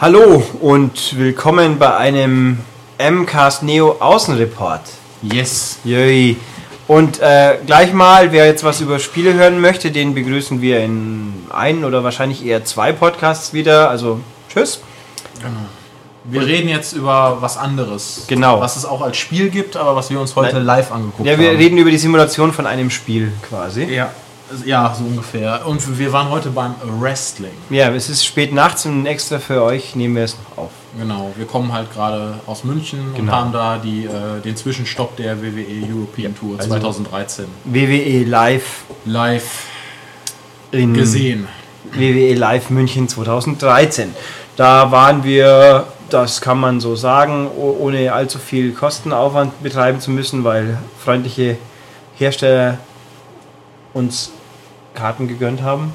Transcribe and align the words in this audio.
Hallo 0.00 0.42
und 0.60 1.18
willkommen 1.18 1.78
bei 1.78 1.96
einem 1.96 2.58
MCAST 2.98 3.64
Neo 3.64 3.96
Außenreport. 3.98 4.82
Yes. 5.22 5.78
Yay. 5.82 6.36
Und 6.86 7.20
äh, 7.20 7.58
gleich 7.66 7.92
mal, 7.92 8.30
wer 8.30 8.46
jetzt 8.46 8.62
was 8.62 8.80
über 8.80 9.00
Spiele 9.00 9.34
hören 9.34 9.60
möchte, 9.60 9.90
den 9.90 10.14
begrüßen 10.14 10.62
wir 10.62 10.80
in 10.84 11.32
einen 11.50 11.84
oder 11.84 12.04
wahrscheinlich 12.04 12.46
eher 12.46 12.64
zwei 12.64 12.92
Podcasts 12.92 13.52
wieder. 13.52 13.90
Also 13.90 14.20
tschüss. 14.52 14.80
Wir 16.24 16.46
reden 16.46 16.68
jetzt 16.68 16.92
über 16.92 17.38
was 17.40 17.56
anderes. 17.56 18.24
Genau. 18.28 18.60
Was 18.60 18.76
es 18.76 18.84
auch 18.84 19.02
als 19.02 19.16
Spiel 19.16 19.50
gibt, 19.50 19.76
aber 19.76 19.96
was 19.96 20.10
wir 20.10 20.20
uns 20.20 20.36
heute 20.36 20.56
Nein. 20.56 20.64
live 20.64 20.92
angeguckt 20.92 21.26
Ja, 21.26 21.32
haben. 21.32 21.42
wir 21.42 21.50
reden 21.52 21.76
über 21.76 21.90
die 21.90 21.98
Simulation 21.98 22.52
von 22.52 22.66
einem 22.66 22.90
Spiel 22.90 23.32
quasi. 23.48 23.84
Ja, 23.84 24.12
ja, 24.64 24.94
so 24.96 25.04
ungefähr. 25.04 25.66
Und 25.66 25.98
wir 25.98 26.12
waren 26.12 26.28
heute 26.30 26.50
beim 26.50 26.74
Wrestling. 27.00 27.52
Ja, 27.70 27.90
es 27.90 28.08
ist 28.08 28.24
spät 28.24 28.52
nachts 28.52 28.86
und 28.86 29.06
extra 29.06 29.38
für 29.38 29.62
euch 29.62 29.94
nehmen 29.96 30.16
wir 30.16 30.24
es 30.24 30.36
noch 30.50 30.64
auf. 30.64 30.70
Genau. 30.98 31.30
Wir 31.36 31.46
kommen 31.46 31.72
halt 31.72 31.92
gerade 31.92 32.34
aus 32.46 32.64
München 32.64 33.00
und 33.08 33.14
Genau. 33.14 33.32
haben 33.32 33.52
da 33.52 33.78
die, 33.78 34.04
äh, 34.06 34.40
den 34.44 34.56
Zwischenstopp 34.56 35.16
der 35.16 35.40
WWE 35.42 35.64
European 35.92 36.34
Tour 36.34 36.56
also- 36.58 36.68
2013 36.70 37.44
WWE 37.64 38.24
Live 38.24 38.84
live 39.04 39.66
in 40.72 40.94
gesehen. 40.94 41.46
WWE 41.92 42.34
Live 42.34 42.70
München 42.70 43.08
2013. 43.08 44.14
Da 44.56 44.90
waren 44.90 45.22
wir, 45.24 45.86
das 46.10 46.40
kann 46.40 46.58
man 46.58 46.80
so 46.80 46.96
sagen, 46.96 47.48
oh- 47.56 47.76
ohne 47.80 48.12
allzu 48.12 48.38
viel 48.38 48.72
Kostenaufwand 48.72 49.62
betreiben 49.62 50.00
zu 50.00 50.10
müssen, 50.10 50.42
weil 50.44 50.78
freundliche 51.02 51.56
Hersteller 52.16 52.78
uns 53.94 54.32
Karten 54.98 55.28
gegönnt 55.28 55.62
haben. 55.62 55.92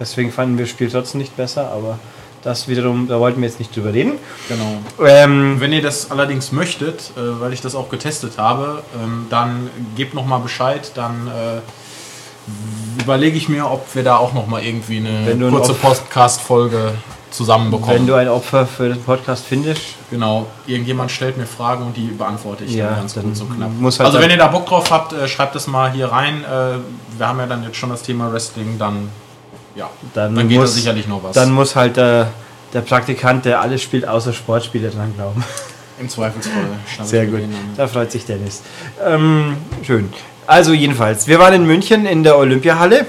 Deswegen 0.00 0.30
fanden 0.30 0.58
wir 0.58 0.64
das 0.64 0.70
Spiel 0.70 0.90
trotzdem 0.90 1.20
nicht 1.20 1.36
besser, 1.36 1.72
aber 1.72 1.98
das 2.42 2.68
wiederum, 2.68 3.08
da 3.08 3.18
wollten 3.18 3.40
wir 3.40 3.48
jetzt 3.48 3.58
nicht 3.58 3.74
drüber 3.74 3.92
reden. 3.92 4.12
Genau. 4.48 4.78
Ähm, 5.04 5.56
Wenn 5.58 5.72
ihr 5.72 5.82
das 5.82 6.10
allerdings 6.10 6.52
möchtet, 6.52 7.12
äh, 7.16 7.40
weil 7.40 7.52
ich 7.52 7.60
das 7.60 7.74
auch 7.74 7.88
getestet 7.88 8.38
habe, 8.38 8.82
ähm, 9.02 9.26
dann 9.28 9.70
gebt 9.96 10.14
noch 10.14 10.24
mal 10.24 10.38
Bescheid, 10.38 10.92
dann 10.94 11.26
äh, 11.26 13.02
überlege 13.02 13.36
ich 13.36 13.48
mir, 13.48 13.68
ob 13.70 13.94
wir 13.94 14.04
da 14.04 14.16
auch 14.16 14.34
noch 14.34 14.46
mal 14.46 14.62
irgendwie 14.62 14.98
eine 14.98 15.50
kurze 15.50 15.74
Podcast-Folge 15.74 16.94
zusammenbekommen. 17.38 17.96
wenn 18.00 18.06
du 18.06 18.14
ein 18.14 18.28
Opfer 18.28 18.66
für 18.66 18.88
den 18.88 19.00
Podcast 19.02 19.44
findest, 19.46 19.82
genau, 20.10 20.46
irgendjemand 20.66 21.10
stellt 21.10 21.38
mir 21.38 21.46
Fragen 21.46 21.86
und 21.86 21.96
die 21.96 22.08
beantworte 22.08 22.64
ich 22.64 22.74
Ja, 22.74 22.88
dann 22.88 22.96
ganz 22.96 23.14
dann 23.14 23.24
kurz 23.24 23.40
und 23.40 23.56
knapp. 23.56 23.70
halt 23.80 24.00
also 24.00 24.20
wenn 24.20 24.30
ihr 24.30 24.36
da 24.36 24.48
Bock 24.48 24.66
drauf 24.66 24.90
habt, 24.90 25.12
äh, 25.12 25.28
schreibt 25.28 25.54
es 25.56 25.66
mal 25.66 25.92
hier 25.92 26.10
rein. 26.10 26.44
Äh, 26.44 26.78
wir 27.16 27.28
haben 27.28 27.38
ja 27.38 27.46
dann 27.46 27.62
jetzt 27.62 27.76
schon 27.76 27.90
das 27.90 28.02
Thema 28.02 28.32
Wrestling, 28.32 28.76
dann 28.78 29.08
ja, 29.76 29.88
dann, 30.14 30.34
dann, 30.34 30.48
geht 30.48 30.58
da 30.58 30.62
muss, 30.62 30.74
sicherlich 30.74 31.06
noch 31.06 31.22
was. 31.22 31.34
dann 31.34 31.52
muss 31.52 31.76
halt 31.76 31.96
der, 31.96 32.30
der 32.74 32.80
Praktikant, 32.80 33.44
der 33.44 33.60
alles 33.60 33.82
spielt, 33.82 34.06
außer 34.06 34.32
Sportspiele 34.32 34.90
dran 34.90 35.14
glauben. 35.14 35.44
Im 36.00 36.08
Zweifelsfall. 36.08 36.64
Sehr 37.04 37.26
gut, 37.26 37.40
da 37.76 37.86
freut 37.86 38.10
sich 38.10 38.24
Dennis. 38.26 38.62
Ähm, 39.04 39.56
schön. 39.84 40.12
Also 40.46 40.72
jedenfalls, 40.72 41.26
wir 41.28 41.38
waren 41.38 41.54
in 41.54 41.66
München 41.66 42.06
in 42.06 42.22
der 42.24 42.36
Olympiahalle, 42.36 43.06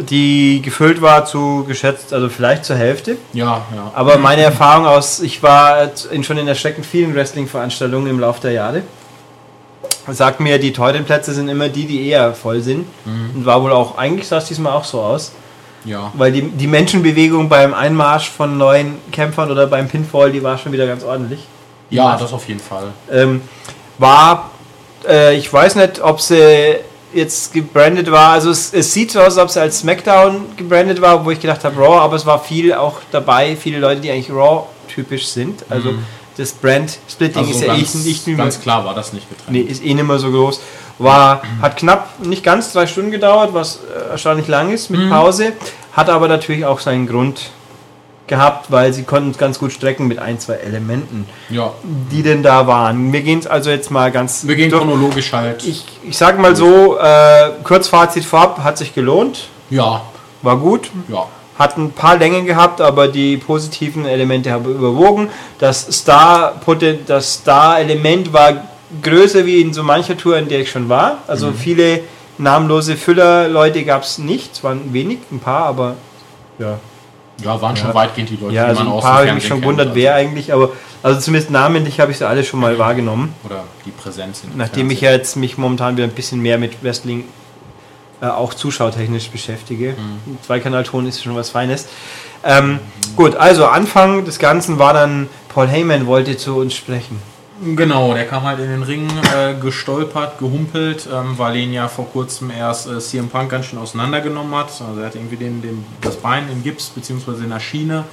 die 0.00 0.62
gefüllt 0.62 1.00
war 1.02 1.24
zu 1.24 1.64
geschätzt, 1.66 2.12
also 2.12 2.28
vielleicht 2.28 2.64
zur 2.64 2.76
Hälfte. 2.76 3.16
Ja, 3.32 3.62
ja. 3.74 3.90
Aber 3.94 4.18
meine 4.18 4.42
Erfahrung 4.42 4.86
aus, 4.86 5.20
ich 5.20 5.42
war 5.42 5.90
in, 6.10 6.24
schon 6.24 6.38
in 6.38 6.48
erschreckend 6.48 6.86
vielen 6.86 7.14
Wrestling-Veranstaltungen 7.14 8.06
im 8.08 8.20
Laufe 8.20 8.40
der 8.40 8.52
Jahre. 8.52 8.82
Sagt 10.10 10.40
mir, 10.40 10.58
die 10.58 10.72
teuren 10.72 11.04
Plätze 11.04 11.34
sind 11.34 11.48
immer 11.48 11.68
die, 11.68 11.86
die 11.86 12.08
eher 12.08 12.32
voll 12.32 12.60
sind. 12.60 12.86
Und 13.34 13.44
war 13.44 13.62
wohl 13.62 13.72
auch, 13.72 13.98
eigentlich 13.98 14.26
sah 14.26 14.38
es 14.38 14.46
diesmal 14.46 14.72
auch 14.72 14.84
so 14.84 15.00
aus. 15.00 15.32
ja. 15.84 16.10
Weil 16.14 16.32
die, 16.32 16.42
die 16.42 16.66
Menschenbewegung 16.66 17.48
beim 17.48 17.74
Einmarsch 17.74 18.30
von 18.30 18.56
neuen 18.56 18.96
Kämpfern 19.12 19.50
oder 19.50 19.66
beim 19.66 19.86
Pinfall, 19.88 20.32
die 20.32 20.42
war 20.42 20.56
schon 20.56 20.72
wieder 20.72 20.86
ganz 20.86 21.04
ordentlich. 21.04 21.40
Ja, 21.90 22.16
das 22.16 22.32
auf 22.32 22.46
jeden 22.48 22.60
Fall. 22.60 22.88
ähm, 23.10 23.42
war, 23.98 24.50
äh, 25.06 25.36
ich 25.36 25.52
weiß 25.52 25.74
nicht, 25.76 26.00
ob 26.00 26.20
sie 26.20 26.76
jetzt 27.12 27.52
gebrandet 27.52 28.10
war. 28.10 28.30
Also 28.32 28.50
es, 28.50 28.72
es 28.72 28.92
sieht 28.92 29.10
so 29.10 29.20
aus, 29.20 29.26
als 29.26 29.38
ob 29.38 29.50
sie 29.50 29.60
als 29.60 29.78
SmackDown 29.80 30.56
gebrandet 30.56 31.00
war, 31.00 31.24
wo 31.24 31.30
ich 31.30 31.40
gedacht 31.40 31.64
habe 31.64 31.76
Raw, 31.80 31.98
aber 32.00 32.16
es 32.16 32.26
war 32.26 32.42
viel 32.42 32.72
auch 32.74 33.00
dabei, 33.10 33.56
viele 33.56 33.78
Leute, 33.78 34.00
die 34.00 34.10
eigentlich 34.10 34.30
Raw 34.30 34.66
typisch 34.88 35.26
sind. 35.26 35.64
Also 35.68 35.94
das 36.36 36.52
Brand-Splitting 36.52 37.38
Also 37.38 37.50
ist 37.50 37.60
ja 37.60 37.74
ganz, 37.74 37.94
eh 37.94 37.98
nicht 38.08 38.26
mehr, 38.26 38.36
ganz 38.36 38.60
klar 38.60 38.84
war 38.84 38.94
das 38.94 39.12
nicht 39.12 39.28
getrennt. 39.28 39.50
nee, 39.50 39.60
ist 39.60 39.84
eh 39.84 39.92
nicht 39.94 40.06
mehr 40.06 40.18
so 40.18 40.30
groß. 40.30 40.60
War, 40.98 41.42
hat 41.62 41.76
knapp, 41.76 42.24
nicht 42.24 42.42
ganz 42.42 42.72
drei 42.72 42.86
Stunden 42.86 43.10
gedauert, 43.10 43.54
was 43.54 43.76
äh, 43.76 44.10
erstaunlich 44.10 44.48
lang 44.48 44.72
ist 44.72 44.90
mit 44.90 45.08
Pause. 45.10 45.52
Hat 45.92 46.10
aber 46.10 46.28
natürlich 46.28 46.64
auch 46.64 46.80
seinen 46.80 47.06
Grund 47.06 47.50
gehabt, 48.28 48.70
weil 48.70 48.92
sie 48.92 49.02
konnten 49.02 49.30
es 49.30 49.38
ganz 49.38 49.58
gut 49.58 49.72
strecken 49.72 50.06
mit 50.06 50.18
ein, 50.18 50.38
zwei 50.38 50.54
Elementen 50.54 51.26
Ja, 51.50 51.72
die 52.12 52.22
denn 52.22 52.42
da 52.42 52.66
waren. 52.66 53.12
Wir 53.12 53.22
gehen 53.22 53.38
es 53.38 53.46
also 53.46 53.70
jetzt 53.70 53.90
mal 53.90 54.12
ganz 54.12 54.46
wir 54.46 54.56
gehen 54.56 54.70
durch. 54.70 54.82
chronologisch 54.82 55.32
halt. 55.32 55.64
Ich, 55.64 55.84
ich 56.04 56.16
sag 56.16 56.38
mal 56.38 56.54
so, 56.54 56.98
äh, 56.98 57.50
Kurzfazit 57.64 58.24
vorab, 58.24 58.62
hat 58.62 58.78
sich 58.78 58.94
gelohnt, 58.94 59.48
ja, 59.70 60.02
war 60.42 60.56
gut, 60.58 60.90
ja. 61.08 61.26
hat 61.58 61.76
ein 61.76 61.92
paar 61.92 62.16
Längen 62.16 62.46
gehabt, 62.46 62.80
aber 62.80 63.08
die 63.08 63.36
positiven 63.36 64.06
Elemente 64.06 64.52
haben 64.52 64.66
überwogen. 64.66 65.30
Das 65.58 65.86
Star 65.90 66.60
das 67.06 67.34
Star-Element 67.34 68.32
war 68.32 68.64
größer 69.02 69.44
wie 69.44 69.60
in 69.60 69.72
so 69.72 69.82
mancher 69.82 70.16
Tour, 70.16 70.38
in 70.38 70.48
der 70.48 70.60
ich 70.60 70.70
schon 70.70 70.88
war. 70.88 71.18
Also 71.26 71.52
viele 71.52 72.00
namenlose 72.38 72.96
Füller-Leute 72.96 73.84
gab 73.84 74.02
es 74.02 74.18
nicht, 74.18 74.52
es 74.52 74.64
waren 74.64 74.92
wenig, 74.92 75.18
ein 75.30 75.40
paar, 75.40 75.66
aber 75.66 75.96
ja. 76.58 76.78
Ja, 77.44 77.60
waren 77.60 77.76
schon 77.76 77.94
weitgehend 77.94 78.30
die 78.30 78.36
Leute, 78.36 78.54
Ja, 78.54 78.64
also 78.66 78.82
die 78.82 78.88
man 78.88 78.96
ein 78.96 79.00
paar 79.00 79.10
dem 79.10 79.16
habe 79.16 79.26
ich 79.28 79.34
mich 79.34 79.42
Fernsehen 79.44 79.48
schon 79.48 79.60
gewundert, 79.60 79.88
also. 79.88 80.00
wer 80.00 80.14
eigentlich, 80.14 80.52
aber 80.52 80.70
also 81.02 81.20
zumindest 81.20 81.50
namentlich 81.50 82.00
habe 82.00 82.10
ich 82.10 82.18
sie 82.18 82.26
alle 82.26 82.44
schon 82.44 82.60
mal 82.60 82.78
wahrgenommen. 82.78 83.34
Oder 83.44 83.64
die 83.86 83.90
Präsenz 83.90 84.42
Nachdem 84.56 84.90
ich 84.90 85.00
ja 85.00 85.12
jetzt 85.12 85.36
mich 85.36 85.56
momentan 85.56 85.96
wieder 85.96 86.06
ein 86.06 86.12
bisschen 86.12 86.40
mehr 86.40 86.58
mit 86.58 86.82
Wrestling 86.82 87.24
äh, 88.20 88.26
auch 88.26 88.54
zuschautechnisch 88.54 89.30
beschäftige. 89.30 89.94
Zweikanalton 90.44 91.06
ist 91.06 91.22
schon 91.22 91.36
was 91.36 91.50
Feines. 91.50 91.86
Ähm, 92.44 92.80
Gut, 93.14 93.36
also 93.36 93.66
Anfang 93.66 94.24
des 94.24 94.38
Ganzen 94.38 94.78
war 94.78 94.92
dann, 94.92 95.28
Paul 95.48 95.68
Heyman 95.68 96.06
wollte 96.06 96.36
zu 96.36 96.56
uns 96.56 96.74
sprechen. 96.74 97.20
Genau, 97.74 98.14
der 98.14 98.26
kam 98.26 98.44
halt 98.44 98.60
in 98.60 98.68
den 98.68 98.82
Ring 98.82 99.08
äh, 99.34 99.54
gestolpert, 99.54 100.38
gehumpelt, 100.38 101.08
ähm, 101.12 101.36
weil 101.36 101.56
ihn 101.56 101.72
ja 101.72 101.88
vor 101.88 102.08
kurzem 102.08 102.50
erst 102.50 102.88
äh, 102.88 102.98
CM 103.00 103.28
Punk 103.28 103.50
ganz 103.50 103.66
schön 103.66 103.78
auseinandergenommen 103.78 104.54
hat. 104.54 104.70
Also 104.80 105.00
er 105.00 105.06
hat 105.06 105.16
irgendwie 105.16 105.36
den, 105.36 105.60
den, 105.60 105.84
das 106.00 106.16
Bein 106.16 106.48
in 106.50 106.62
Gips 106.62 106.90
beziehungsweise 106.90 107.44
in 107.44 107.50
der 107.50 107.60
Schiene 107.60 108.04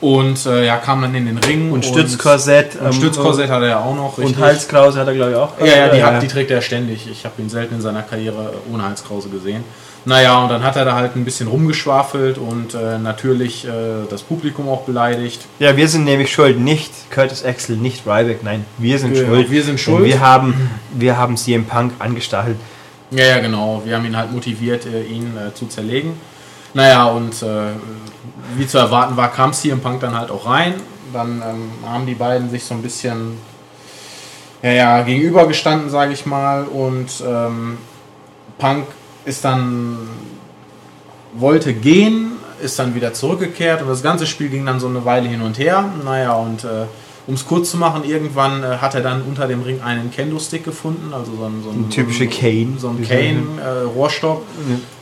und 0.00 0.46
äh, 0.46 0.66
ja, 0.66 0.78
kam 0.78 1.02
dann 1.02 1.14
in 1.14 1.26
den 1.26 1.38
Ring. 1.38 1.72
Und 1.72 1.84
Stützkorsett. 1.84 2.76
Und 2.76 2.86
ähm, 2.86 2.92
Stützkorsett 2.92 3.50
hat 3.50 3.62
er 3.62 3.68
ja 3.68 3.80
auch 3.80 3.94
noch. 3.94 4.16
Und 4.16 4.24
richtig. 4.24 4.42
Halskrause 4.42 4.98
hat 4.98 5.08
er, 5.08 5.14
glaube 5.14 5.32
ich, 5.32 5.36
auch. 5.36 5.60
Ja, 5.60 5.66
ja, 5.66 5.88
die, 5.88 5.98
ja. 5.98 6.06
Hat, 6.06 6.22
die 6.22 6.28
trägt 6.28 6.50
er 6.50 6.62
ständig. 6.62 7.06
Ich 7.10 7.24
habe 7.24 7.40
ihn 7.42 7.50
selten 7.50 7.74
in 7.74 7.80
seiner 7.82 8.02
Karriere 8.02 8.54
ohne 8.72 8.84
Halskrause 8.84 9.28
gesehen. 9.28 9.62
Naja, 10.06 10.42
und 10.42 10.48
dann 10.48 10.62
hat 10.62 10.76
er 10.76 10.86
da 10.86 10.94
halt 10.94 11.14
ein 11.14 11.24
bisschen 11.26 11.46
rumgeschwafelt 11.46 12.38
und 12.38 12.74
äh, 12.74 12.98
natürlich 12.98 13.66
äh, 13.66 13.70
das 14.08 14.22
Publikum 14.22 14.68
auch 14.68 14.82
beleidigt. 14.82 15.42
ja, 15.58 15.76
wir 15.76 15.88
sind 15.88 16.04
nämlich 16.04 16.32
schuld. 16.32 16.58
Nicht 16.58 16.90
Curtis 17.10 17.44
Axel, 17.44 17.76
nicht 17.76 18.06
Ryback. 18.06 18.42
Nein, 18.42 18.64
wir 18.78 18.98
sind 18.98 19.12
Genau, 19.12 19.26
schuld. 19.28 19.50
wir 19.50 19.62
sind 19.62 19.78
schuld. 19.78 20.04
Wir 20.04 20.20
haben, 20.20 20.70
wir 20.94 21.18
haben 21.18 21.36
CM 21.36 21.66
Punk 21.66 21.92
angestachelt. 21.98 22.56
Ja, 23.10 23.24
ja, 23.24 23.38
genau. 23.40 23.82
Wir 23.84 23.96
haben 23.96 24.06
ihn 24.06 24.16
halt 24.16 24.32
motiviert, 24.32 24.86
äh, 24.86 25.02
ihn 25.02 25.36
äh, 25.36 25.52
zu 25.54 25.66
zerlegen. 25.66 26.14
Naja, 26.72 27.04
und 27.06 27.42
äh, 27.42 27.72
wie 28.56 28.66
zu 28.66 28.78
erwarten 28.78 29.16
war, 29.16 29.30
kam 29.30 29.52
CM 29.52 29.80
Punk 29.80 30.00
dann 30.00 30.16
halt 30.16 30.30
auch 30.30 30.46
rein. 30.46 30.74
Dann 31.12 31.42
ähm, 31.46 31.70
haben 31.86 32.06
die 32.06 32.14
beiden 32.14 32.48
sich 32.48 32.64
so 32.64 32.72
ein 32.74 32.82
bisschen 32.82 33.36
ja, 34.62 34.70
ja, 34.70 35.02
gegenübergestanden, 35.02 35.90
sage 35.90 36.12
ich 36.12 36.24
mal. 36.24 36.64
Und 36.64 37.08
ähm, 37.26 37.78
Punk 38.58 38.86
ist 39.24 39.44
dann, 39.44 39.98
wollte 41.34 41.72
gehen, 41.74 42.32
ist 42.62 42.78
dann 42.78 42.94
wieder 42.94 43.12
zurückgekehrt 43.14 43.82
und 43.82 43.88
das 43.88 44.02
ganze 44.02 44.26
Spiel 44.26 44.48
ging 44.48 44.66
dann 44.66 44.80
so 44.80 44.88
eine 44.88 45.04
Weile 45.04 45.28
hin 45.28 45.42
und 45.42 45.58
her. 45.58 45.84
Naja, 46.04 46.34
und 46.34 46.64
äh, 46.64 46.84
um 47.26 47.34
es 47.34 47.46
kurz 47.46 47.70
zu 47.70 47.76
machen, 47.76 48.04
irgendwann 48.04 48.62
äh, 48.62 48.78
hat 48.78 48.94
er 48.94 49.02
dann 49.02 49.22
unter 49.22 49.46
dem 49.46 49.62
Ring 49.62 49.80
einen 49.82 50.10
Kendo-Stick 50.10 50.64
gefunden, 50.64 51.12
also 51.14 51.32
so 51.36 51.44
ein, 51.44 51.62
so 51.62 51.70
ein, 51.70 51.84
Ein 51.86 51.90
typischer 51.90 52.24
so 52.24 52.30
ein, 52.30 52.30
Cane. 52.30 52.72
so 52.78 52.88
ein 52.88 53.06
Cane-Rohrstock 53.06 54.42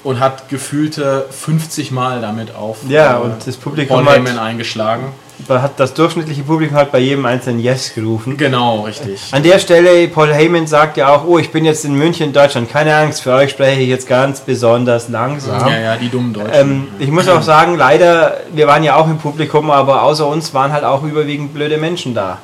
und 0.04 0.20
hat 0.20 0.48
gefühlte 0.48 1.26
50 1.30 1.90
Mal 1.90 2.20
damit 2.20 2.54
auf 2.54 2.78
Ja, 2.88 3.18
äh, 3.18 3.22
und 3.22 3.46
das 3.46 3.56
Publikum 3.56 4.04
Paul 4.04 4.14
hat- 4.26 4.38
eingeschlagen. 4.38 5.04
Hat 5.48 5.78
das 5.78 5.94
durchschnittliche 5.94 6.42
Publikum 6.42 6.76
hat 6.76 6.92
bei 6.92 6.98
jedem 6.98 7.24
einzelnen 7.24 7.60
Yes 7.60 7.94
gerufen. 7.94 8.36
Genau, 8.36 8.82
richtig. 8.82 9.20
An 9.32 9.42
der 9.42 9.58
Stelle, 9.58 10.08
Paul 10.08 10.32
Heyman 10.32 10.66
sagt 10.66 10.96
ja 10.96 11.14
auch, 11.14 11.24
oh, 11.24 11.38
ich 11.38 11.50
bin 11.50 11.64
jetzt 11.64 11.84
in 11.84 11.94
München, 11.94 12.32
Deutschland. 12.32 12.70
Keine 12.70 12.94
Angst, 12.94 13.22
für 13.22 13.32
euch 13.32 13.50
spreche 13.50 13.80
ich 13.80 13.88
jetzt 13.88 14.08
ganz 14.08 14.40
besonders 14.40 15.08
langsam. 15.08 15.68
Ja, 15.68 15.78
ja, 15.78 15.96
die 15.96 16.08
dummen 16.08 16.34
Deutschen. 16.34 16.54
Ähm, 16.54 16.88
ich 16.98 17.10
muss 17.10 17.28
auch 17.28 17.42
sagen, 17.42 17.76
leider, 17.76 18.38
wir 18.52 18.66
waren 18.66 18.82
ja 18.82 18.96
auch 18.96 19.08
im 19.08 19.18
Publikum, 19.18 19.70
aber 19.70 20.02
außer 20.02 20.26
uns 20.26 20.52
waren 20.54 20.72
halt 20.72 20.84
auch 20.84 21.02
überwiegend 21.02 21.54
blöde 21.54 21.78
Menschen 21.78 22.14
da. 22.14 22.38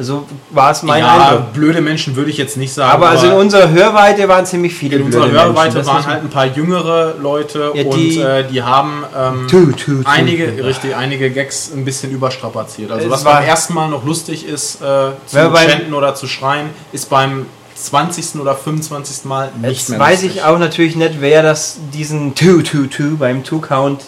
Also 0.00 0.26
war 0.48 0.70
es 0.70 0.82
mein 0.82 1.02
ja, 1.02 1.28
Eindruck. 1.28 1.52
blöde 1.52 1.82
Menschen 1.82 2.16
würde 2.16 2.30
ich 2.30 2.38
jetzt 2.38 2.56
nicht 2.56 2.72
sagen. 2.72 2.90
Aber 2.90 3.10
also 3.10 3.26
in 3.26 3.32
unserer 3.34 3.68
Hörweite 3.68 4.26
waren 4.28 4.46
ziemlich 4.46 4.74
viele 4.74 4.96
in 4.96 5.02
unserer 5.02 5.30
Hörweite 5.30 5.74
Menschen. 5.74 5.92
Waren 5.92 6.06
halt 6.06 6.22
ein 6.22 6.30
paar 6.30 6.46
jüngere 6.46 7.16
Leute 7.20 7.72
Ja, 7.74 7.84
und 7.84 7.94
die- 7.98 8.18
äh, 8.18 8.44
die 8.50 8.62
haben 8.62 9.04
ähm, 9.14 9.46
Tu, 9.46 9.72
tu, 9.72 10.02
tu. 10.02 10.08
einige, 10.08 10.64
richtig, 10.64 10.96
einige 10.96 11.30
Gags 11.30 11.70
ein 11.76 11.84
bisschen 11.84 12.12
überstrapaziert. 12.12 12.90
Also 12.90 13.04
Es 13.08 13.12
was 13.12 13.24
war- 13.26 13.34
beim 13.40 13.44
ersten 13.48 13.74
Mal 13.74 13.90
noch 13.90 14.02
lustig 14.06 14.46
ist, 14.48 14.76
äh, 14.76 15.10
zu 15.26 15.36
chanten 15.54 15.92
oder 15.92 16.14
zu 16.14 16.26
schreien, 16.26 16.70
ist 16.92 17.10
beim 17.10 17.44
20. 17.74 18.40
oder 18.40 18.54
25. 18.54 19.26
Mal 19.26 19.50
nicht 19.60 19.70
Jetzt 19.80 19.90
mehr 19.90 19.98
weiß 19.98 20.22
lustig. 20.22 20.36
ich 20.36 20.44
auch 20.44 20.58
natürlich 20.58 20.96
nicht, 20.96 21.20
wer 21.20 21.42
das 21.42 21.76
diesen 21.92 22.34
2-2-2 22.34 23.18
beim 23.18 23.44
Two-Count, 23.44 24.02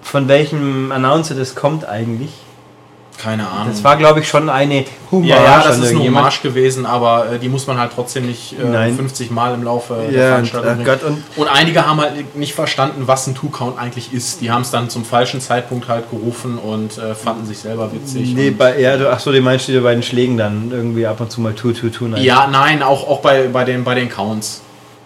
von 0.00 0.28
welchem 0.28 0.92
Announcer 0.92 1.34
das 1.34 1.54
kommt 1.54 1.84
eigentlich. 1.86 2.30
Keine 3.26 3.48
Ahnung. 3.48 3.72
Das 3.72 3.82
war, 3.82 3.96
glaube 3.96 4.20
ich, 4.20 4.28
schon 4.28 4.48
eine 4.48 4.84
Hommage 5.10 5.28
ja, 5.30 5.42
ja, 5.42 5.62
das 5.64 5.78
ist 5.78 5.90
eine. 5.90 5.98
Hommage 5.98 6.42
gewesen, 6.42 6.86
aber 6.86 7.32
äh, 7.32 7.38
die 7.40 7.48
muss 7.48 7.66
man 7.66 7.76
halt 7.76 7.90
trotzdem 7.92 8.24
nicht 8.26 8.52
äh, 8.56 8.64
Nein. 8.64 8.94
50 8.94 9.32
Mal 9.32 9.52
im 9.54 9.64
Laufe 9.64 9.94
der 9.94 10.04
Ja, 10.12 10.36
und, 10.38 10.46
Veranstaltung. 10.46 10.84
Gott, 10.84 11.02
und 11.02 11.22
Und 11.34 11.48
einige 11.48 11.84
haben 11.84 12.00
halt 12.00 12.36
nicht 12.36 12.54
verstanden, 12.54 13.02
was 13.06 13.26
ein 13.26 13.34
Two-Count 13.34 13.78
eigentlich 13.80 14.12
ist. 14.12 14.40
Die 14.42 14.52
haben 14.52 14.62
es 14.62 14.70
dann 14.70 14.88
zum 14.90 15.04
falschen 15.04 15.40
Zeitpunkt 15.40 15.88
halt 15.88 16.08
gerufen 16.08 16.56
und 16.56 16.98
äh, 16.98 17.16
fanden 17.16 17.46
sich 17.46 17.58
selber 17.58 17.90
witzig. 17.92 18.32
nee, 18.32 18.48
und 18.50 18.58
bei, 18.58 18.78
ja, 18.78 18.96
du- 18.96 19.10
ach 19.10 19.18
so, 19.18 19.32
die 19.32 19.40
meinst 19.40 19.66
du 19.66 19.80
bei 19.80 19.92
den 19.92 20.04
Schlägen 20.04 20.36
dann 20.38 20.70
irgendwie 20.70 21.04
ab 21.04 21.20
und 21.20 21.28
zu 21.32 21.40
mal 21.40 21.52
2-2-2. 21.52 22.08
nein. 22.08 22.22
ja, 22.22 22.46
nein, 22.46 22.80
auch, 22.84 23.08
auch 23.08 23.18
bei, 23.22 23.48
bei, 23.48 23.64
den, 23.64 23.82
bei 23.82 23.96
den 23.96 24.08
Counts. 24.08 24.62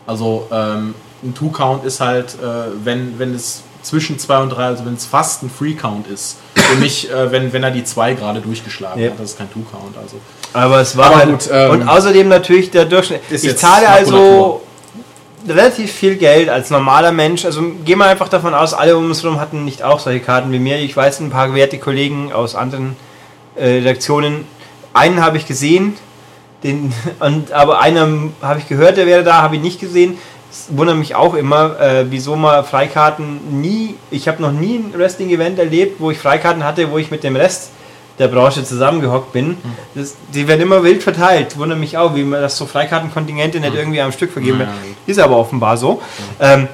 Also 0.07 0.47
ähm, 0.53 0.95
ein 1.23 1.35
Two-Count 1.35 1.85
ist 1.85 2.01
halt, 2.01 2.35
äh, 2.35 2.71
wenn, 2.85 3.19
wenn 3.19 3.35
es 3.35 3.63
zwischen 3.83 4.19
zwei 4.19 4.39
und 4.39 4.51
drei, 4.51 4.67
also 4.67 4.85
wenn 4.85 4.95
es 4.95 5.07
fast 5.07 5.43
ein 5.43 5.51
Free-Count 5.51 6.07
ist. 6.07 6.39
Und 6.73 6.81
nicht, 6.81 7.11
äh, 7.11 7.33
wenn, 7.33 7.53
wenn 7.53 7.63
er 7.63 7.71
die 7.71 7.85
zwei 7.85 8.15
gerade 8.15 8.41
durchgeschlagen 8.41 9.03
Ja. 9.03 9.11
hat. 9.11 9.19
Das 9.19 9.31
ist 9.31 9.39
kein 9.39 9.51
Two-Count. 9.53 9.97
Also. 9.97 10.17
Aber 10.53 10.81
es 10.81 10.97
war 10.97 11.07
Aber 11.07 11.17
halt, 11.17 11.31
gut, 11.31 11.49
ähm, 11.53 11.71
und 11.71 11.89
außerdem 11.89 12.29
natürlich 12.29 12.71
der 12.71 12.85
Durchschnitt. 12.85 13.23
Ich 13.31 13.57
zahle 13.57 13.89
also 13.89 14.63
relativ 15.49 15.93
viel 15.93 16.17
Geld 16.17 16.49
als 16.49 16.71
normaler 16.71 17.13
Mensch. 17.13 17.45
Also 17.45 17.63
gehen 17.85 17.99
wir 17.99 18.07
einfach 18.07 18.29
davon 18.29 18.55
aus, 18.55 18.75
alle 18.75 18.97
um 18.97 19.07
uns 19.07 19.23
herum 19.23 19.41
hatten 19.41 19.65
nicht 19.65 19.83
auch 19.83 19.99
solche 20.01 20.21
Karten 20.21 20.53
wie 20.53 20.59
mir. 20.59 20.79
Ich 20.79 20.97
weiß 20.97 21.21
ein 21.21 21.31
paar 21.31 21.55
werte 21.55 21.79
Kollegen 21.79 22.33
aus 22.33 22.55
anderen 22.55 22.97
äh, 23.57 23.65
Redaktionen. 23.67 24.45
Einen 24.93 25.23
habe 25.23 25.37
ich 25.37 25.47
gesehen, 25.47 25.97
den, 26.63 26.93
und, 27.21 27.53
aber 27.53 27.81
einen 27.81 28.35
habe 28.43 28.59
ich 28.59 28.69
gehört, 28.69 28.97
der 28.97 29.07
wäre 29.07 29.25
da, 29.25 29.43
habe 29.43 29.57
ich 29.57 29.63
nicht 29.63 29.81
gesehen. 29.81 30.19
Wundert 30.71 30.97
mich 30.97 31.15
auch 31.15 31.35
immer, 31.35 31.79
äh, 31.81 32.07
wieso 32.11 32.35
man 32.37 32.65
Freikarten 32.65 33.61
nie, 33.61 33.95
ich 34.11 34.27
habe 34.27 34.43
noch 34.43 34.53
nie 34.53 34.79
ein 34.79 34.93
Wrestling-Event 34.97 35.59
erlebt, 35.59 36.01
wo 36.01 36.11
ich 36.11 36.19
Freikarten 36.19 36.65
hatte, 36.65 36.91
wo 36.91 36.99
ich 36.99 37.11
mit 37.11 37.23
dem 37.23 37.37
Rest 37.37 37.71
der 38.19 38.29
Branche 38.29 38.65
zusammengehockt 38.65 39.33
bin. 39.33 39.57
Das, 39.95 40.15
die 40.35 40.47
werden 40.49 40.61
immer 40.61 40.83
wild 40.83 41.03
verteilt. 41.03 41.57
Wundert 41.57 41.79
mich 41.79 41.97
auch, 41.97 42.15
wie 42.15 42.25
man 42.25 42.43
das 42.43 42.57
so 42.57 42.67
Freikartenkontingente 42.67 43.61
nicht 43.61 43.75
irgendwie 43.75 44.01
am 44.01 44.13
Stück 44.13 44.33
vergeben 44.33 44.59
wird. 44.59 44.69
Ist 45.07 45.19
aber 45.21 45.37
offenbar 45.37 45.77
so. 45.77 46.03
Ähm, 46.41 46.69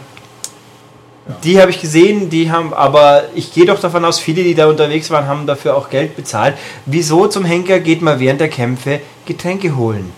Die 1.43 1.61
habe 1.61 1.73
ich 1.73 1.81
gesehen, 1.81 2.31
die 2.31 2.51
haben, 2.53 2.73
aber 2.73 3.25
ich 3.35 3.53
gehe 3.53 3.67
doch 3.67 3.81
davon 3.81 4.05
aus, 4.05 4.21
viele, 4.21 4.45
die 4.45 4.55
da 4.55 4.69
unterwegs 4.69 5.11
waren, 5.11 5.27
haben 5.27 5.45
dafür 5.47 5.77
auch 5.77 5.91
Geld 5.91 6.15
bezahlt. 6.17 6.55
Wieso 6.87 7.27
zum 7.27 7.45
Henker 7.45 7.81
geht 7.81 8.01
man 8.01 8.21
während 8.21 8.41
der 8.41 8.49
Kämpfe 8.49 9.01
Getränke 9.25 9.77
holen? 9.77 10.13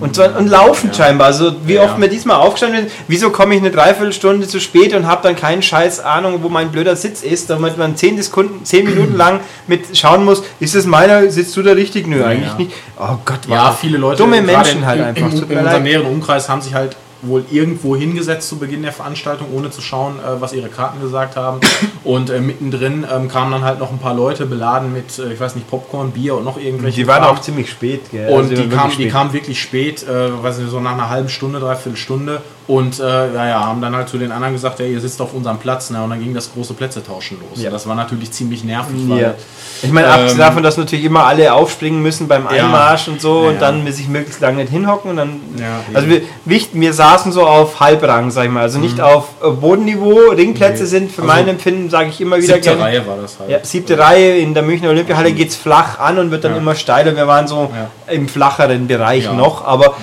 Und, 0.00 0.14
zwar, 0.14 0.36
und 0.38 0.46
laufen 0.48 0.90
ja. 0.90 0.94
scheinbar. 0.94 1.26
Also 1.26 1.52
wie 1.64 1.74
Ja, 1.74 1.82
oft 1.82 1.94
ja. 1.94 1.98
mir 1.98 2.08
diesmal 2.08 2.36
aufgestanden 2.36 2.84
bin, 2.84 2.92
wieso 3.08 3.30
komme 3.30 3.54
ich 3.56 3.60
eine 3.60 3.72
Dreiviertelstunde 3.72 4.46
zu 4.46 4.60
spät 4.60 4.94
und 4.94 5.06
habe 5.08 5.22
dann 5.24 5.34
keinen 5.34 5.62
Scheiß 5.62 5.98
Ahnung, 6.00 6.38
wo 6.42 6.48
mein 6.48 6.70
blöder 6.70 6.94
Sitz 6.94 7.22
ist, 7.22 7.50
damit 7.50 7.76
man 7.76 7.96
zehn, 7.96 8.20
Sekunden, 8.22 8.64
zehn 8.64 8.84
Minuten 8.84 9.16
lang 9.16 9.40
mit 9.66 9.96
schauen 9.98 10.24
muss, 10.24 10.44
ist 10.60 10.76
es 10.76 10.86
meiner, 10.86 11.28
sitzt 11.30 11.56
du 11.56 11.62
da 11.62 11.72
richtig? 11.72 12.06
Nö, 12.06 12.20
Ja, 12.20 12.26
eigentlich 12.26 12.48
ja. 12.52 12.54
nicht. 12.58 12.70
Oh 12.98 13.16
Gott, 13.24 13.40
Ja, 13.48 13.56
war- 13.56 13.76
viele 13.76 13.98
Leute, 13.98 14.18
dumme 14.18 14.40
Menschen 14.42 14.78
in, 14.78 14.86
halt 14.86 15.00
in, 15.00 15.04
einfach. 15.06 15.32
In, 15.32 15.40
Tut 15.40 15.50
in 15.50 15.56
mir 15.56 15.62
unserem 15.64 15.82
näheren 15.82 16.06
Umkreis 16.06 16.48
haben 16.48 16.60
sich 16.62 16.74
halt 16.74 16.96
wohl 17.22 17.44
irgendwo 17.50 17.96
hingesetzt 17.96 18.48
zu 18.48 18.58
Beginn 18.58 18.82
der 18.82 18.92
Veranstaltung, 18.92 19.48
ohne 19.54 19.70
zu 19.70 19.80
schauen, 19.80 20.18
äh, 20.18 20.40
was 20.40 20.52
ihre 20.52 20.68
Karten 20.68 21.00
gesagt 21.00 21.36
haben. 21.36 21.60
Und 22.04 22.30
äh, 22.30 22.40
mittendrin 22.40 23.06
ähm, 23.12 23.28
kamen 23.28 23.50
dann 23.52 23.64
halt 23.64 23.78
noch 23.80 23.90
ein 23.90 23.98
paar 23.98 24.14
Leute 24.14 24.46
beladen 24.46 24.92
mit, 24.92 25.18
äh, 25.18 25.32
ich 25.32 25.40
weiß 25.40 25.54
nicht, 25.56 25.68
Popcorn, 25.68 26.12
Bier 26.12 26.36
und 26.36 26.44
noch 26.44 26.58
irgendwelche. 26.58 26.96
Die 27.02 27.06
waren 27.06 27.22
Kram. 27.22 27.36
auch 27.36 27.40
ziemlich 27.40 27.70
spät, 27.70 28.10
gell? 28.10 28.28
Und 28.30 28.50
Also 28.50 28.54
die, 28.54 28.68
kamen, 28.68 28.70
wirklich 28.70 28.96
die 28.96 29.02
spät. 29.02 29.12
kamen 29.12 29.32
wirklich 29.32 29.60
spät, 29.62 30.02
äh, 30.08 30.42
weiß 30.42 30.58
nicht, 30.58 30.70
so 30.70 30.80
nach 30.80 30.92
einer 30.92 31.08
halben 31.10 31.28
Stunde, 31.28 31.58
dreiviertel 31.60 31.96
Stunde. 31.96 32.40
Und 32.68 33.00
äh, 33.00 33.02
ja, 33.34 33.48
ja, 33.48 33.66
haben 33.66 33.80
dann 33.80 33.96
halt 33.96 34.10
zu 34.10 34.18
den 34.18 34.30
anderen 34.30 34.52
gesagt, 34.52 34.78
hey, 34.78 34.92
ihr 34.92 35.00
sitzt 35.00 35.20
auf 35.22 35.32
unserem 35.32 35.56
Platz. 35.58 35.88
Ne? 35.88 36.02
Und 36.02 36.10
dann 36.10 36.20
ging 36.20 36.34
das 36.34 36.52
große 36.52 36.74
Plätze 36.74 37.02
tauschen 37.02 37.38
los. 37.40 37.62
Ja. 37.62 37.70
Das 37.70 37.88
war 37.88 37.94
natürlich 37.94 38.30
ziemlich 38.30 38.62
nervig, 38.62 38.94
Ja. 39.08 39.14
weil 39.16 39.34
Ich 39.80 39.90
meine, 39.90 40.08
abgesehen 40.08 40.32
Ähm, 40.40 40.46
davon, 40.46 40.62
dass 40.62 40.76
natürlich 40.76 41.06
immer 41.06 41.24
alle 41.24 41.54
aufspringen 41.54 42.02
müssen 42.02 42.28
beim 42.28 42.44
Ja. 42.44 42.64
Einmarsch 42.66 43.08
und 43.08 43.22
so 43.22 43.44
Ja, 43.44 43.48
und 43.48 43.54
ja. 43.54 43.60
dann 43.60 43.90
sich 43.90 44.06
möglichst 44.08 44.42
lange 44.42 44.58
nicht 44.58 44.70
hinhocken 44.70 45.12
und 45.12 45.16
dann. 45.16 45.40
Ja, 45.58 45.80
also 45.94 46.08
wir, 46.08 46.20
wir 46.44 46.92
saßen 46.92 47.32
so 47.32 47.46
auf 47.46 47.80
Halbrang, 47.80 48.30
sag 48.30 48.44
ich 48.44 48.50
mal, 48.50 48.60
also 48.62 48.78
nicht 48.78 49.00
auf 49.00 49.28
äh, 49.42 49.48
Bodenniveau. 49.48 50.28
Ringplätze 50.32 50.82
Nee. 50.82 50.88
sind 50.90 51.10
für 51.10 51.22
Also 51.22 51.32
mein 51.34 51.48
Empfinden, 51.48 51.88
sage 51.88 52.10
ich 52.10 52.20
immer 52.20 52.36
wieder 52.36 52.52
siebte 52.54 52.60
gerne. 52.68 52.82
Reihe 52.82 53.06
war 53.06 53.16
das 53.16 53.38
halt. 53.40 53.48
Ja, 53.48 53.58
siebte 53.62 53.98
Reihe 53.98 54.36
in 54.36 54.52
der 54.52 54.62
Münchner 54.62 54.90
Olympiahalle 54.90 55.32
geht 55.32 55.48
es 55.48 55.56
flach 55.56 55.98
an 56.00 56.18
und 56.18 56.30
wird 56.30 56.44
dann 56.44 56.52
Ja. 56.52 56.58
immer 56.58 56.74
steiler. 56.74 57.16
Wir 57.16 57.26
waren 57.26 57.48
so 57.48 57.70
Ja. 57.74 58.12
im 58.12 58.28
flacheren 58.28 58.86
Bereich 58.88 59.24
Ja. 59.24 59.32
noch, 59.32 59.64
aber 59.64 59.94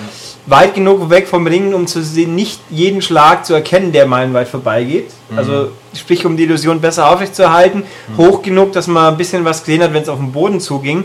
weit 0.46 0.74
genug 0.74 1.10
weg 1.10 1.26
vom 1.28 1.46
Ring, 1.46 1.74
um 1.74 1.86
zu 1.86 2.02
sehen, 2.02 2.34
nicht 2.34 2.60
jeden 2.70 3.02
Schlag 3.02 3.44
zu 3.44 3.54
erkennen, 3.54 3.92
der 3.92 4.06
meilenweit 4.06 4.48
vorbeigeht. 4.48 5.10
Mhm. 5.30 5.38
Also 5.38 5.68
sprich, 5.94 6.24
um 6.24 6.36
die 6.36 6.44
Illusion 6.44 6.80
besser 6.80 7.10
aufrechtzuerhalten. 7.10 7.82
Hoch 8.16 8.42
genug, 8.42 8.72
dass 8.72 8.86
man 8.86 9.12
ein 9.12 9.16
bisschen 9.16 9.44
was 9.44 9.64
gesehen 9.64 9.82
hat, 9.82 9.92
wenn 9.92 10.02
es 10.02 10.08
auf 10.08 10.18
den 10.18 10.32
Boden 10.32 10.60
zuging. 10.60 11.04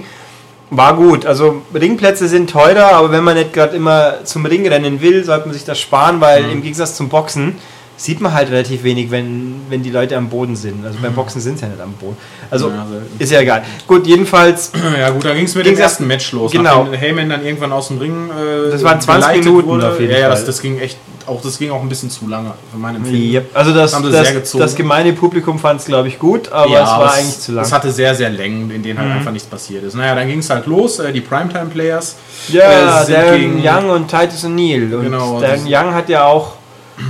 War 0.69 0.95
gut. 0.95 1.25
Also 1.25 1.63
Ringplätze 1.73 2.27
sind 2.27 2.49
teurer, 2.49 2.93
aber 2.93 3.11
wenn 3.11 3.23
man 3.23 3.35
nicht 3.35 3.51
gerade 3.51 3.75
immer 3.75 4.23
zum 4.23 4.45
Ring 4.45 4.65
rennen 4.67 5.01
will, 5.01 5.23
sollte 5.25 5.47
man 5.47 5.53
sich 5.53 5.65
das 5.65 5.79
sparen, 5.79 6.21
weil 6.21 6.43
Mhm. 6.43 6.51
im 6.51 6.61
Gegensatz 6.61 6.95
zum 6.95 7.09
Boxen 7.09 7.57
sieht 8.01 8.19
man 8.19 8.33
halt 8.33 8.49
relativ 8.49 8.83
wenig, 8.83 9.11
wenn, 9.11 9.61
wenn 9.69 9.83
die 9.83 9.91
Leute 9.91 10.17
am 10.17 10.27
Boden 10.29 10.55
sind. 10.55 10.83
Also 10.85 10.97
beim 11.01 11.13
Boxen 11.13 11.39
sind 11.39 11.59
sie 11.59 11.65
ja 11.65 11.69
nicht 11.71 11.81
am 11.81 11.93
Boden. 11.93 12.17
Also 12.49 12.69
Mhm. 12.69 12.75
Ja, 12.75 12.87
selten. 12.89 13.15
ist 13.19 13.31
ja 13.31 13.39
egal. 13.41 13.63
Gut, 13.87 14.07
jedenfalls, 14.07 14.71
Ja 14.99 15.09
gut, 15.11 15.23
da 15.23 15.33
ging 15.35 15.45
es 15.45 15.53
mit 15.53 15.65
dem 15.67 15.77
ersten 15.77 16.07
Match 16.07 16.31
los. 16.31 16.51
Genau. 16.51 16.83
Nachdem 16.85 16.99
Heyman 16.99 17.29
dann 17.29 17.45
irgendwann 17.45 17.71
aus 17.71 17.89
dem 17.89 17.99
Ring 17.99 18.29
äh, 18.29 18.71
Das 18.71 18.83
waren 18.83 18.99
20 18.99 19.27
geleitet 19.27 19.45
Minuten 19.45 19.83
auf 19.83 19.99
jeden 19.99 20.11
ja, 20.13 20.19
ja. 20.19 20.29
Das, 20.29 20.45
das 20.45 20.61
ging 20.61 20.79
echt, 20.79 20.97
auch 21.27 21.41
das 21.43 21.59
ging 21.59 21.69
auch 21.69 21.81
ein 21.81 21.89
bisschen 21.89 22.09
zu 22.09 22.27
lange 22.27 22.53
für 22.71 22.77
mein 22.79 22.95
Empfinden. 22.95 23.33
Yep. 23.35 23.49
also 23.53 23.71
das, 23.73 23.91
das, 23.91 24.51
das 24.51 24.75
gemeine 24.75 25.13
Publikum 25.13 25.59
fand 25.59 25.81
es, 25.81 25.85
glaube 25.85 26.07
ich, 26.07 26.17
gut, 26.17 26.51
aber 26.51 26.71
Ja, 26.71 26.83
es 26.83 26.89
war 26.89 27.13
eigentlich 27.13 27.39
zu 27.39 27.51
lang. 27.51 27.65
Es 27.65 27.71
hatte 27.71 27.91
sehr, 27.91 28.15
sehr 28.15 28.31
Längen, 28.31 28.71
in 28.71 28.81
denen 28.81 28.97
halt 28.97 29.11
einfach 29.11 29.31
nichts 29.31 29.47
passiert 29.47 29.83
ist. 29.83 29.93
Naja, 29.93 30.15
dann 30.15 30.27
ging 30.27 30.39
es 30.39 30.49
halt 30.49 30.65
los. 30.65 30.97
Äh, 30.97 31.13
die 31.13 31.21
Primetime-Players 31.21 32.15
Ja, 32.49 33.01
äh, 33.01 33.05
sind 33.05 33.15
Darren 33.15 33.61
Young 33.63 33.89
und 33.91 34.07
Titus 34.07 34.43
O'Neill. 34.43 34.95
Und 34.95 35.03
Genau, 35.03 35.39
Darren 35.39 35.65
Young 35.67 35.93
hat 35.93 36.09
ja 36.09 36.25
auch 36.25 36.53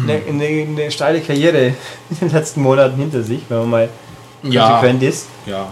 eine, 0.03 0.21
eine, 0.27 0.45
eine 0.67 0.91
steile 0.91 1.21
Karriere 1.21 1.67
in 2.09 2.17
den 2.21 2.31
letzten 2.31 2.61
Monaten 2.61 2.97
hinter 2.97 3.23
sich, 3.23 3.41
wenn 3.49 3.59
man 3.59 3.69
mal 3.69 3.89
Ja, 4.43 4.67
konsequent 4.69 5.03
ist. 5.03 5.27
ja. 5.45 5.67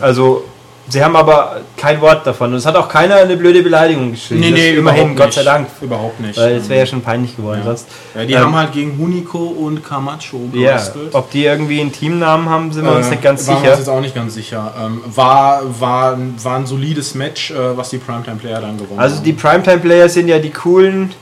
Also, 0.00 0.44
sie 0.88 1.04
haben 1.04 1.14
aber 1.14 1.60
kein 1.76 2.00
Wort 2.00 2.26
davon. 2.26 2.50
Und 2.52 2.56
es 2.56 2.64
hat 2.64 2.74
auch 2.74 2.88
keiner 2.88 3.16
eine 3.16 3.36
blöde 3.36 3.62
Beleidigung 3.62 4.12
geschrieben. 4.12 4.40
Nee, 4.40 4.50
nee, 4.50 4.70
immerhin, 4.74 5.12
überhaupt 5.12 5.16
Gott 5.18 5.26
nicht. 5.26 5.34
sei 5.34 5.42
Dank. 5.42 5.66
Überhaupt 5.82 6.20
nicht. 6.20 6.38
Weil 6.38 6.56
es 6.56 6.68
wäre 6.70 6.80
ja 6.80 6.86
schon 6.86 7.02
peinlich 7.02 7.36
geworden 7.36 7.58
Ja. 7.60 7.64
sonst. 7.66 7.86
Ja, 8.14 8.24
die 8.24 8.32
Ähm, 8.32 8.40
haben 8.40 8.54
halt 8.56 8.72
gegen 8.72 8.96
Hunico 8.96 9.38
und 9.38 9.84
Camacho 9.84 10.40
Ja, 10.54 10.80
ob 11.12 11.30
die 11.32 11.44
irgendwie 11.44 11.80
einen 11.82 11.92
Teamnamen 11.92 12.48
haben, 12.48 12.72
sind 12.72 12.84
wir 12.86 12.92
uns 12.96 13.08
Äh, 13.08 13.10
nicht 13.10 13.22
ganz 13.22 13.46
waren 13.46 13.56
wir 13.56 13.60
sicher. 13.60 13.70
uns 13.72 13.78
jetzt 13.80 13.88
auch 13.88 14.00
nicht 14.00 14.14
ganz 14.14 14.34
sicher. 14.34 14.72
Ähm, 14.82 15.02
war, 15.14 15.62
war, 15.80 16.16
war 16.42 16.56
ein 16.56 16.66
solides 16.66 17.14
Match, 17.14 17.50
äh, 17.50 17.76
was 17.76 17.90
die 17.90 17.98
Primetime-Player 17.98 18.62
dann 18.62 18.78
gewonnen 18.78 18.98
Also 18.98 19.16
haben. 19.16 19.24
die 19.24 19.32
Primetime-Player 19.34 20.08
sind 20.08 20.28
ja 20.28 20.38
die 20.38 20.50
coolen 20.50 21.12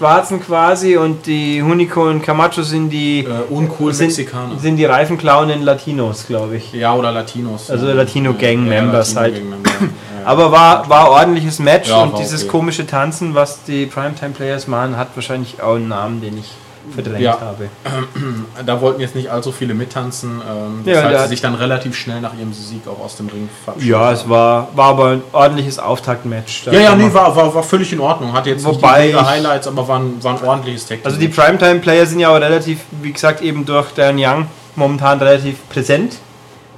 Schwarzen 0.00 0.40
quasi 0.40 0.96
und 0.96 1.26
die 1.26 1.62
Hunico 1.62 2.08
und 2.08 2.22
Camacho 2.22 2.62
sind 2.62 2.88
die 2.88 3.18
äh, 3.20 3.52
uncool 3.52 3.92
sind, 3.92 4.06
Mexikaner. 4.06 4.58
sind 4.58 4.76
die 4.76 4.86
reifenklauenden 4.86 5.60
Latinos, 5.60 6.26
glaube 6.26 6.56
ich. 6.56 6.72
ja, 6.72 6.94
oder 6.94 7.12
Latinos. 7.12 7.70
Also 7.70 7.86
ja. 7.86 7.92
Latino-Gang-Members 7.92 9.14
halt. 9.14 9.34
Latino-Gang-Member, 9.34 9.68
ja, 9.68 9.86
ja. 10.20 10.24
Aber 10.24 10.52
war, 10.52 10.88
war 10.88 11.10
ordentliches 11.10 11.58
Match 11.58 11.90
und 11.90 12.18
dieses 12.18 12.44
okay. 12.44 12.50
komische 12.50 12.86
Tanzen, 12.86 13.34
was 13.34 13.62
die 13.64 13.84
Primetime-Players 13.84 14.68
machen, 14.68 14.96
hat 14.96 15.08
wahrscheinlich 15.16 15.62
auch 15.62 15.74
einen 15.74 15.88
Namen, 15.88 16.22
den 16.22 16.38
ich 16.38 16.50
verdrängt 16.94 17.20
Ja. 17.20 17.38
habe. 17.40 17.68
Da 18.66 18.80
wollten 18.80 19.00
jetzt 19.00 19.14
nicht 19.14 19.30
allzu 19.30 19.52
viele 19.52 19.74
mittanzen, 19.74 20.40
ähm, 20.48 20.80
Ja, 20.84 20.92
weshalb 20.96 21.08
der 21.10 21.18
sie 21.18 21.22
hat- 21.22 21.28
sich 21.30 21.40
dann 21.40 21.54
relativ 21.54 21.96
schnell 21.96 22.20
nach 22.20 22.34
ihrem 22.38 22.52
Sieg 22.52 22.82
auch 22.86 23.02
aus 23.04 23.16
dem 23.16 23.28
Ring 23.28 23.48
verabschiedet 23.64 23.90
Ja, 23.90 24.12
es 24.12 24.28
war, 24.28 24.68
war 24.74 24.86
aber 24.88 25.06
ein 25.12 25.22
ordentliches 25.32 25.78
Auftaktmatch. 25.78 26.66
Ja, 26.66 26.72
ja, 26.72 26.94
nee, 26.94 27.12
war, 27.12 27.34
war, 27.34 27.54
war 27.54 27.62
völlig 27.62 27.92
in 27.92 28.00
Ordnung. 28.00 28.32
Hatte 28.32 28.50
jetzt 28.50 28.64
Wobei 28.64 29.06
nicht 29.06 29.18
die 29.18 29.24
Highlights, 29.24 29.66
aber 29.68 29.86
war 29.88 29.98
ein, 29.98 30.22
war 30.22 30.36
ein 30.38 30.44
ordentliches 30.46 30.86
Tag. 30.86 30.98
Also 31.04 31.18
die 31.18 31.28
Primetime-Player 31.28 32.06
sind 32.06 32.20
ja 32.20 32.28
auch 32.30 32.40
relativ, 32.40 32.80
wie 33.02 33.12
gesagt, 33.12 33.42
eben 33.42 33.64
durch 33.64 33.90
Darren 33.92 34.16
Young 34.18 34.46
momentan 34.76 35.18
relativ 35.18 35.56
präsent. 35.68 36.16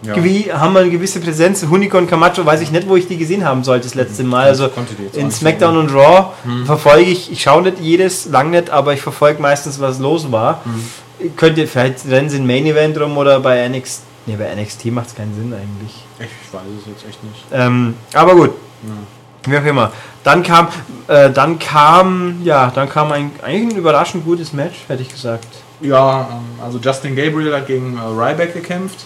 Ja. 0.02 0.22
Wie 0.22 0.52
haben 0.52 0.74
wir 0.74 0.80
eine 0.80 0.90
gewisse 0.90 1.20
Präsenz. 1.20 1.64
Hunico 1.64 1.96
und 1.96 2.08
Camacho 2.08 2.44
weiß 2.44 2.60
ich 2.60 2.72
nicht, 2.72 2.88
wo 2.88 2.96
ich 2.96 3.06
die 3.06 3.16
gesehen 3.16 3.44
haben 3.44 3.62
sollte 3.62 3.84
das 3.84 3.94
letzte 3.94 4.24
Mal. 4.24 4.46
Also 4.46 4.68
in 5.12 5.30
SmackDown 5.30 5.76
und 5.76 5.94
Raw 5.94 6.32
verfolge 6.66 7.02
ich, 7.10 7.30
ich 7.30 7.42
schaue 7.42 7.62
nicht 7.62 7.78
jedes, 7.80 8.26
lang 8.26 8.50
nicht, 8.50 8.70
aber 8.70 8.94
ich 8.94 9.00
verfolge 9.00 9.40
meistens, 9.40 9.80
was 9.80 9.98
los 9.98 10.30
war. 10.32 10.62
Könnte, 11.36 11.66
vielleicht 11.68 12.08
rennen 12.08 12.28
sie 12.28 12.38
in 12.38 12.46
Main 12.46 12.66
Event 12.66 12.98
rum 13.00 13.16
oder 13.16 13.38
bei 13.40 13.68
NXT. 13.68 14.02
Nee, 14.26 14.36
bei 14.36 14.54
NXT 14.54 14.86
macht 14.86 15.08
es 15.08 15.14
keinen 15.14 15.34
Sinn 15.34 15.52
eigentlich. 15.52 16.04
Ich 16.18 16.52
weiß 16.52 16.62
es 16.80 16.86
jetzt 16.86 17.08
echt 17.08 17.22
nicht. 17.24 17.44
Ähm, 17.52 17.94
aber 18.12 18.34
gut. 18.34 18.50
Wie 19.44 19.58
auch 19.58 19.64
immer. 19.64 19.92
Dann 20.22 20.42
kam, 20.42 20.68
äh, 21.08 21.30
dann 21.30 21.58
kam, 21.58 22.40
ja, 22.44 22.70
dann 22.72 22.88
kam 22.88 23.10
ein, 23.10 23.32
eigentlich 23.42 23.74
ein 23.74 23.78
überraschend 23.78 24.24
gutes 24.24 24.52
Match, 24.52 24.76
hätte 24.86 25.02
ich 25.02 25.08
gesagt. 25.08 25.48
Ja, 25.80 26.28
ähm, 26.30 26.62
also 26.62 26.78
Justin 26.78 27.16
Gabriel 27.16 27.52
hat 27.54 27.66
gegen 27.66 27.96
äh, 27.96 28.00
Ryback 28.00 28.54
gekämpft, 28.54 29.04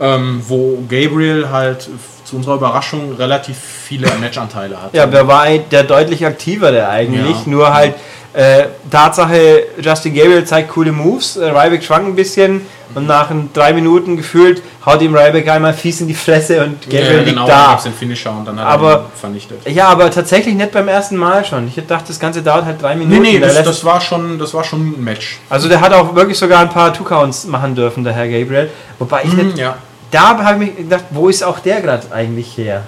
ähm, 0.00 0.42
wo 0.46 0.82
Gabriel 0.88 1.50
halt 1.50 1.88
zu 2.24 2.36
unserer 2.36 2.54
Überraschung 2.56 3.14
relativ 3.16 3.56
viele 3.58 4.06
Matchanteile 4.20 4.80
hat. 4.82 4.94
Ja, 4.94 5.10
wer 5.10 5.26
war 5.28 5.46
der 5.48 5.82
deutlich 5.84 6.24
aktivere 6.26 6.88
eigentlich, 6.88 7.36
Ja. 7.44 7.50
nur 7.50 7.72
halt 7.74 7.94
äh, 8.32 8.64
Tatsache, 8.90 9.64
Justin 9.80 10.12
Gabriel 10.14 10.44
zeigt 10.44 10.70
coole 10.70 10.90
Moves, 10.90 11.36
äh, 11.36 11.44
Ryback 11.50 11.84
schwankt 11.84 12.08
ein 12.08 12.16
bisschen 12.16 12.62
und 12.96 13.06
nach 13.06 13.30
ein- 13.30 13.50
drei 13.52 13.72
Minuten 13.72 14.16
gefühlt 14.16 14.60
haut 14.84 15.00
ihm 15.02 15.14
Ryback 15.14 15.48
einmal 15.48 15.72
fies 15.72 16.00
in 16.00 16.08
die 16.08 16.14
Fresse 16.14 16.64
und 16.64 16.82
Gabriel 16.82 17.04
ja, 17.12 17.16
liegt 17.18 17.28
genau, 17.28 17.46
da. 17.46 17.66
gab's 17.68 17.84
den 17.84 17.92
Finisher 17.92 18.32
und 18.32 18.44
dann 18.46 18.58
hat 18.58 18.66
Aber- 18.66 18.90
er 18.92 18.98
ihn 18.98 19.04
vernichtet. 19.20 19.58
Ja, 19.68 19.86
aber 19.88 20.10
tatsächlich 20.10 20.56
nicht 20.56 20.72
beim 20.72 20.88
ersten 20.88 21.16
Mal 21.16 21.44
schon. 21.44 21.68
Ich 21.68 21.76
dachte, 21.86 22.08
das 22.08 22.18
Ganze 22.18 22.42
dauert 22.42 22.64
halt 22.64 22.82
drei 22.82 22.94
Nee, 22.96 23.04
Minuten. 23.04 23.22
nee, 23.22 23.38
Der 23.38 23.52
das, 23.54 23.62
das, 23.62 23.84
war 23.84 24.00
schon, 24.00 24.36
das 24.36 24.52
war 24.52 24.64
schon 24.64 24.80
ein 24.80 25.04
Match. 25.04 25.38
also 25.48 25.68
der 25.68 25.80
hat 25.80 25.92
auch 25.92 26.12
wirklich 26.16 26.36
sogar 26.36 26.58
ein 26.60 26.70
paar 26.70 26.92
Two-Counts 26.92 27.44
machen 27.46 27.76
dürfen, 27.76 28.02
der 28.02 28.14
Herr 28.14 28.26
Gabriel. 28.26 28.68
Wobei 28.98 29.22
ich 29.24 29.32
nicht, 29.32 29.58
ja. 29.58 29.76
Da 30.10 30.38
habe 30.44 30.64
ich 30.64 30.70
mir 30.70 30.82
gedacht, 30.82 31.04
wo 31.10 31.28
ist 31.28 31.42
auch 31.42 31.58
der 31.58 31.80
gerade 31.80 32.12
eigentlich 32.12 32.56
her? 32.56 32.84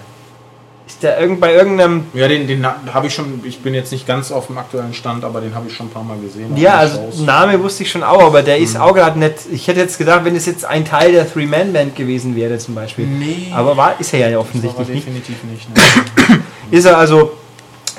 Ist 0.87 1.03
der 1.03 1.19
irgend, 1.19 1.41
bei 1.41 1.53
irgendeinem 1.53 2.07
Ja, 2.15 2.29
den, 2.29 2.47
den 2.47 2.65
habe 2.65 3.09
ich 3.09 3.15
schon, 3.15 3.41
ich 3.45 3.59
bin 3.59 3.75
jetzt 3.75 3.91
nicht 3.91 4.07
ganz 4.07 4.31
auf 4.31 4.47
dem 4.47 4.57
aktuellen 4.57 4.95
Stand, 4.95 5.25
aber 5.25 5.41
den 5.41 5.53
habe 5.53 5.67
ich 5.69 5.75
schon 5.75 5.87
ein 5.87 5.91
paar 5.91 6.05
Mal 6.05 6.17
gesehen. 6.19 6.57
Ja, 6.57 6.75
also 6.75 6.99
Shows. 6.99 7.21
Name 7.21 7.61
wusste 7.61 7.83
ich 7.83 7.91
schon 7.91 8.05
auch, 8.05 8.23
aber 8.23 8.43
der 8.43 8.59
ist 8.59 8.79
auch 8.79 8.95
gerade 8.95 9.19
nicht. 9.19 9.35
Ich 9.51 9.67
hätte 9.67 9.81
jetzt 9.81 9.99
gedacht, 9.99 10.25
wenn 10.25 10.37
es 10.37 10.47
jetzt 10.47 10.65
ein 10.65 10.85
Teil 10.85 11.11
der 11.11 11.31
Three-Man-Band 11.31 11.97
gewesen 11.97 12.37
wäre, 12.37 12.59
zum 12.59 12.77
Beispiel. 12.77 13.05
Nee. 13.05 13.53
Aber 13.53 13.77
war, 13.77 13.99
ist 13.99 14.15
er 14.15 14.31
ja 14.31 14.39
offensichtlich 14.39 14.89
nicht. 14.89 15.07
definitiv 15.07 15.37
nicht. 15.45 15.69
Ne? 16.29 16.43
Ist 16.71 16.85
er 16.85 16.99
also. 16.99 17.33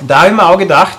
Da 0.06 0.20
habe 0.20 0.28
ich 0.28 0.34
mir 0.34 0.46
auch 0.46 0.58
gedacht, 0.58 0.98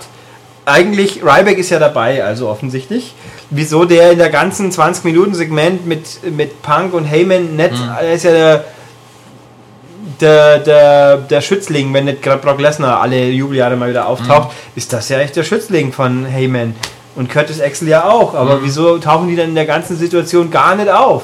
eigentlich, 0.65 1.23
Ryback 1.23 1.57
ist 1.57 1.69
ja 1.69 1.79
dabei, 1.79 2.23
also 2.23 2.49
offensichtlich. 2.49 3.13
Wieso 3.51 3.85
der 3.85 4.11
in 4.11 4.19
der 4.19 4.29
ganzen 4.29 4.71
20-Minuten-Segment 4.71 5.87
mit, 5.87 6.35
mit 6.35 6.61
Punk 6.61 6.93
und 6.93 7.05
Heyman 7.05 7.55
nicht, 7.55 7.73
er 7.99 8.13
ist 8.13 8.23
ja 8.23 8.31
der, 8.31 8.63
der, 10.21 10.59
der, 10.59 11.17
der 11.17 11.41
Schützling, 11.41 11.93
wenn 11.93 12.05
nicht 12.05 12.21
gerade 12.21 12.41
Brock 12.41 12.59
Lesnar 12.59 13.01
alle 13.01 13.29
Jubeljahre 13.29 13.75
mal 13.75 13.89
wieder 13.89 14.07
auftaucht, 14.07 14.51
ist 14.75 14.93
das 14.93 15.09
ja 15.09 15.19
echt 15.19 15.35
der 15.35 15.43
Schützling 15.43 15.91
von 15.91 16.25
Heyman. 16.25 16.75
Und 17.15 17.29
Curtis 17.29 17.59
Axel 17.59 17.87
ja 17.87 18.05
auch, 18.05 18.35
aber 18.35 18.63
wieso 18.63 18.97
tauchen 18.99 19.27
die 19.27 19.35
dann 19.35 19.49
in 19.49 19.55
der 19.55 19.65
ganzen 19.65 19.97
Situation 19.97 20.51
gar 20.51 20.75
nicht 20.75 20.89
auf? 20.89 21.23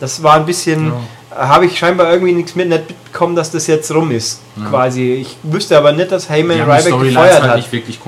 Das 0.00 0.22
war 0.22 0.34
ein 0.34 0.46
bisschen, 0.46 0.92
habe 1.30 1.66
ich 1.66 1.78
scheinbar 1.78 2.10
irgendwie 2.10 2.32
nichts 2.32 2.54
mit, 2.54 2.68
nicht 2.68 2.88
mitbekommen, 3.16 3.36
dass 3.36 3.50
das 3.50 3.66
jetzt 3.66 3.90
rum 3.92 4.10
ist. 4.10 4.40
Quasi. 4.68 5.14
Ich 5.14 5.36
wüsste 5.42 5.76
aber 5.76 5.92
nicht, 5.92 6.12
dass 6.12 6.28
Heyman 6.28 6.60
Ryback 6.60 6.98
gefeuert 7.00 7.16
halt 7.16 7.42
hat. 7.42 7.56
nicht 7.56 7.72
wirklich 7.72 7.98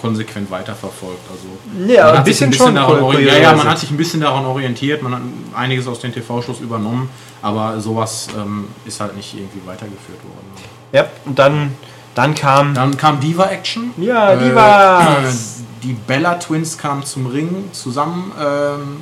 konsequent 0.00 0.50
weiterverfolgt. 0.50 1.20
Also 1.30 1.92
Ja, 1.92 2.04
man 2.04 2.12
ein 2.12 2.18
hat 2.18 2.26
sich 2.26 2.34
bisschen 2.38 2.52
schon. 2.52 2.74
daran 2.74 3.20
ja, 3.20 3.36
ja, 3.36 3.54
man 3.54 3.68
hat 3.68 3.78
sich 3.78 3.90
ein 3.90 3.96
bisschen 3.96 4.20
daran 4.20 4.44
orientiert, 4.44 5.02
man 5.02 5.14
hat 5.14 5.22
einiges 5.54 5.86
aus 5.86 6.00
den 6.00 6.12
TV-Shows 6.12 6.60
übernommen, 6.60 7.08
aber 7.42 7.80
sowas 7.80 8.28
ähm, 8.36 8.68
ist 8.84 9.00
halt 9.00 9.16
nicht 9.16 9.34
irgendwie 9.34 9.60
weitergeführt 9.66 10.22
worden. 10.22 10.46
Ja, 10.92 11.06
und 11.24 11.38
dann, 11.38 11.74
dann 12.14 12.34
kam. 12.34 12.74
Dann 12.74 12.96
kam 12.96 13.20
Diva 13.20 13.46
Action. 13.46 13.92
Ja, 13.98 14.36
Divas. 14.36 15.62
die 15.82 15.92
Bella 15.92 16.34
Twins 16.34 16.78
kamen 16.78 17.04
zum 17.04 17.26
Ring 17.26 17.70
zusammen, 17.72 18.32
ähm, 18.40 19.00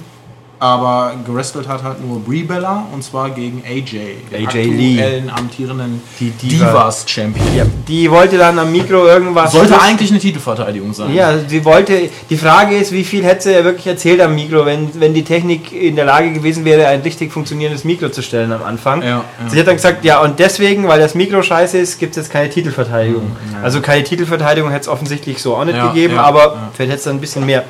aber 0.65 1.13
gewrestelt 1.27 1.69
hat 1.69 1.83
halt 1.83 2.03
nur 2.03 2.25
Brie 2.25 2.43
Bella 2.43 2.87
und 2.91 3.05
zwar 3.05 3.29
gegen 3.29 3.63
AJ, 3.67 4.01
den 4.33 4.49
AJ 4.49 4.63
Lee. 4.65 4.99
aktuellen 4.99 5.31
amtierenden 5.31 6.03
Die 6.19 6.31
Diva. 6.31 6.69
Divas 6.69 7.05
Champion. 7.07 7.47
Ja, 7.55 7.67
die 7.87 8.11
wollte 8.11 8.39
dann 8.39 8.59
am 8.59 8.73
Mikro 8.73 9.07
irgendwas. 9.07 9.53
Sollte 9.53 9.79
eigentlich 9.79 10.11
eine 10.11 10.21
Titelverteidigung 10.21 10.95
sein. 10.95 11.13
Ja, 11.13 11.39
sie 11.47 11.63
wollte. 11.67 12.09
Die 12.31 12.37
Frage 12.39 12.77
ist, 12.77 12.93
wie 12.93 13.05
viel 13.05 13.23
hätte 13.25 13.43
sie 13.43 13.53
ja 13.53 13.63
wirklich 13.63 13.87
erzählt 13.87 14.23
am 14.23 14.35
Mikro, 14.35 14.65
wenn, 14.65 14.89
wenn 14.99 15.13
die 15.13 15.23
Technik 15.23 15.71
in 15.71 15.97
der 15.97 16.07
Lage 16.07 16.33
gewesen 16.33 16.65
wäre, 16.65 16.87
ein 16.87 17.03
richtig 17.03 17.31
funktionierendes 17.31 17.85
Mikro 17.85 18.09
zu 18.09 18.23
stellen 18.23 18.51
am 18.51 18.63
Anfang. 18.63 19.03
Ja, 19.03 19.09
ja. 19.09 19.25
Sie 19.49 19.61
hat 19.61 19.67
dann 19.67 19.77
gesagt, 19.77 20.03
ja, 20.03 20.23
und 20.23 20.39
deswegen, 20.39 20.89
weil 20.89 20.99
das 20.99 21.15
Mikro 21.15 21.43
scheiße 21.43 21.77
ist, 21.77 21.99
gibt 21.99 22.17
es 22.17 22.25
jetzt 22.25 22.33
keine 22.33 22.49
Titelverteidigung. 22.49 23.37
Also 23.63 23.83
keine 23.83 24.03
Titelverteidigung 24.03 24.71
hätte 24.71 24.83
es 24.83 24.89
offensichtlich 24.89 25.43
so 25.43 25.57
auch 25.57 25.67
nicht 25.67 25.79
gegeben, 25.81 26.17
aber 26.19 26.71
vielleicht 26.73 26.93
hätte 26.93 26.99
es 26.99 27.05
dann 27.05 27.17
ein 27.17 27.21
bisschen 27.21 27.45
mehr. 27.45 27.65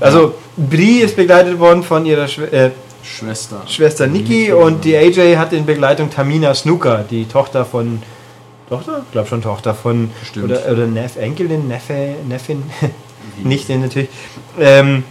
Also, 0.00 0.34
Brie 0.56 1.00
ist 1.00 1.16
begleitet 1.16 1.58
worden 1.58 1.82
von 1.82 2.06
ihrer 2.06 2.26
Schw 2.28 2.44
äh, 2.44 2.70
Schwester. 3.02 3.62
Schwester 3.66 4.06
Nikki 4.06 4.52
und 4.52 4.84
die 4.84 4.96
AJ 4.96 5.36
hat 5.36 5.52
in 5.52 5.64
Begleitung 5.64 6.10
Tamina 6.10 6.54
Snooker, 6.54 7.04
die 7.08 7.24
Tochter 7.26 7.64
von. 7.64 8.02
Tochter? 8.68 9.02
Ich 9.06 9.12
glaube 9.12 9.28
schon 9.28 9.42
Tochter 9.42 9.74
von. 9.74 10.10
Bestimmt. 10.20 10.44
Oder, 10.44 10.70
oder 10.70 10.86
Neff, 10.86 11.16
Enkelin, 11.16 11.66
Neffe, 11.66 12.14
Neffin. 12.28 12.62
Nicht 13.42 13.68
denn 13.68 13.80
natürlich. 13.80 14.08
Ähm, 14.58 15.04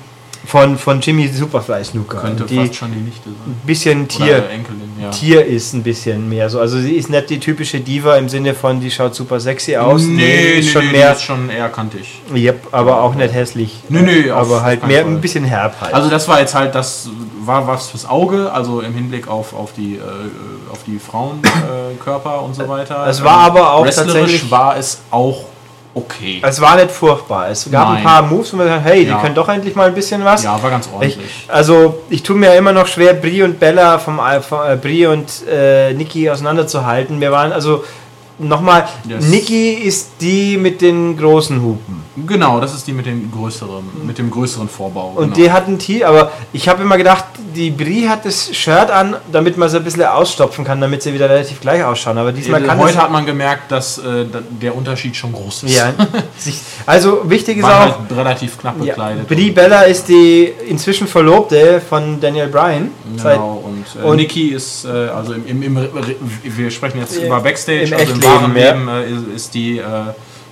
von, 0.46 0.78
von 0.78 1.02
Jimmy 1.02 1.28
Superfly 1.28 1.84
Snooker. 1.84 2.20
Könnte 2.20 2.46
die 2.46 2.56
fast 2.56 2.76
schon 2.76 2.92
die 2.92 3.00
Nichte 3.00 3.30
sein. 3.30 3.36
ein 3.48 3.62
bisschen 3.66 4.08
Tier. 4.08 4.38
Oder 4.38 4.50
Enkelin, 4.50 4.89
ja. 5.02 5.10
Tier 5.12 5.46
ist 5.46 5.74
ein 5.74 5.84
bisschen 5.84 6.28
mehr 6.30 6.50
so. 6.50 6.60
Also 6.60 6.80
sie 6.80 6.94
ist 6.96 7.10
nicht 7.10 7.30
die 7.30 7.40
typische 7.40 7.80
Diva 7.80 8.16
im 8.18 8.30
Sinne 8.30 8.54
von, 8.54 8.80
die 8.80 8.92
schaut 8.92 9.16
super 9.16 9.40
sexy 9.40 9.76
aus. 9.78 10.02
Nee, 10.04 10.60
ist 10.60 10.66
nee, 10.66 10.72
schon 10.72 10.86
nee, 10.88 10.92
mehr. 10.92 11.10
die 11.12 11.16
ist 11.18 11.24
schon 11.24 11.50
eher 11.50 11.70
kantig. 11.70 12.22
Yep, 12.36 12.68
aber 12.72 13.02
auch 13.02 13.16
nicht 13.16 13.34
hässlich. 13.34 13.80
Nee, 13.90 14.02
nee, 14.02 14.30
aber 14.30 14.62
halt 14.62 14.86
mehr 14.88 15.04
Fall. 15.04 15.12
ein 15.12 15.22
bisschen 15.22 15.44
herb 15.46 15.80
halt. 15.82 15.94
Also 15.94 16.10
das 16.10 16.28
war 16.28 16.40
jetzt 16.40 16.56
halt, 16.56 16.76
das 16.76 17.10
war 17.46 17.68
was 17.68 17.88
fürs 17.90 18.08
Auge, 18.08 18.52
also 18.52 18.82
im 18.82 18.94
Hinblick 18.94 19.28
auf, 19.28 19.54
auf 19.54 19.74
die, 19.74 19.96
äh, 19.96 20.00
auf 20.72 20.80
die 20.86 21.00
Frauenkörper 21.00 22.36
äh, 22.42 22.46
und 22.46 22.56
so 22.56 22.68
weiter. 22.68 23.06
Es 23.08 23.24
war 23.24 23.38
aber 23.40 23.74
auch 23.74 23.86
Wrestlerisch 23.86 24.14
tatsächlich- 24.14 24.52
war 24.52 24.78
es 24.78 25.00
auch 25.12 25.46
okay. 26.06 26.42
es 26.44 26.60
war 26.62 26.76
nicht 26.76 26.92
furchtbar. 26.92 27.50
Es 27.50 27.70
gab 27.72 27.88
ein 27.88 27.94
Nein. 27.96 28.04
paar 28.04 28.22
Moves, 28.24 28.54
wo 28.54 28.58
man 28.58 28.68
sagt, 28.68 28.86
hey, 28.86 29.04
die 29.06 29.10
Ja. 29.12 29.20
können 29.22 29.36
doch 29.36 29.48
endlich 29.50 29.76
mal 29.76 29.88
ein 29.88 29.94
bisschen 29.94 30.24
was. 30.24 30.44
Ja, 30.44 30.62
war 30.62 30.70
ganz 30.70 30.88
Ich, 30.88 30.94
ordentlich. 30.94 31.18
also 31.48 32.02
ich 32.10 32.24
tue 32.24 32.36
mir 32.36 32.54
immer 32.56 32.72
noch 32.72 32.88
schwer, 32.88 33.14
Brie 33.14 33.44
und 33.44 33.60
Bella 33.60 34.00
vom, 34.00 34.20
Al- 34.20 34.42
von, 34.42 34.60
äh, 34.70 34.76
Brie 34.76 35.06
und 35.08 35.28
äh, 35.50 35.94
Nikki 35.94 36.30
auseinanderzuhalten. 36.30 37.20
Wir 37.22 37.32
waren 37.32 37.52
also 37.52 37.84
nochmal, 38.38 38.88
Yes. 39.08 39.26
Nikki 39.28 39.74
ist 39.74 40.12
die 40.22 40.58
mit 40.58 40.82
den 40.82 41.18
großen 41.18 41.62
Hupen. 41.62 42.04
Genau, 42.26 42.60
das 42.62 42.74
ist 42.74 42.88
die 42.88 42.94
mit 42.94 43.06
dem 43.06 43.32
größeren, 43.32 43.84
mit 44.06 44.18
dem 44.18 44.32
größeren 44.32 44.70
Vorbau. 44.70 45.14
Und 45.16 45.24
genau. 45.24 45.36
die 45.36 45.52
hat 45.52 45.68
ein 45.68 45.78
T, 45.80 46.04
aber 46.04 46.32
ich 46.54 46.68
habe 46.70 46.82
immer 46.84 46.98
gedacht, 46.98 47.26
die 47.56 47.72
Brie 47.72 48.08
hat 48.08 48.26
das 48.26 48.56
Shirt 48.56 48.90
an, 48.90 49.16
damit 49.32 49.58
man 49.58 49.70
sie 49.70 49.78
ein 49.78 49.84
bisschen 49.84 50.04
ausstopfen 50.04 50.66
kann, 50.66 50.80
damit 50.82 51.02
sie 51.04 51.14
wieder 51.14 51.30
relativ 51.30 51.60
gleich 51.62 51.84
ausschauen. 51.84 52.18
Aber 52.18 52.32
diesmal 52.32 52.62
kann 52.62 52.78
Heute 52.78 52.98
hat 52.98 53.12
man 53.12 53.26
gemerkt, 53.26 53.72
dass 53.72 53.98
äh, 53.98 54.26
der 54.62 54.76
Unterschied 54.76 55.16
schon 55.16 55.32
groß 55.34 55.64
ist. 55.64 55.76
ja, 55.76 55.94
also 56.86 57.30
wichtig 57.30 57.58
ist 57.58 57.66
auch, 57.66 57.70
halt 57.70 57.96
relativ 58.16 58.58
knapp 58.58 58.76
ja, 58.80 58.86
bekleidet. 58.86 59.28
Brie 59.28 59.52
Bella 59.52 59.82
ist 59.84 60.08
die 60.08 60.52
inzwischen 60.68 61.08
Verlobte 61.08 61.82
von 61.82 62.20
Daniel 62.20 62.48
Bryan. 62.48 62.92
Genau, 63.18 63.64
und, 63.66 63.86
äh, 64.02 64.06
und- 64.06 64.18
Nikki 64.18 64.50
ist, 64.50 64.86
äh, 64.86 64.90
also 64.90 65.34
im, 65.34 65.48
im, 65.48 65.64
im, 65.64 65.90
wir 66.44 66.72
sprechen 66.72 67.00
jetzt 67.00 67.18
über 67.18 67.40
Backstage, 67.40 67.84
im 67.84 67.94
also 67.94 68.14
im 68.14 68.24
wahren 68.24 68.56
ja. 68.56 68.72
Leben 68.72 68.88
äh, 68.88 69.10
ist, 69.10 69.36
ist 69.36 69.54
die 69.54 69.80
äh, 69.80 69.84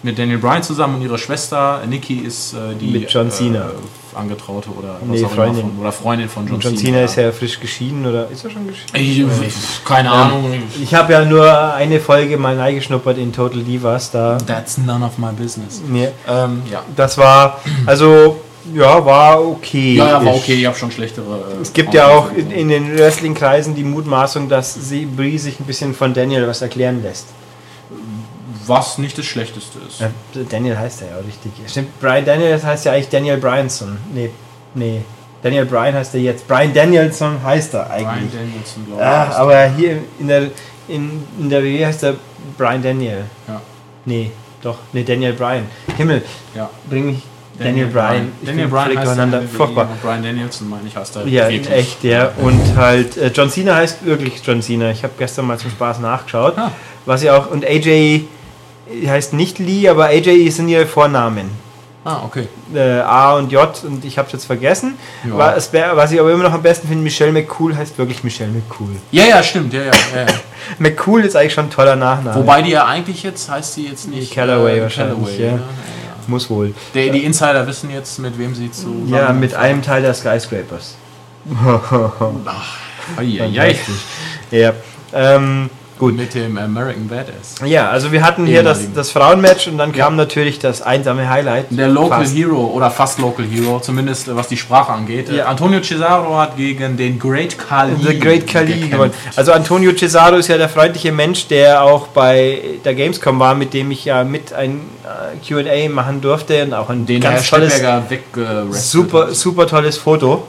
mit 0.04 0.18
Daniel 0.18 0.38
Bryan 0.38 0.64
zusammen 0.64 0.96
und 0.96 1.02
ihre 1.02 1.18
Schwester 1.18 1.82
Nikki 1.88 2.16
ist 2.20 2.54
äh, 2.54 2.76
die 2.80 2.88
Mit 2.92 3.12
John 3.12 3.30
Cena. 3.32 3.68
Äh, 3.68 3.72
Angetraute 4.18 4.70
oder 4.72 5.00
Nee, 5.06 5.20
Freundin. 5.20 5.60
immer 5.60 5.70
von, 5.70 5.80
oder 5.80 5.92
Freundin 5.92 6.28
von 6.30 6.48
John, 6.48 6.60
John 6.60 6.76
Cena 6.76 7.04
ist 7.04 7.18
ja 7.18 7.32
frisch 7.32 7.60
geschieden 7.60 8.04
oder 8.04 8.28
ist 8.32 8.44
er 8.44 8.50
schon 8.50 8.66
geschieden? 8.68 9.30
Ich, 9.42 9.48
ich, 9.48 9.86
keine 9.86 10.10
Ahnung. 10.10 10.52
Ich 10.82 10.96
habe 10.96 11.14
ja 11.14 11.24
nur 11.24 11.74
eine 11.76 12.00
Folge 12.00 12.36
mal 12.38 12.58
reingeschnuppert 12.58 13.20
in 13.20 13.32
Total 13.32 13.62
Divas 13.62 14.10
da. 14.10 14.40
That's 14.40 14.80
none 14.80 15.06
of 15.06 15.20
my 15.20 15.32
business. 15.32 15.82
Nee, 15.88 16.10
Ähm, 16.28 16.64
ja. 16.72 16.82
das 16.96 17.18
war, 17.20 17.62
also, 17.86 18.42
ja, 18.74 19.06
war 19.06 19.40
okay. 19.40 19.96
Ja, 19.98 20.08
ja, 20.08 20.26
war 20.26 20.34
okay. 20.34 20.56
Ich 20.56 20.66
habe 20.66 20.76
schon 20.76 20.90
schlechtere. 20.90 21.36
Äh, 21.60 21.62
Es 21.62 21.72
gibt 21.72 21.94
ja 21.94 22.08
auch 22.08 22.32
in, 22.36 22.50
in 22.50 22.70
den 22.70 22.98
Wrestling-Kreisen 22.98 23.76
die 23.76 23.84
Mutmaßung, 23.84 24.50
dass 24.50 24.74
sie, 24.74 25.06
Brie 25.06 25.38
sich 25.38 25.60
ein 25.60 25.66
bisschen 25.66 25.94
von 25.94 26.16
Daniel 26.16 26.48
was 26.48 26.64
erklären 26.64 27.04
lässt. 27.04 27.28
Was 28.68 28.98
nicht 28.98 29.18
das 29.18 29.26
Schlechteste 29.26 29.80
ist. 29.88 30.00
Ja, 30.02 30.10
Daniel 30.50 30.78
heißt 30.78 31.02
er 31.02 31.10
ja 31.10 31.14
auch 31.16 31.26
richtig. 31.28 31.52
Stimmt, 31.68 32.00
Brian 32.00 32.26
Daniel 32.26 32.52
das 32.52 32.64
heißt 32.64 32.86
ja 32.86 32.94
eigentlich 32.94 33.10
Daniel 33.10 33.38
Bryanson. 33.38 33.98
Nee, 34.14 34.30
nee. 34.74 35.02
Daniel 35.44 35.66
Bryan 35.66 35.94
heißt 35.94 36.16
er 36.16 36.22
jetzt. 36.22 36.48
Brian 36.48 36.74
Danielson 36.74 37.42
heißt 37.44 37.74
er 37.76 37.86
Brian 37.86 38.08
eigentlich. 38.08 38.32
Danielson, 38.34 38.86
glaube 38.88 39.02
ich. 39.02 39.08
Ah, 39.08 39.32
aber 39.38 39.66
hier 39.70 40.00
in 40.20 40.28
der, 40.28 40.42
in, 40.88 41.24
in 41.40 41.50
der 41.50 41.64
WWE 41.64 41.86
heißt 41.86 42.04
er 42.04 42.16
Brian 42.58 42.82
Daniel. 42.82 43.24
Ja. 43.48 43.62
Nee, 44.06 44.32
doch. 44.62 44.78
Nee, 44.94 45.04
Daniel 45.04 45.34
Bryan. 45.34 45.66
Himmel, 45.96 46.24
Ja. 46.56 46.70
bring 46.90 47.06
mich. 47.06 47.24
Daniel, 47.60 47.88
Bryan. 47.88 48.32
Ich 48.42 48.48
Daniel 48.50 48.68
Bryan 48.68 48.86
heißt 48.86 48.98
durcheinander. 48.98 49.38
er 49.38 49.42
in 49.42 49.48
der 49.50 49.58
Furchtbar. 49.58 49.88
Brian 50.04 50.22
Danielson, 50.24 50.70
meine 50.70 50.88
ich, 50.88 50.96
heißt 50.96 51.16
er. 51.16 51.28
Ja, 51.28 51.48
in 51.48 51.56
wirklich. 51.56 51.74
echt, 51.76 52.04
ja. 52.04 52.32
Und 52.38 52.76
halt, 52.76 53.18
äh, 53.18 53.32
John 53.34 53.50
Cena 53.50 53.76
heißt 53.76 54.06
wirklich 54.06 54.42
John 54.46 54.62
Cena. 54.62 54.92
Ich 54.92 55.04
habe 55.04 55.14
gestern 55.18 55.48
mal 55.48 55.58
zum 55.58 55.72
Spaß 55.72 56.00
nachgeschaut. 56.00 56.54
Ah. 56.58 56.72
Was 57.06 57.24
ja 57.24 57.36
auch, 57.36 57.50
und 57.50 57.66
AJ 57.66 58.26
heißt 59.06 59.34
nicht 59.34 59.60
Lee, 59.60 59.88
aber 59.90 60.06
AJ 60.06 60.50
sind 60.52 60.70
ihre 60.70 60.86
Vornamen. 60.86 61.50
Ah, 62.08 62.22
okay. 62.24 62.48
Äh, 62.74 63.02
A 63.02 63.36
und 63.36 63.52
J 63.52 63.84
und 63.84 64.06
ich 64.06 64.18
habe 64.18 64.28
es 64.28 64.32
jetzt 64.32 64.46
vergessen. 64.46 64.98
Ja. 65.28 65.38
Was, 65.38 65.74
was 65.74 66.12
ich 66.14 66.20
aber 66.22 66.32
immer 66.32 66.44
noch 66.44 66.54
am 66.54 66.62
besten 66.62 66.88
finde, 66.88 67.04
Michelle 67.04 67.34
McCool 67.34 67.76
heißt 67.76 67.98
wirklich 67.98 68.24
Michelle 68.24 68.50
McCool. 68.50 68.96
Ja, 69.12 69.26
ja, 69.26 69.44
stimmt. 69.44 69.74
Ja, 69.74 69.82
ja, 69.82 69.92
ja. 70.16 70.26
McCool 70.80 71.26
ist 71.26 71.36
eigentlich 71.36 71.54
schon 71.54 71.66
ein 71.66 71.70
toller 71.70 71.98
Nachname. 71.98 72.38
Wobei 72.38 72.62
die 72.62 72.72
ja 72.72 72.86
eigentlich 72.86 73.24
jetzt 73.24 73.50
heißt 73.50 73.74
sie 73.74 73.88
jetzt 73.88 74.08
nicht 74.08 74.34
Callaway 74.34 74.78
äh, 74.78 74.84
wahrscheinlich, 74.84 75.18
Callaway, 75.18 75.44
ja. 75.44 75.52
ja. 75.58 75.60
Muss 76.28 76.50
wohl. 76.50 76.74
Der, 76.94 77.10
die 77.10 77.26
Insider 77.26 77.68
wissen 77.68 77.90
jetzt, 77.90 78.20
mit 78.20 78.40
wem 78.40 78.56
sie 78.56 78.72
zu. 78.72 79.06
Ja, 79.08 79.34
mit 79.34 79.54
einem 79.54 79.82
Teil 79.82 80.02
der 80.02 80.14
Skyscrapers. 80.14 80.96
Eieiei. 83.18 83.76
Ja. 84.52 84.74
Ähm, 85.14 85.70
gut. 85.98 86.16
Mit 86.16 86.34
dem 86.34 86.58
American 86.58 87.08
Badass. 87.08 87.56
Ja, 87.66 87.90
also 87.90 88.12
wir 88.12 88.24
hatten 88.24 88.46
hier 88.46 88.64
das, 88.64 88.92
das 88.94 89.12
Frauenmatch 89.12 89.68
und 89.68 89.78
dann 89.78 89.92
kam 89.92 90.16
natürlich 90.16 90.60
das 90.60 90.82
einsame 90.82 91.30
Highlight. 91.30 91.68
Der 91.70 91.88
Local 91.88 92.22
Fast. 92.22 92.36
Hero 92.36 92.66
oder 92.66 92.92
fast 92.92 93.20
Local 93.20 93.46
Hero, 93.46 93.80
zumindest 93.80 94.34
was 94.36 94.48
die 94.48 94.58
Sprache 94.58 94.92
angeht. 94.92 95.30
Ja. 95.30 95.46
Antonio 95.46 95.82
Cesaro 95.82 96.38
hat 96.38 96.58
gegen 96.58 96.98
den 96.98 97.20
Great 97.20 97.58
Khali. 97.58 97.96
The 98.02 98.20
Great 98.20 98.48
gekämpft. 98.48 98.92
gewonnen. 98.92 99.14
Also 99.36 99.52
Antonio 99.52 99.92
Cesaro 99.94 100.38
ist 100.38 100.48
ja 100.48 100.58
der 100.58 100.70
freundliche 100.70 101.12
Mensch, 101.12 101.48
der 101.48 101.84
auch 101.84 102.08
bei 102.08 102.62
der 102.84 102.96
Gamescom 102.96 103.40
war, 103.40 103.56
mit 103.56 103.74
dem 103.74 103.92
ich 103.92 104.06
ja 104.06 104.24
mit 104.24 104.54
ein 104.54 104.82
äh, 105.04 105.48
Q&A 105.48 105.90
machen 105.90 106.22
durfte 106.22 106.64
und 106.64 106.74
auch 106.74 106.90
ein 106.90 107.06
Den 107.06 107.22
Herr 107.22 107.34
ganz 107.34 107.50
tolles, 107.50 107.74
Stadtberger 107.76 108.10
weggerastet 108.10 108.84
super, 108.84 109.34
super 109.34 109.68
tolles 109.68 109.98
Foto. 109.98 110.48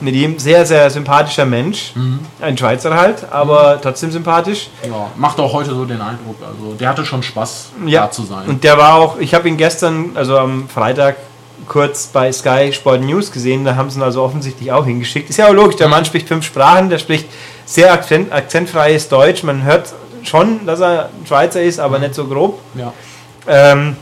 Mit 0.00 0.14
ihm 0.14 0.38
sehr, 0.38 0.64
sehr 0.64 0.88
sympathischer 0.90 1.44
Mensch. 1.44 1.92
Mhm. 1.94 2.20
Ein 2.40 2.56
Schweizer 2.56 2.94
halt, 2.96 3.30
aber 3.30 3.78
trotzdem 3.82 4.10
sympathisch. 4.10 4.68
Ja, 4.86 5.08
macht 5.16 5.38
auch 5.38 5.52
heute 5.52 5.70
so 5.74 5.84
den 5.84 6.00
Eindruck. 6.00 6.36
Also 6.40 6.74
der 6.74 6.88
hatte 6.88 7.04
schon 7.04 7.22
Spaß, 7.22 7.70
Ja, 7.86 8.02
da 8.06 8.10
zu 8.10 8.22
sein. 8.24 8.46
und 8.48 8.64
der 8.64 8.78
war 8.78 8.94
auch, 8.94 9.18
ich 9.18 9.34
habe 9.34 9.46
ihn 9.48 9.56
gestern, 9.58 10.12
also 10.14 10.38
am 10.38 10.68
Freitag, 10.68 11.16
kurz 11.68 12.06
bei 12.06 12.32
Sky 12.32 12.72
Sport 12.72 13.02
News 13.02 13.30
gesehen, 13.30 13.64
da 13.66 13.76
haben 13.76 13.90
sie 13.90 13.98
ihn 13.98 14.02
also 14.02 14.22
offensichtlich 14.22 14.72
auch 14.72 14.86
hingeschickt. 14.86 15.28
Ist 15.28 15.36
ja 15.36 15.48
auch 15.48 15.52
logisch, 15.52 15.76
der 15.76 15.88
Mhm. 15.88 15.90
Mann 15.92 16.04
spricht 16.06 16.26
fünf 16.26 16.46
Sprachen, 16.46 16.88
der 16.88 16.98
spricht 16.98 17.26
sehr 17.66 17.92
akzent, 17.92 18.32
akzentfreies 18.32 19.08
Deutsch, 19.08 19.42
man 19.42 19.62
hört 19.64 19.92
schon, 20.22 20.64
dass 20.66 20.80
er 20.80 21.10
ein 21.10 21.26
Schweizer 21.26 21.62
ist, 21.62 21.78
aber 21.78 21.98
nicht 21.98 22.14
so 22.14 22.24
grob. 22.26 22.58
ja. 22.74 22.92
Ähm, 23.46 23.96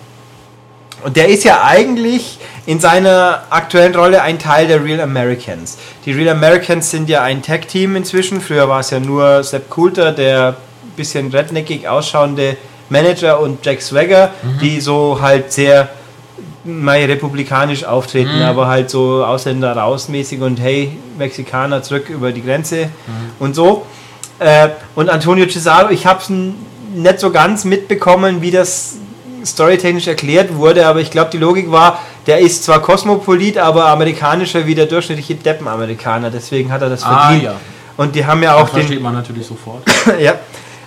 und 1.05 1.17
der 1.17 1.29
ist 1.29 1.45
ja 1.45 1.63
eigentlich 1.63 2.39
in 2.69 2.81
seiner 2.81 3.45
aktuellen 3.49 3.95
Rolle 3.95 4.21
ein 4.21 4.39
Teil 4.39 4.69
der 4.69 4.85
Real 4.85 5.01
Americans. 5.01 5.79
Die 6.05 6.13
Real 6.13 6.37
Americans 6.37 6.91
sind 6.91 7.09
ja 7.09 7.23
ein 7.23 7.41
Tag-Team 7.41 7.97
inzwischen. 7.97 8.43
Früher 8.43 8.69
war 8.69 8.81
es 8.81 8.91
ja 8.91 9.01
nur 9.01 9.43
Sepp 9.43 9.71
Coulter, 9.71 10.13
der 10.13 10.55
bisschen 10.95 11.31
redneckig 11.31 11.89
ausschauende 11.89 12.59
Manager 12.91 13.41
und 13.41 13.65
Jack 13.65 13.81
Swagger, 13.81 14.33
die 14.61 14.83
so 14.83 15.19
halt 15.19 15.51
sehr 15.51 15.89
mal 16.63 16.99
republikanisch 16.99 17.85
auftreten, 17.85 18.43
aber 18.43 18.67
halt 18.67 18.91
so 18.91 19.25
Ausländer 19.25 19.75
rausmäßig 19.75 20.43
und 20.43 20.61
hey, 20.61 20.99
Mexikaner 21.17 21.83
zurück 21.83 22.11
über 22.11 22.33
die 22.33 22.43
Grenze 22.45 22.91
und 23.39 23.55
so. 23.55 23.87
Äh, 24.41 24.69
und 24.95 25.09
Antonio 25.09 25.47
Cesaro, 25.49 25.89
ich 25.89 26.05
habe 26.05 26.21
es 26.21 26.29
nicht 26.29 27.19
so 27.19 27.31
ganz 27.31 27.65
mitbekommen, 27.65 28.43
wie 28.43 28.51
das 28.51 28.97
storytechnisch 29.45 30.07
erklärt 30.07 30.55
wurde, 30.55 30.87
aber 30.87 31.01
ich 31.01 31.11
glaube, 31.11 31.31
die 31.31 31.39
Logik 31.39 31.71
war, 31.71 31.99
der 32.27 32.39
ist 32.41 32.65
zwar 32.65 32.81
kosmopolit, 32.81 33.59
aber 33.59 33.87
amerikanischer 33.87 34.67
wie 34.67 34.75
der 34.75 34.87
durchschnittliche 34.87 35.35
Deppenamerikaner, 35.35 36.31
deswegen 36.31 36.71
hat 36.73 36.83
er 36.83 36.91
das 36.91 37.03
Ah, 37.05 37.23
verdient. 37.29 37.45
ja. 37.45 37.55
Und 37.97 38.15
die 38.15 38.25
haben 38.25 38.43
ja 38.43 38.53
Das 38.55 38.63
auch 38.63 38.69
den, 38.69 38.79
versteht 38.81 39.03
man 39.03 39.15
natürlich 39.15 39.47
sofort. 39.47 39.83
ja. 40.21 40.35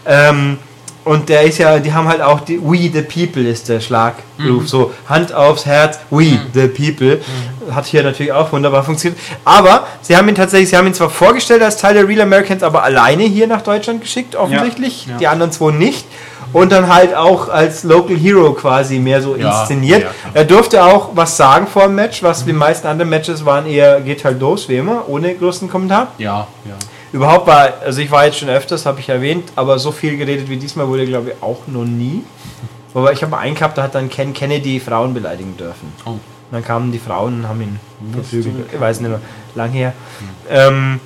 Ähm, 0.06 0.58
und 1.04 1.30
der 1.30 1.42
ist 1.44 1.58
ja, 1.58 1.80
die 1.80 1.92
haben 1.92 2.08
halt 2.08 2.22
auch 2.22 2.42
die 2.42 2.62
We 2.62 2.92
the 2.94 3.02
People 3.02 3.42
ist 3.50 3.68
der 3.70 3.80
Schlagruf. 3.80 4.68
So 4.68 4.94
Hand 5.10 5.34
aufs 5.34 5.66
Herz, 5.66 6.00
We 6.12 6.40
the 6.54 6.68
People. 6.68 7.20
Hat 7.72 7.88
hier 7.88 8.04
natürlich 8.04 8.32
auch 8.32 8.52
wunderbar 8.52 8.84
funktioniert. 8.84 9.20
Aber 9.44 9.88
sie 10.04 10.16
haben 10.16 10.30
ihn 10.30 10.36
tatsächlich, 10.36 10.70
sie 10.70 10.78
haben 10.78 10.86
ihn 10.86 10.94
zwar 10.94 11.10
vorgestellt 11.10 11.64
als 11.64 11.78
Teil 11.78 11.96
der 11.96 12.08
Real 12.08 12.22
Americans, 12.22 12.62
aber 12.62 12.84
alleine 12.84 13.24
hier 13.24 13.48
nach 13.48 13.64
Deutschland 13.64 14.02
geschickt, 14.02 14.36
offensichtlich. 14.36 15.08
Ja. 15.08 15.18
Die 15.18 15.28
anderen 15.28 15.52
zwei 15.52 15.72
nicht. 15.72 16.06
Und 16.54 16.72
dann 16.72 16.94
halt 16.94 17.16
auch 17.16 17.48
als 17.50 17.84
Local 17.84 18.16
Hero 18.18 18.52
quasi 18.54 19.00
mehr 19.00 19.22
so 19.22 19.36
Ja, 19.36 19.62
inszeniert. 19.62 20.02
ja, 20.04 20.10
klar. 20.10 20.32
er 20.34 20.44
durfte 20.46 20.84
auch 20.84 21.10
was 21.16 21.38
sagen 21.38 21.66
vor 21.68 21.84
dem 21.84 21.96
Match, 21.96 22.22
was 22.24 22.44
die 22.46 22.54
meisten 22.54 22.88
anderen 22.88 23.10
Matches 23.10 23.46
waren 23.46 23.66
eher 23.66 24.02
geht 24.02 24.26
halt 24.26 24.40
los, 24.40 24.68
wie 24.68 24.78
immer, 24.78 25.08
ohne 25.08 25.34
großen 25.36 25.70
Kommentar. 25.70 26.08
Ja, 26.18 26.48
ja. 26.66 26.74
Überhaupt 27.14 27.48
war, 27.48 27.70
also 27.86 28.02
ich 28.02 28.10
war 28.12 28.26
jetzt 28.26 28.38
schon 28.40 28.50
öfters, 28.50 28.86
habe 28.86 29.00
ich 29.02 29.10
erwähnt, 29.10 29.52
aber 29.56 29.80
so 29.80 29.92
viel 29.92 30.18
geredet 30.18 30.50
wie 30.50 30.58
diesmal 30.58 30.88
wurde, 30.88 31.06
glaube 31.06 31.32
ich, 31.32 31.44
auch 31.44 31.60
noch 31.68 31.84
nie. 31.86 32.24
Aber 32.94 33.12
ich 33.14 33.22
habe 33.22 33.32
mal 33.32 33.40
einen 33.40 33.56
gehabt, 33.56 33.78
da 33.78 33.84
hat 33.84 33.96
dann 33.96 34.10
Ken 34.10 34.34
Kennedy 34.34 34.80
Frauen 34.80 35.14
beleidigen 35.14 35.56
dürfen. 35.58 35.94
Oh. 36.06 36.12
Und 36.12 36.20
dann 36.52 36.66
kamen 36.66 36.92
die 36.92 37.00
Frauen 37.00 37.36
und 37.42 37.48
haben 37.48 37.62
ihn 37.62 37.80
verprügelt. 38.14 38.66
Ich 38.74 38.80
weiß 38.80 39.00
nicht 39.00 39.10
mehr, 39.10 39.22
lang 39.56 39.70
her. 39.72 39.94
Ähm, 40.50 41.00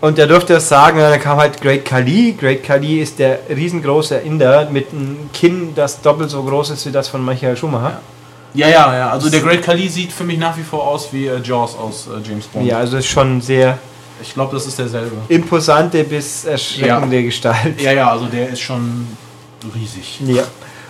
und 0.00 0.18
er 0.18 0.26
durfte 0.26 0.54
das 0.54 0.68
sagen, 0.68 0.98
dann 0.98 1.18
kam 1.20 1.38
halt 1.38 1.60
Great 1.60 1.84
Khali. 1.84 2.36
Great 2.38 2.62
Khali 2.62 3.00
ist 3.00 3.18
der 3.18 3.40
riesengroße 3.48 4.16
Inder 4.16 4.68
mit 4.70 4.92
einem 4.92 5.30
Kinn, 5.32 5.72
das 5.74 6.00
doppelt 6.00 6.30
so 6.30 6.42
groß 6.42 6.70
ist 6.70 6.86
wie 6.86 6.92
das 6.92 7.08
von 7.08 7.24
Michael 7.24 7.56
Schumacher. 7.56 8.00
Ja, 8.54 8.68
ja, 8.68 8.96
ja. 8.96 9.10
Also 9.10 9.28
der 9.28 9.40
Great 9.40 9.62
Khali 9.62 9.88
sieht 9.88 10.12
für 10.12 10.24
mich 10.24 10.38
nach 10.38 10.56
wie 10.56 10.62
vor 10.62 10.86
aus 10.86 11.08
wie 11.12 11.26
äh, 11.26 11.40
Jaws 11.42 11.76
aus 11.76 12.06
äh, 12.08 12.26
James 12.26 12.46
Bond. 12.46 12.66
Ja, 12.66 12.78
also 12.78 12.96
ist 12.96 13.06
schon 13.06 13.40
sehr 13.40 13.78
Ich 14.22 14.32
glaube, 14.32 14.54
das 14.54 14.66
ist 14.66 14.78
derselbe. 14.78 15.16
imposante 15.28 16.04
bis 16.04 16.44
erschreckende 16.46 17.22
Gestalt. 17.22 17.80
Ja, 17.80 17.92
ja, 17.92 18.10
also 18.10 18.26
der 18.26 18.48
ist 18.50 18.60
schon 18.60 19.06
riesig. 19.74 20.20
Ja. 20.26 20.44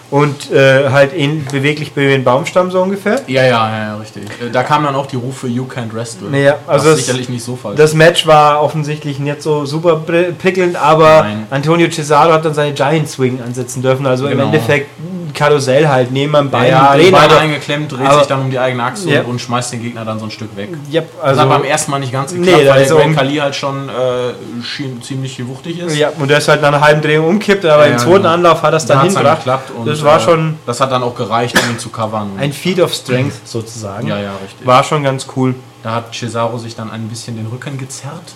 Und 0.09 0.53
äh, 0.53 0.89
halt 0.91 1.13
in, 1.13 1.45
beweglich 1.47 1.91
wie 1.97 2.15
ein 2.15 2.23
Baumstamm 2.23 2.71
so 2.71 2.81
ungefähr. 2.81 3.21
Ja, 3.27 3.43
ja, 3.43 3.49
ja, 3.69 3.79
ja, 3.89 3.97
richtig. 3.97 4.23
Äh, 4.41 4.51
Da 4.53 4.63
kamen 4.63 4.85
dann 4.85 4.95
auch 4.95 5.07
die 5.07 5.17
Rufe 5.17 5.49
You 5.49 5.65
Can't 5.65 5.93
Wrestle. 5.93 6.29
Ja, 6.39 6.57
also 6.69 6.91
es- 6.91 6.99
sicherlich 7.05 7.29
nicht 7.29 7.45
so 7.45 7.57
falsch. 7.57 7.77
Das 7.77 7.93
Match 7.93 8.25
war 8.27 8.63
offensichtlich 8.63 9.19
nicht 9.19 9.43
so 9.43 9.65
super 9.67 10.01
pri- 10.07 10.31
prickelnd, 10.33 10.77
aber 10.77 11.23
Nein. 11.23 11.47
Antonio 11.51 11.89
Cesaro 11.91 12.33
hat 12.33 12.45
dann 12.45 12.55
seine 12.55 12.73
Giant 12.73 13.09
Swing 13.09 13.41
ansetzen 13.45 13.83
dürfen. 13.83 14.07
Also 14.07 14.27
im 14.27 14.33
Genau. 14.33 14.45
Endeffekt 14.45 14.96
ein 14.96 14.96
Karussell 15.37 15.87
halt 15.87 16.11
neben 16.11 16.35
am 16.35 16.51
Bein. 16.51 16.71
ja, 16.73 16.97
ja, 16.97 17.11
Beine 17.13 17.17
aber- 17.33 17.39
eingeklemmt, 17.39 17.93
dreht 17.93 18.13
sich 18.13 18.27
dann 18.27 18.41
um 18.41 18.51
die 18.51 18.59
eigene 18.59 18.83
Achse 18.83 19.09
Ja. 19.09 19.23
und 19.23 19.41
schmeißt 19.41 19.73
den 19.75 19.83
Gegner 19.83 20.05
dann 20.05 20.19
so 20.19 20.25
ein 20.25 20.31
Stück 20.33 20.57
weg. 20.57 20.71
Das 20.91 21.05
also, 21.23 21.43
hat 21.43 21.49
beim 21.51 21.65
ersten 21.65 21.91
Mal 21.93 21.99
nicht 22.01 22.13
ganz 22.13 22.33
Nee, 22.33 22.39
geklappt, 22.41 22.63
da 22.67 22.71
weil 22.71 22.79
der 22.85 22.89
er 22.89 22.95
Great 22.97 23.07
um- 23.07 23.15
Khali 23.17 23.37
halt 23.37 23.55
schon 23.55 23.89
äh, 23.89 25.01
ziemlich 25.03 25.47
wuchtig 25.47 25.79
ist. 25.79 25.97
ja, 25.97 26.09
und 26.19 26.29
der 26.29 26.39
ist 26.39 26.49
halt 26.49 26.63
nach 26.63 26.69
einer 26.69 26.81
halben 26.81 27.03
Drehung 27.03 27.29
umkippt, 27.29 27.65
aber 27.65 27.87
Ja, 27.87 27.93
im 27.93 27.99
zweiten 27.99 28.17
genau. 28.23 28.29
Anlauf 28.31 28.63
hat 28.63 28.73
er 28.73 28.77
es 28.79 28.87
Da 28.87 28.95
dann 28.95 29.05
hingebracht. 29.07 29.43
Das 29.85 30.03
war 30.03 30.17
äh, 30.19 30.21
schon 30.21 30.59
Das 30.67 30.81
hat 30.81 30.91
dann 30.91 31.03
auch 31.03 31.15
gereicht, 31.15 31.55
um 31.63 31.71
ihn 31.71 31.79
zu 31.79 31.91
covern. 31.91 32.31
ein 32.39 32.53
Feed 32.53 32.81
of 32.81 32.93
Strength 32.93 33.47
sozusagen. 33.47 34.09
ja, 34.09 34.19
ja, 34.19 34.33
richtig. 34.43 34.67
War 34.67 34.83
schon 34.83 35.03
ganz 35.05 35.27
cool. 35.37 35.55
Da 35.83 35.93
hat 35.93 36.15
Cesaro 36.15 36.59
sich 36.59 36.75
dann 36.75 36.91
ein 36.91 37.09
bisschen 37.09 37.37
den 37.37 37.47
Rücken 37.47 37.79
gezerrt. 37.79 38.35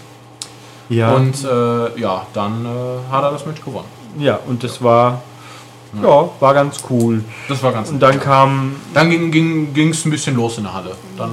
Ja, 0.88 1.12
Und 1.12 1.44
äh, 1.44 2.00
ja, 2.00 2.26
dann 2.34 2.64
äh, 2.66 3.12
hat 3.12 3.22
er 3.24 3.30
das 3.32 3.46
Match 3.46 3.64
gewonnen. 3.64 3.86
ja 4.18 4.38
und 4.46 4.62
das 4.64 4.82
war, 4.82 5.22
ja, 6.03 6.29
war 6.38 6.55
ganz 6.55 6.79
cool. 6.88 7.24
Das 7.48 7.62
war 7.62 7.72
ganz 7.72 7.90
Und 7.90 8.00
dann 8.00 8.20
kam 8.20 8.76
Dann 8.94 9.11
ging 9.11 9.68
es 9.68 9.74
ging, 9.74 9.92
ein 10.05 10.11
bisschen 10.11 10.37
los 10.37 10.57
in 10.59 10.64
der 10.64 10.74
Halle. 10.74 10.94
Dann 11.18 11.31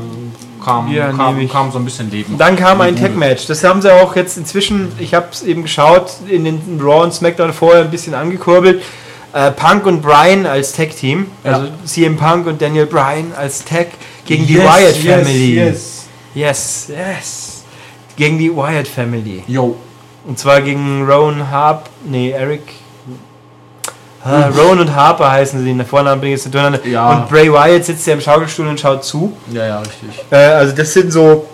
kam, 0.63 0.91
Ja, 0.91 1.11
kam, 1.11 1.47
kam 1.49 1.71
so 1.71 1.77
ein 1.77 1.85
bisschen 1.85 2.09
Leben. 2.09 2.37
Dann 2.37 2.55
kam 2.55 2.81
ein 2.81 2.95
Die. 2.95 3.01
Tech-Match. 3.01 3.45
Das 3.47 3.63
haben 3.63 3.81
sie 3.81 3.93
auch 3.93 4.15
jetzt 4.15 4.37
inzwischen, 4.37 4.91
ich 4.99 5.13
habe 5.13 5.27
es 5.31 5.43
eben 5.43 5.61
geschaut, 5.63 6.11
in 6.27 6.45
den 6.45 6.79
Raw 6.81 7.03
und 7.03 7.13
SmackDown 7.13 7.53
vorher 7.53 7.83
ein 7.83 7.91
bisschen 7.91 8.13
angekurbelt. 8.13 8.81
Äh, 9.33 9.51
Punk 9.51 9.85
und 9.85 10.01
Bryan 10.01 10.45
als 10.45 10.73
Tag-Team. 10.73 11.27
Ja. 11.43 11.53
Also 11.53 11.67
CM 11.85 12.17
Punk 12.17 12.47
und 12.47 12.61
Daniel 12.61 12.87
Bryan 12.87 13.33
als 13.37 13.63
Tag 13.63 13.87
gegen 14.25 14.47
die 14.47 14.55
Yes, 14.55 14.63
Wyatt 14.65 15.03
yes, 15.03 15.15
Family. 15.15 15.55
yes. 15.55 16.05
yes, 16.33 16.87
yes. 16.89 17.63
Gegen 18.15 18.39
die 18.39 18.55
Wyatt 18.55 18.87
Family. 18.87 19.43
Jo. 19.47 19.75
Und 20.25 20.39
zwar 20.39 20.61
gegen 20.61 21.05
Rowan 21.05 21.51
Harp, 21.51 21.89
nee, 22.05 22.31
Eric. 22.31 22.63
Ah, 24.27 24.49
Rowan 24.49 24.79
und 24.79 24.93
Harper 24.95 25.31
heißen 25.31 25.63
sie, 25.63 25.71
in 25.71 25.77
der 25.77 25.87
Vornamen 25.87 26.19
bringen 26.19 26.33
jetzt 26.35 26.45
durcheinander. 26.45 26.85
Ja. 26.85 27.13
Und 27.13 27.29
Bray 27.29 27.51
Wyatt 27.51 27.85
sitzt 27.85 28.05
ja 28.07 28.13
im 28.13 28.21
Schaukelstuhl 28.21 28.67
und 28.67 28.79
schaut 28.79 29.03
zu. 29.03 29.35
Ja, 29.51 29.65
ja, 29.65 29.79
richtig. 29.79 30.25
Äh, 30.29 30.35
also 30.35 30.75
das 30.75 30.93
sind 30.93 31.11
so 31.11 31.47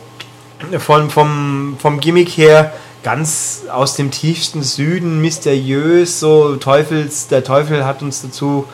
von, 0.80 1.10
vom, 1.10 1.78
vom 1.80 2.00
Gimmick 2.00 2.30
her 2.30 2.74
ganz 3.04 3.64
aus 3.72 3.96
dem 3.96 4.12
tiefsten 4.12 4.64
Süden, 4.64 5.22
mysteriös, 5.22 6.20
so 6.20 6.56
Teufels, 6.56 7.28
der 7.28 7.44
Teufel 7.44 7.86
hat 7.86 8.02
uns 8.02 8.22
dazu 8.22 8.66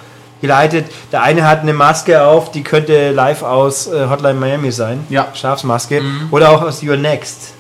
geleitet. 0.42 0.86
Der 1.12 1.24
eine 1.24 1.46
hat 1.46 1.62
eine 1.62 1.74
Maske 1.74 2.24
auf, 2.24 2.52
die 2.52 2.64
könnte 2.64 3.12
live 3.12 3.44
aus 3.44 3.88
äh, 3.88 4.08
Hotline 4.10 4.40
Miami 4.40 4.72
sein. 4.72 5.06
Ja. 5.10 5.28
Schafsmaske. 5.34 6.02
Mhm. 6.02 6.28
Oder 6.32 6.52
auch 6.52 6.62
aus 6.62 6.82
Your 6.84 6.98
Next. 6.98 7.54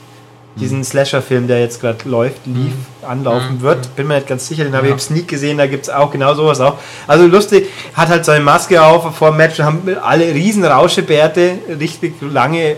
Diesen 0.59 0.83
Slasher-Film, 0.83 1.47
der 1.47 1.59
jetzt 1.61 1.79
gerade 1.81 2.07
läuft, 2.09 2.45
lief, 2.45 2.73
anlaufen 3.07 3.61
wird. 3.61 3.95
Bin 3.95 4.07
mir 4.07 4.15
nicht 4.15 4.27
ganz 4.27 4.47
sicher, 4.47 4.63
den 4.63 4.73
habe 4.75 4.87
ich 4.87 4.93
Mhm. 4.93 4.97
Ja. 4.99 5.03
im 5.05 5.15
Sneak 5.15 5.27
gesehen, 5.27 5.57
da 5.57 5.67
gibt 5.67 5.83
es 5.83 5.89
auch 5.89 6.11
genau 6.11 6.33
sowas 6.33 6.59
auch. 6.59 6.75
Also 7.07 7.25
lustig, 7.27 7.67
hat 7.93 8.09
halt 8.09 8.25
seine 8.25 8.43
Maske 8.43 8.81
auf 8.81 9.15
vor 9.15 9.29
dem 9.31 9.37
Match, 9.37 9.59
haben 9.59 9.81
alle 10.01 10.25
riesen 10.33 10.63
Rauschebärte, 10.65 11.53
richtig 11.79 12.15
lange, 12.21 12.75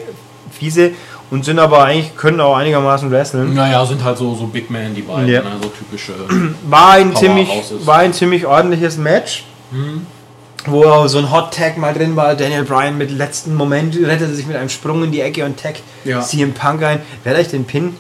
fiese 0.52 0.91
und 1.32 1.46
sind 1.46 1.60
aber 1.60 1.84
eigentlich, 1.86 2.15
können 2.15 2.39
auch 2.41 2.56
einigermaßen 2.56 3.10
wresteln. 3.10 3.54
Naja, 3.54 3.86
sind 3.86 4.04
halt 4.04 4.17
so, 4.17 4.36
so 4.36 4.46
Big 4.48 4.70
Man, 4.70 4.94
die 4.94 5.02
beiden. 5.02 5.28
Ja. 5.28 5.41
Ne? 5.41 5.50
So 5.62 5.70
typische. 5.70 6.13
War 6.70 6.91
ein, 6.91 7.15
ziemlich, 7.15 7.50
war 7.86 7.98
ein 8.00 8.13
ziemlich 8.13 8.46
ordentliches 8.46 8.98
Match. 8.98 9.46
Mhm. 9.72 10.06
Wo 10.67 11.08
so 11.08 11.17
ein 11.19 11.32
Hot 11.32 11.54
Tag 11.54 11.78
mal 11.78 11.93
drin 11.93 12.15
war. 12.15 12.36
Daniel 12.36 12.63
Bryan 12.63 12.97
mit 12.97 13.12
letzten 13.12 13.56
Moment 13.56 13.95
rettete 13.95 14.34
sich 14.34 14.45
mit 14.47 14.56
einem 14.58 14.69
Sprung 14.69 15.04
in 15.04 15.12
die 15.12 15.21
Ecke 15.21 15.45
und 15.45 15.60
Tag 15.60 15.76
Ja. 16.04 16.21
CM 16.21 16.54
Punk 16.54 16.84
ein. 16.84 17.02
Wer 17.24 17.32
hat 17.32 17.38
eigentlich 17.38 17.52
den 17.52 17.65
Pin? 17.65 17.95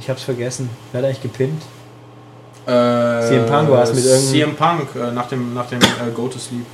Ich 0.00 0.08
hab's 0.10 0.22
vergessen. 0.22 0.68
Wer 0.92 1.00
hat 1.00 1.06
eigentlich 1.06 1.22
gepinnt? 1.22 1.62
Äh, 2.66 2.70
CM 3.28 3.46
Punk 3.46 3.70
war 3.70 3.82
es 3.82 3.92
mit 3.94 4.04
irgendeinem- 4.04 4.30
CM 4.32 4.54
Punk 4.56 4.88
äh, 4.96 5.12
nach 5.12 5.26
dem, 5.28 5.52
nach 5.54 5.66
dem 5.66 5.80
äh, 5.80 6.10
Go 6.14 6.28
to 6.28 6.38
Sleep. 6.38 6.64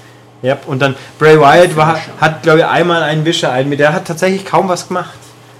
Ja, 0.43 0.57
und 0.67 0.81
dann 0.81 0.95
Bray 1.19 1.39
Wyatt 1.41 1.77
war, 1.77 1.99
hat, 2.21 2.43
glaube 2.43 2.61
ich, 2.61 2.65
einmal 2.67 3.03
einen 3.03 3.25
Wischer 3.25 3.51
ein. 3.51 3.69
Mit 3.69 3.81
der 3.81 3.93
hat 3.93 4.07
tatsächlich 4.07 4.45
kaum 4.45 4.69
was 4.69 4.87
gemacht. 4.89 5.19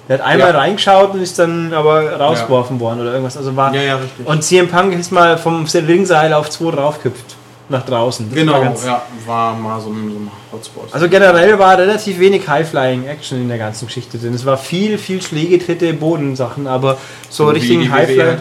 Der 0.09 0.19
hat 0.19 0.25
einmal 0.25 0.53
Ja. 0.53 0.59
reingeschaut 0.59 1.15
und 1.15 1.21
ist 1.21 1.39
dann 1.39 1.73
aber 1.75 2.13
rausgeworfen 2.19 2.79
worden 2.81 3.01
oder 3.01 3.11
irgendwas. 3.13 3.37
Also 3.37 3.57
war 3.57 3.75
Ja, 3.75 3.83
ja, 3.83 3.97
richtig. 3.97 4.27
Und 4.27 4.43
CM 4.45 4.69
Punk 4.69 4.95
ist 4.95 5.11
mal 5.11 5.37
vom 5.37 5.65
Ringseil 5.67 6.33
auf 6.33 6.49
2 6.49 6.71
draufgekippt. 6.71 7.35
Nach 7.71 7.85
draußen. 7.85 8.27
Das 8.31 8.39
genau, 8.39 8.53
war 8.55 8.75
ja, 8.87 9.03
war 9.27 9.55
mal 9.55 9.79
so 9.81 9.91
ein, 9.91 10.11
so 10.11 10.19
ein 10.19 10.31
Hotspot. 10.53 10.89
Also 10.91 11.09
generell 11.09 11.59
war 11.59 11.77
relativ 11.77 12.19
wenig 12.19 12.49
High-Flying-Action 12.49 13.43
in 13.43 13.49
der 13.49 13.59
ganzen 13.59 13.87
Geschichte 13.87 14.17
drin. 14.17 14.33
Es 14.33 14.47
war 14.47 14.57
viel, 14.57 14.97
viel 14.97 15.21
Schläge, 15.21 15.59
Tritte, 15.59 15.93
Bodensachen, 15.93 16.67
aber 16.67 16.97
so 17.29 17.49
Wie 17.49 17.53
richtigen 17.53 17.91
Highflyer. 17.93 18.37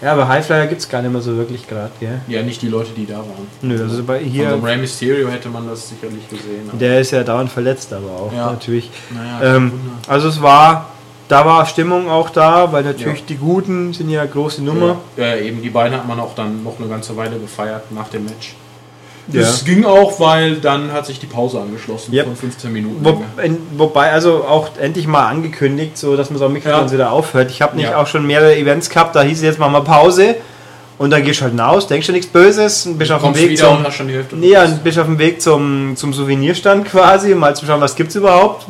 Ja, 0.00 0.12
aber 0.12 0.28
Highflyer 0.28 0.68
gibt 0.68 0.80
es 0.80 0.88
gar 0.88 1.02
nicht 1.02 1.10
mehr 1.10 1.20
so 1.20 1.36
wirklich 1.36 1.66
gerade, 1.66 1.90
gell? 1.98 2.20
Ja, 2.28 2.40
nicht 2.42 2.62
die 2.62 2.68
Leute, 2.68 2.90
die 2.96 3.04
da 3.04 3.16
waren. 3.16 3.48
Nö, 3.62 3.82
also 3.82 4.04
bei 4.04 4.18
Von 4.20 4.26
so 4.28 4.32
hier, 4.32 4.60
Rey 4.62 4.76
Mysterio 4.76 5.28
hätte 5.28 5.48
man 5.48 5.66
das 5.68 5.88
sicherlich 5.88 6.28
gesehen. 6.28 6.70
der 6.72 7.00
ist 7.00 7.10
ja 7.10 7.24
dauernd 7.24 7.50
verletzt, 7.50 7.92
aber 7.92 8.06
auch 8.12 8.32
Ja. 8.32 8.52
natürlich. 8.52 8.88
Naja, 9.10 9.56
Ähm, 9.56 9.72
also 10.06 10.28
es 10.28 10.40
war, 10.40 10.90
da 11.26 11.44
war 11.44 11.66
Stimmung 11.66 12.08
auch 12.08 12.30
da, 12.30 12.70
weil 12.70 12.84
natürlich 12.84 13.18
Ja. 13.20 13.24
die 13.28 13.36
Guten 13.38 13.92
sind 13.92 14.08
ja 14.08 14.24
große 14.24 14.62
Nummer. 14.62 14.98
Ja, 15.16 15.34
ja, 15.34 15.36
eben 15.38 15.60
die 15.62 15.70
beiden 15.70 15.98
hat 15.98 16.06
man 16.06 16.20
auch 16.20 16.36
dann 16.36 16.62
noch 16.62 16.78
eine 16.78 16.86
ganze 16.88 17.16
Weile 17.16 17.36
gefeiert 17.36 17.90
nach 17.90 18.08
dem 18.08 18.24
Match. 18.26 18.54
Ja. 19.32 19.42
Das 19.42 19.64
ging 19.64 19.84
auch, 19.84 20.18
weil 20.20 20.56
dann 20.56 20.92
hat 20.92 21.04
sich 21.06 21.18
die 21.20 21.26
Pause 21.26 21.60
angeschlossen 21.60 22.14
Yep. 22.14 22.26
von 22.26 22.36
15 22.36 22.72
Minuten. 22.72 23.04
Wo, 23.04 23.22
in, 23.42 23.58
wobei, 23.76 24.10
also 24.10 24.44
auch 24.48 24.70
endlich 24.80 25.06
mal 25.06 25.26
angekündigt, 25.26 25.98
so 25.98 26.16
dass 26.16 26.30
man 26.30 26.38
so 26.38 26.46
am 26.46 26.52
Mikrofon 26.54 26.86
Ja. 26.86 26.92
wieder 26.92 27.12
aufhört. 27.12 27.50
Ich 27.50 27.60
habe 27.60 27.76
nicht 27.76 27.90
Ja. 27.90 27.98
auch 28.00 28.06
schon 28.06 28.26
mehrere 28.26 28.56
Events 28.56 28.88
gehabt, 28.88 29.14
da 29.14 29.22
hieß 29.22 29.36
es 29.38 29.44
jetzt 29.44 29.58
mal 29.58 29.68
mal 29.68 29.80
Pause 29.82 30.36
und 30.96 31.10
dann 31.10 31.22
gehst 31.22 31.40
du 31.40 31.42
halt 31.44 31.52
hinaus, 31.52 31.86
denkst 31.86 32.06
du 32.08 32.12
nichts 32.12 32.26
Böses 32.28 32.86
und 32.86 32.98
bist 32.98 33.12
auf 33.12 33.22
dem 33.22 33.34
Weg 33.36 33.56
zum, 33.58 33.84
nee, 34.40 34.56
und 34.56 34.82
bist 34.82 34.98
auf 34.98 35.06
dem 35.06 35.18
Weg 35.18 35.40
zum, 35.42 35.94
zum 35.94 36.12
Souvenirstand 36.14 36.86
quasi, 36.86 37.34
mal 37.34 37.54
zu 37.54 37.66
schauen, 37.66 37.80
was 37.80 37.94
gibt's 37.96 38.14
überhaupt, 38.16 38.66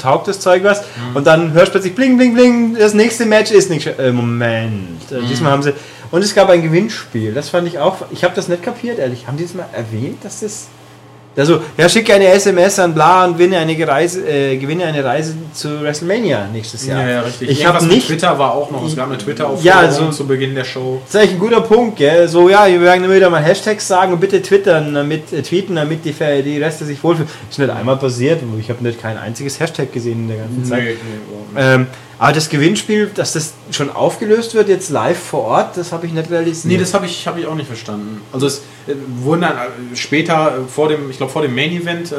taugt 0.00 0.28
das 0.28 0.38
Zeug 0.40 0.62
was 0.62 0.82
Mhm. 0.82 1.16
und 1.16 1.26
dann 1.26 1.52
hörst 1.54 1.68
du 1.68 1.72
plötzlich 1.72 1.94
bling, 1.94 2.18
bling, 2.18 2.34
bling, 2.34 2.76
das 2.78 2.94
nächste 2.94 3.24
Match 3.26 3.50
ist 3.50 3.70
nicht, 3.70 3.86
äh, 3.98 4.12
Moment, 4.12 5.10
Mhm. 5.10 5.26
Diesmal 5.28 5.52
haben 5.52 5.62
sie, 5.62 5.72
und 6.12 6.22
es 6.22 6.34
gab 6.34 6.48
ein 6.50 6.62
Gewinnspiel, 6.62 7.34
das 7.34 7.48
fand 7.48 7.66
ich 7.66 7.78
auch, 7.80 7.96
ich 8.12 8.22
habe 8.22 8.34
das 8.36 8.46
nicht 8.46 8.62
kapiert, 8.62 9.00
ehrlich, 9.00 9.26
haben 9.26 9.36
die 9.36 9.42
das 9.44 9.54
mal 9.54 9.66
erwähnt, 9.72 10.24
dass 10.24 10.40
das... 10.40 10.68
Also, 11.34 11.62
ja, 11.78 11.88
schicke 11.88 12.12
eine 12.12 12.26
SMS 12.26 12.78
an 12.78 12.92
bla 12.92 13.24
und 13.24 13.38
gewinne 13.38 13.56
eine 13.56 13.88
Reise, 13.88 14.20
äh, 14.28 14.58
gewinne 14.58 14.84
eine 14.84 15.02
Reise 15.02 15.34
zu 15.54 15.80
WrestleMania 15.80 16.46
nächstes 16.52 16.86
Jahr. 16.86 17.00
Ja, 17.00 17.08
ja, 17.08 17.20
richtig. 17.22 17.48
Ich 17.48 17.64
habe 17.64 17.82
nicht. 17.86 18.06
Twitter 18.06 18.38
war 18.38 18.52
auch 18.54 18.70
noch. 18.70 18.86
Es 18.86 18.94
gab 18.94 19.06
eine 19.08 19.16
twitter 19.16 19.44
Ja, 19.62 19.76
aufforderung 19.80 20.08
also- 20.08 20.10
zu 20.10 20.26
Beginn 20.26 20.54
der 20.54 20.64
Show. 20.64 21.00
Das 21.06 21.14
ist 21.14 21.16
eigentlich 21.18 21.32
ein 21.36 21.38
guter 21.38 21.62
Punkt, 21.62 21.96
gell? 21.96 22.28
So, 22.28 22.50
ja, 22.50 22.66
wir 22.66 22.82
werden 22.82 23.02
immer 23.02 23.14
wieder 23.14 23.30
mal 23.30 23.42
Hashtags 23.42 23.88
sagen 23.88 24.12
und 24.12 24.20
bitte 24.20 24.42
twittern, 24.42 24.92
damit, 24.92 25.32
äh, 25.32 25.40
tweeten, 25.40 25.74
damit 25.74 26.04
die, 26.04 26.12
die 26.12 26.58
Reste 26.62 26.84
sich 26.84 27.02
wohlfühlen. 27.02 27.30
Ist 27.50 27.58
nicht 27.58 27.70
einmal 27.70 27.96
passiert, 27.96 28.40
ich 28.60 28.68
habe 28.68 28.82
nicht 28.84 29.00
kein 29.00 29.16
einziges 29.16 29.58
Hashtag 29.58 29.90
gesehen 29.90 30.24
in 30.24 30.28
der 30.28 30.36
ganzen 30.36 30.66
Zeit. 30.66 30.82
Nee, 30.82 30.96
nee. 31.54 31.60
Ähm, 31.62 31.86
aber 32.22 32.32
das 32.32 32.48
Gewinnspiel, 32.48 33.10
dass 33.14 33.32
das 33.32 33.52
schon 33.72 33.90
aufgelöst 33.90 34.54
wird, 34.54 34.68
jetzt 34.68 34.90
live 34.90 35.18
vor 35.18 35.40
Ort, 35.44 35.76
das 35.76 35.90
habe 35.90 36.06
ich 36.06 36.12
nicht 36.12 36.30
realisiert. 36.30 36.66
Nee, 36.72 36.78
das 36.78 36.94
habe 36.94 37.04
ich, 37.06 37.26
hab 37.26 37.36
ich 37.36 37.46
auch 37.48 37.56
nicht 37.56 37.66
verstanden. 37.66 38.20
Also 38.32 38.46
es 38.46 38.58
äh, 38.86 38.92
wurden 39.22 39.40
dann 39.40 39.56
äh, 39.56 39.96
später 39.96 40.52
äh, 40.58 40.68
vor 40.68 40.88
dem, 40.88 41.10
ich 41.10 41.16
glaube 41.16 41.32
vor 41.32 41.42
dem 41.42 41.52
Main 41.52 41.72
Event, 41.72 42.12
äh, 42.12 42.16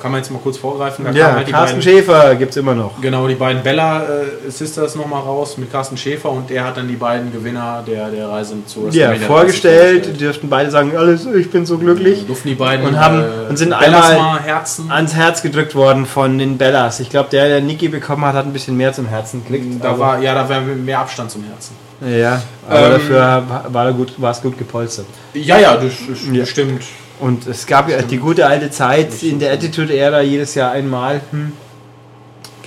kann 0.00 0.12
man 0.12 0.20
jetzt 0.20 0.30
mal 0.30 0.38
kurz 0.42 0.56
vorgreifen, 0.56 1.04
da 1.04 1.10
ja, 1.12 1.32
halt 1.32 1.46
die 1.48 1.52
Carsten 1.52 1.78
beiden, 1.78 1.82
Schäfer 1.82 2.34
gibt 2.36 2.50
es 2.52 2.56
immer 2.56 2.74
noch. 2.74 3.00
genau, 3.00 3.28
die 3.28 3.34
beiden 3.34 3.62
Bella 3.62 4.02
äh, 4.02 4.50
Sisters 4.50 4.94
nochmal 4.96 5.20
raus 5.22 5.56
mit 5.58 5.70
Carsten 5.70 5.96
Schäfer 5.96 6.30
und 6.30 6.48
der 6.50 6.64
hat 6.64 6.76
dann 6.78 6.88
die 6.88 6.96
beiden 6.96 7.30
Gewinner 7.32 7.82
der, 7.86 8.10
der 8.10 8.28
Reise 8.28 8.54
zu 8.66 8.80
Ja, 8.80 8.86
WrestleMania 9.10 9.26
vorgestellt, 9.26 10.04
30 10.06 10.18
dürften 10.18 10.48
beide 10.48 10.70
sagen, 10.70 10.96
alles, 10.96 11.26
ich 11.26 11.50
bin 11.50 11.64
so 11.66 11.78
glücklich. 11.78 12.26
Durften 12.26 12.48
die 12.48 12.54
beiden 12.54 12.86
Und 12.86 12.98
haben- 12.98 13.20
äh, 13.20 13.48
und 13.50 13.56
sind 13.56 13.78
Bellas 13.78 14.10
einmal-. 14.10 14.40
Ans 14.88 15.14
Herz 15.14 15.42
gedrückt 15.42 15.74
worden 15.74 16.06
von 16.06 16.38
den 16.38 16.58
Bellas. 16.58 17.00
Ich 17.00 17.10
glaube, 17.10 17.28
der, 17.30 17.48
der 17.48 17.60
Niki 17.60 17.88
bekommen 17.88 18.24
hat, 18.24 18.34
hat 18.34 18.46
ein 18.46 18.52
bisschen 18.52 18.76
mehr 18.76 18.92
zum 18.92 19.06
Herzen 19.06 19.33
geklickt. 19.42 19.82
Da 19.82 19.90
aber- 19.90 19.98
war, 19.98 20.18
ja, 20.20 20.34
da 20.34 20.48
war 20.48 20.60
mehr 20.60 20.98
Abstand 21.00 21.30
zum 21.30 21.44
Herzen. 21.44 21.74
Ja, 22.00 22.42
aber 22.68 22.86
Ähm, 22.86 22.92
dafür 22.92 23.42
war, 23.70 23.86
er 23.86 23.92
gut, 23.92 24.20
war 24.20 24.30
es 24.32 24.42
gut 24.42 24.58
gepolstert. 24.58 25.06
Ja, 25.32 25.58
ja, 25.58 25.76
das, 25.76 25.92
das 26.08 26.18
Ja. 26.32 26.44
stimmt. 26.46 26.82
Und 27.20 27.46
es 27.46 27.66
gab 27.66 27.88
ja 27.88 28.02
die 28.02 28.18
gute 28.18 28.46
alte 28.46 28.70
Zeit 28.70 29.22
in 29.22 29.38
der 29.38 29.52
Attitude-Ära 29.52 30.20
jedes 30.20 30.54
Jahr 30.54 30.72
einmal. 30.72 31.20
Hm, 31.30 31.52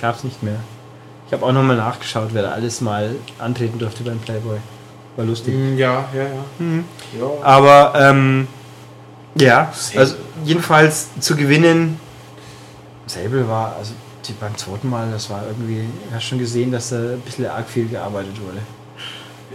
gab 0.00 0.16
es 0.16 0.24
nicht 0.24 0.42
mehr. 0.42 0.56
Ich 1.26 1.32
habe 1.34 1.44
auch 1.44 1.52
nochmal 1.52 1.76
nachgeschaut, 1.76 2.30
wer 2.32 2.42
da 2.42 2.50
alles 2.52 2.80
mal 2.80 3.14
antreten 3.38 3.78
durfte 3.78 4.02
beim 4.02 4.18
Playboy. 4.18 4.56
War 5.16 5.24
lustig. 5.26 5.54
Mm, 5.54 5.76
Ja, 5.76 6.06
ja, 6.14 6.22
ja. 6.22 6.44
Mhm. 6.58 6.84
ja. 7.20 7.26
Aber 7.44 7.92
ähm, 7.96 8.48
ja, 9.34 9.70
also 9.96 10.14
jedenfalls 10.44 11.08
zu 11.20 11.36
gewinnen. 11.36 12.00
Sable 13.06 13.46
war, 13.48 13.76
also 13.78 13.92
die 14.28 14.32
beim 14.34 14.56
zweiten 14.56 14.88
Mal, 14.88 15.10
das 15.10 15.30
war 15.30 15.44
irgendwie, 15.46 15.84
hast 16.12 16.24
schon 16.24 16.38
gesehen, 16.38 16.70
dass 16.70 16.90
da 16.90 16.96
ein 16.96 17.20
bisschen 17.20 17.46
arg 17.46 17.68
viel 17.68 17.88
gearbeitet 17.88 18.40
wurde. 18.40 18.60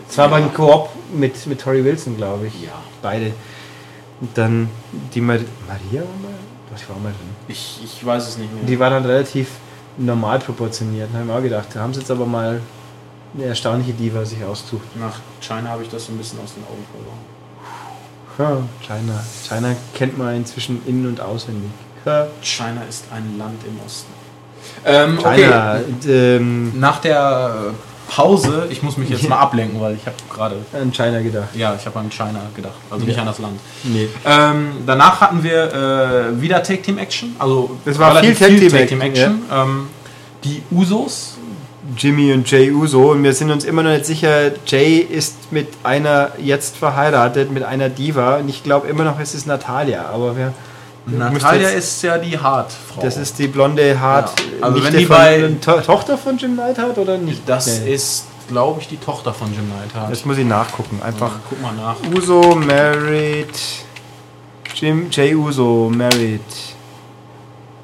Es 0.10 0.18
war 0.18 0.26
aber 0.26 0.38
ein 0.38 0.54
Koop 0.54 0.90
mit, 1.14 1.46
mit 1.48 1.62
Tori 1.62 1.84
Wilson, 1.84 2.18
glaube 2.18 2.48
ich. 2.48 2.64
Ja. 2.64 2.74
Beide. 3.02 3.34
Und 4.20 4.38
dann 4.38 4.70
die 5.14 5.22
Mar 5.22 5.38
Maria 5.68 6.02
war 6.02 6.18
mal? 6.22 6.38
Die 6.76 6.90
war 6.90 6.98
mal 6.98 7.10
drin. 7.12 7.30
Ich, 7.48 7.80
ich 7.84 8.06
weiß 8.06 8.28
es 8.28 8.38
nicht 8.38 8.54
mehr. 8.54 8.64
Die 8.64 8.80
war 8.80 8.90
dann 8.90 9.06
relativ 9.06 9.50
normal 9.98 10.40
proportioniert. 10.40 11.10
Da 11.14 11.20
haben 11.20 11.28
wir 11.28 11.36
auch 11.36 11.42
gedacht, 11.42 11.68
da 11.74 11.82
haben 11.82 11.94
sie 11.94 12.00
jetzt 12.00 12.10
aber 12.10 12.26
mal 12.26 12.62
eine 13.36 13.46
erstaunliche 13.46 13.94
Diva 13.94 14.26
sich 14.26 14.44
ausgesucht. 14.44 14.84
Nach 15.00 15.20
China 15.42 15.70
habe 15.70 15.84
ich 15.84 15.90
das 15.90 16.06
so 16.06 16.12
ein 16.12 16.18
bisschen 16.18 16.40
aus 16.40 16.54
den 16.54 16.64
Augen 16.64 16.86
verloren. 16.92 17.34
Ja, 18.40 18.96
China. 18.96 19.24
China 19.48 19.76
kennt 19.94 20.18
man 20.18 20.36
inzwischen 20.36 20.82
in- 20.88 21.06
und 21.06 21.22
auswendig. 21.22 21.70
Ja. 22.06 22.28
China 22.42 22.82
ist 22.90 23.06
ein 23.12 23.38
Land 23.38 23.64
im 23.66 23.80
Osten. 23.86 24.12
Ähm, 24.86 25.18
China. 25.18 25.80
okay. 26.02 26.36
Ähm, 26.38 26.80
Nach 26.80 27.00
der 27.00 27.56
äh, 27.70 28.12
Pause, 28.12 28.68
ich 28.70 28.84
muss 28.84 28.98
mich 28.98 29.10
jetzt 29.10 29.28
mal 29.30 29.38
ablenken, 29.40 29.80
weil 29.82 29.96
ich 29.96 30.06
habe 30.06 30.16
gerade, 30.34 30.56
an 30.74 30.92
China 30.92 31.22
gedacht. 31.22 31.50
ja, 31.56 31.76
ich 31.80 31.86
habe 31.86 32.00
an 32.00 32.10
China 32.12 32.42
gedacht, 32.56 32.74
also 32.90 33.06
nicht 33.06 33.16
Ja. 33.16 33.22
an 33.22 33.28
das 33.28 33.40
Land. 33.40 33.60
Nee. 33.84 34.10
Ähm, 34.26 34.68
danach 34.86 35.22
hatten 35.22 35.42
wir 35.44 35.74
äh, 36.36 36.42
wieder 36.42 36.62
Take 36.62 36.82
Team 36.82 36.98
Action, 36.98 37.36
also 37.40 37.78
Das 37.86 37.98
war 37.98 38.16
viel 38.18 38.36
Tag-Team 38.36 38.70
Tag 38.70 38.88
Team 38.88 39.02
Action, 39.02 39.26
Action. 39.26 39.42
Ähm, 39.52 39.88
die 40.44 40.62
Usos, 40.72 41.38
Jimmy 41.98 42.32
und 42.34 42.50
Jay 42.50 42.72
Uso 42.72 43.12
und 43.12 43.24
wir 43.24 43.34
sind 43.34 43.52
uns 43.52 43.64
immer 43.66 43.84
noch 43.84 43.92
nicht 43.92 44.06
sicher, 44.06 44.52
Jay 44.68 44.98
ist 45.00 45.52
mit 45.52 45.68
einer 45.84 46.32
jetzt 46.42 46.78
verheiratet, 46.78 47.52
mit 47.52 47.64
einer 47.64 47.90
Diva 47.90 48.38
und 48.38 48.48
ich 48.50 48.64
glaube 48.64 48.88
immer 48.88 49.04
noch, 49.04 49.20
es 49.20 49.34
ist 49.34 49.48
Natalia, 49.48 50.06
aber 50.14 50.38
wir 50.38 50.54
Natalia 51.06 51.70
ist 51.70 52.02
ja 52.02 52.18
die 52.18 52.38
Hartfrau. 52.38 53.02
das 53.02 53.18
ist 53.18 53.38
die 53.38 53.48
blonde 53.48 54.00
Hart, 54.00 54.32
Ja. 54.60 54.66
Also 54.68 54.84
wenn 54.84 54.96
die 54.98 55.06
bei- 55.06 55.52
to 55.62 55.82
Tochter 55.82 56.18
von 56.18 56.38
Jim 56.38 56.56
Neidhart 56.56 56.98
oder 56.98 57.18
nicht? 57.18 57.42
das 57.48 57.82
Nee. 57.82 57.94
ist, 57.96 58.26
glaube 58.48 58.80
ich, 58.82 58.88
die 58.88 58.98
Tochter 58.98 59.34
von 59.34 59.54
Jim 59.54 59.68
Neidhart. 59.70 60.12
Das 60.12 60.24
muss 60.26 60.38
ich 60.38 60.46
nachgucken, 60.46 61.02
einfach 61.04 61.32
Ja, 61.32 61.40
guck 61.50 61.62
mal 61.62 61.74
nach. 61.74 61.96
Uso 62.16 62.56
married 62.56 63.48
Jim 64.76 65.08
Jay 65.12 65.36
Uso 65.36 65.92
married 65.94 66.42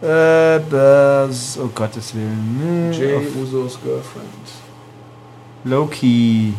äh, 0.02 0.60
Buzz, 0.60 1.60
oh 1.62 1.68
Gottes 1.76 2.14
Willen. 2.16 2.90
Jay 2.94 3.16
Auf 3.18 3.24
Usos 3.36 3.78
Girlfriend. 3.84 4.48
Loki. 5.66 6.54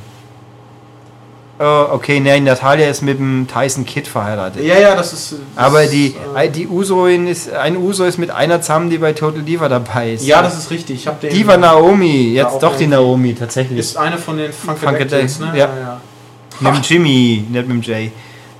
Oh, 1.62 1.88
okay, 1.90 2.20
nein, 2.20 2.44
Natalia 2.44 2.88
ist 2.88 3.02
mit 3.02 3.18
dem 3.18 3.46
Tyson 3.46 3.84
Kidd 3.84 4.08
verheiratet. 4.08 4.64
Ja, 4.64 4.78
ja, 4.78 4.94
das 4.94 5.12
ist. 5.12 5.32
Das 5.32 5.38
Aber 5.56 5.84
die, 5.86 6.14
äh, 6.34 6.48
die 6.48 6.66
Usoin 6.66 7.26
ist, 7.26 7.52
ein 7.52 7.76
Uso 7.76 8.04
ist 8.04 8.16
mit 8.16 8.30
einer 8.30 8.62
zusammen, 8.62 8.88
die 8.88 8.96
bei 8.96 9.12
Total 9.12 9.42
Diva 9.42 9.68
dabei 9.68 10.12
ist. 10.14 10.24
ja, 10.24 10.40
das 10.40 10.56
ist 10.56 10.70
richtig. 10.70 11.06
Ich 11.06 11.12
den. 11.12 11.30
Diva 11.30 11.58
Naomi, 11.58 12.32
Ja, 12.32 12.50
jetzt 12.50 12.62
doch 12.62 12.78
die 12.78 12.86
Naomi, 12.86 13.34
tatsächlich. 13.34 13.78
ist 13.78 13.98
eine 13.98 14.16
von 14.16 14.38
den 14.38 14.50
Funkadelics, 14.54 15.38
ne? 15.38 15.52
ja. 15.54 15.68
ja. 15.68 16.00
mit 16.60 16.76
dem 16.76 16.82
Jimmy, 16.82 17.44
nicht 17.46 17.68
mit 17.68 17.68
dem 17.68 17.82
Jay. 17.82 18.10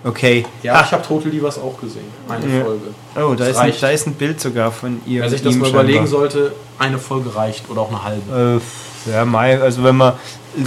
Okay. 0.04 0.44
Ja, 0.62 0.82
ich 0.84 0.92
habe 0.92 1.02
Total 1.02 1.30
Divas 1.30 1.58
auch 1.58 1.80
gesehen. 1.80 2.04
Eine 2.28 2.54
Ja. 2.54 2.64
Folge. 2.64 2.82
Oh, 3.16 3.34
da 3.34 3.46
ist, 3.46 3.56
ein, 3.56 3.72
da 3.80 3.88
ist 3.88 4.06
ein 4.06 4.14
Bild 4.14 4.40
sogar 4.42 4.72
von 4.72 5.00
ihr. 5.06 5.22
Wer 5.22 5.30
sich 5.30 5.42
das 5.42 5.54
mal 5.54 5.70
überlegen 5.70 6.06
sollte, 6.06 6.52
eine 6.78 6.98
Folge 6.98 7.34
reicht 7.34 7.70
oder 7.70 7.80
auch 7.80 7.88
eine 7.88 8.04
halbe. 8.04 8.60
Äh, 8.60 8.60
ja, 9.06 9.24
Mai, 9.24 9.60
also 9.60 9.82
wenn 9.84 9.96
man. 9.96 10.14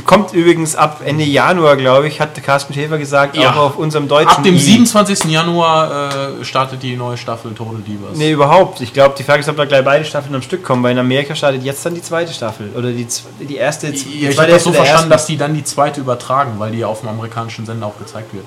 Kommt 0.05 0.31
übrigens 0.31 0.77
ab 0.77 1.01
Ende 1.03 1.25
Januar, 1.25 1.75
glaube 1.75 2.07
ich, 2.07 2.21
hat 2.21 2.41
Carsten 2.41 2.73
Schäfer 2.73 2.97
gesagt, 2.97 3.35
Ja. 3.35 3.51
auch 3.51 3.57
auf 3.57 3.77
unserem 3.77 4.07
deutschen. 4.07 4.29
Ab 4.29 4.43
dem 4.43 4.55
I. 4.55 4.59
27. 4.59 5.25
Januar 5.29 6.39
äh, 6.39 6.45
startet 6.45 6.81
die 6.83 6.95
neue 6.95 7.17
Staffel 7.17 7.51
Total 7.53 7.81
Divas. 7.85 8.15
Nee, 8.15 8.31
überhaupt. 8.31 8.79
Ich 8.79 8.93
glaube, 8.93 9.15
die 9.17 9.23
Frage 9.23 9.41
ist, 9.41 9.49
ob 9.49 9.57
da 9.57 9.65
gleich 9.65 9.83
beide 9.83 10.05
Staffeln 10.05 10.33
am 10.35 10.41
Stück 10.41 10.63
kommen, 10.63 10.81
weil 10.83 10.93
in 10.93 10.99
Amerika 10.99 11.35
startet 11.35 11.63
jetzt 11.63 11.85
dann 11.85 11.95
die 11.95 12.01
zweite 12.01 12.31
Staffel. 12.31 12.69
Oder 12.77 12.91
die, 12.91 13.05
die 13.41 13.57
erste. 13.57 13.91
die 13.91 14.21
Ja, 14.21 14.29
ich 14.29 14.39
habe 14.39 14.51
das 14.51 14.63
so 14.63 14.71
verstanden, 14.71 14.93
ersten. 14.95 15.09
dass 15.09 15.25
die 15.25 15.35
dann 15.35 15.53
die 15.53 15.65
zweite 15.65 15.99
übertragen, 15.99 16.53
weil 16.59 16.71
die 16.71 16.77
ja 16.79 16.87
auf 16.87 17.01
dem 17.01 17.09
amerikanischen 17.09 17.65
Sender 17.65 17.87
auch 17.87 17.99
gezeigt 17.99 18.33
wird. 18.33 18.45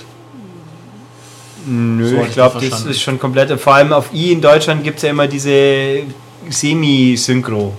Nö, 1.66 2.08
So 2.08 2.22
ich 2.22 2.32
glaube, 2.32 2.66
das 2.66 2.86
ist 2.86 3.02
schon 3.02 3.18
komplett. 3.18 3.60
Vor 3.60 3.74
allem 3.74 3.92
auf 3.92 4.06
i 4.14 4.32
in 4.32 4.40
Deutschland 4.40 4.84
gibt 4.84 4.96
es 4.96 5.02
ja 5.02 5.10
immer 5.10 5.26
diese 5.26 6.04
Semi-Synchro. 6.48 7.74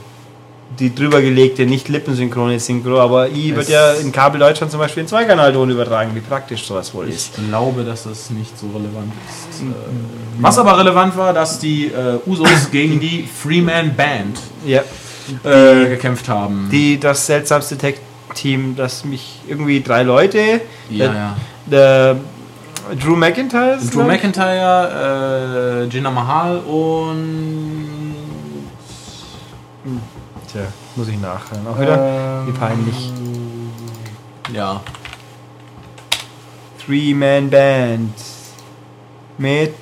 Die 0.79 0.93
drüber 0.93 1.21
gelegte, 1.21 1.65
nicht 1.65 1.89
lippensynchrone 1.89 2.59
Synchro, 2.59 2.99
aber 2.99 3.29
i 3.29 3.55
wird 3.55 3.67
ja 3.69 3.93
in 3.93 4.11
Kabel 4.11 4.39
Deutschland 4.39 4.71
zum 4.71 4.79
Beispiel 4.79 5.01
in 5.01 5.07
Zweikanalton 5.07 5.69
übertragen, 5.71 6.11
wie 6.13 6.19
praktisch 6.19 6.67
sowas 6.67 6.93
wohl 6.93 7.09
Ich 7.09 7.15
ist. 7.15 7.31
glaube, 7.49 7.83
dass 7.83 8.03
das 8.03 8.29
nicht 8.29 8.57
so 8.57 8.67
relevant 8.67 9.11
ist. 9.27 9.61
Äh, 9.61 9.65
Was 10.39 10.57
aber 10.59 10.77
relevant 10.77 11.17
war, 11.17 11.33
dass 11.33 11.59
die 11.59 11.85
äh, 11.87 12.19
Usos 12.27 12.69
gegen 12.71 12.99
die 12.99 13.27
Freeman 13.27 13.95
Band 13.95 14.37
Ja, 14.65 14.81
äh, 15.43 15.89
gekämpft 15.89 16.29
haben. 16.29 16.69
die 16.71 16.99
das 16.99 17.25
seltsamste 17.25 17.77
Tech-Team, 17.77 18.75
das 18.75 19.03
mich 19.03 19.39
irgendwie 19.47 19.81
drei 19.81 20.03
Leute, 20.03 20.61
ja, 20.91 21.07
der, 21.07 21.13
ja. 21.15 21.37
der 21.65 22.15
Drew 23.03 23.15
McIntyre, 23.15 23.77
Drew 23.91 24.01
ich. 24.01 24.07
McIntyre, 24.07 25.87
äh, 25.89 25.93
Jinder 25.93 26.11
Mahal 26.11 26.59
und. 26.59 28.15
Tja, 30.51 30.61
muss 30.95 31.07
ich 31.07 31.19
nachhören. 31.19 31.67
Auch 31.67 31.79
wieder 31.79 31.97
Ähm, 31.97 32.47
wie 32.47 32.51
peinlich. 32.57 33.11
Ja. 34.53 34.81
Three-Man-Band 36.85 38.13
mit 39.37 39.75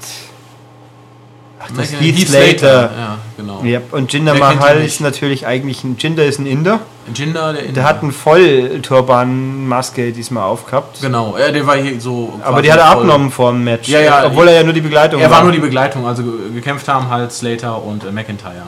Ach, 1.59 1.67
das 1.77 1.91
Heath 1.93 2.01
Heath 2.17 2.27
Slater. 2.27 2.91
Ja, 2.97 3.17
genau. 3.37 3.61
Ja, 3.63 3.79
und 3.91 4.11
Jinder 4.11 4.33
Wer 4.33 4.39
Mahal 4.39 4.83
ist 4.83 4.99
natürlich 5.01 5.45
eigentlich 5.47 5.83
ein 5.83 5.95
Jinder 5.99 6.25
ist 6.25 6.39
ein 6.39 6.45
Inder. 6.47 6.79
Jinder, 7.13 7.53
der, 7.53 7.71
Der 7.71 7.83
hat 7.83 8.01
eine 8.01 8.11
Vollturban-Maske 8.11 10.11
diesmal 10.11 10.43
aufgehabt. 10.43 10.99
Genau, 11.01 11.37
ja, 11.37 11.51
der 11.51 11.65
war 11.67 11.77
hier 11.77 12.01
so. 12.01 12.39
Aber 12.43 12.61
die 12.63 12.71
hat 12.71 12.79
er 12.79 12.87
abgenommen 12.87 13.29
vor 13.31 13.51
dem 13.51 13.63
Match. 13.63 13.87
Ja, 13.87 13.99
ja, 13.99 14.25
obwohl 14.25 14.47
er 14.47 14.55
ja 14.55 14.63
nur 14.63 14.73
die 14.73 14.81
Begleitung 14.81 15.21
Er 15.21 15.29
war 15.29 15.43
nur 15.43 15.51
die 15.51 15.59
Begleitung, 15.59 16.05
also 16.07 16.23
ge- 16.23 16.53
gekämpft 16.55 16.87
haben 16.87 17.07
halt 17.09 17.31
Slater 17.31 17.81
und 17.83 18.03
äh, 18.03 18.11
McIntyre. 18.11 18.63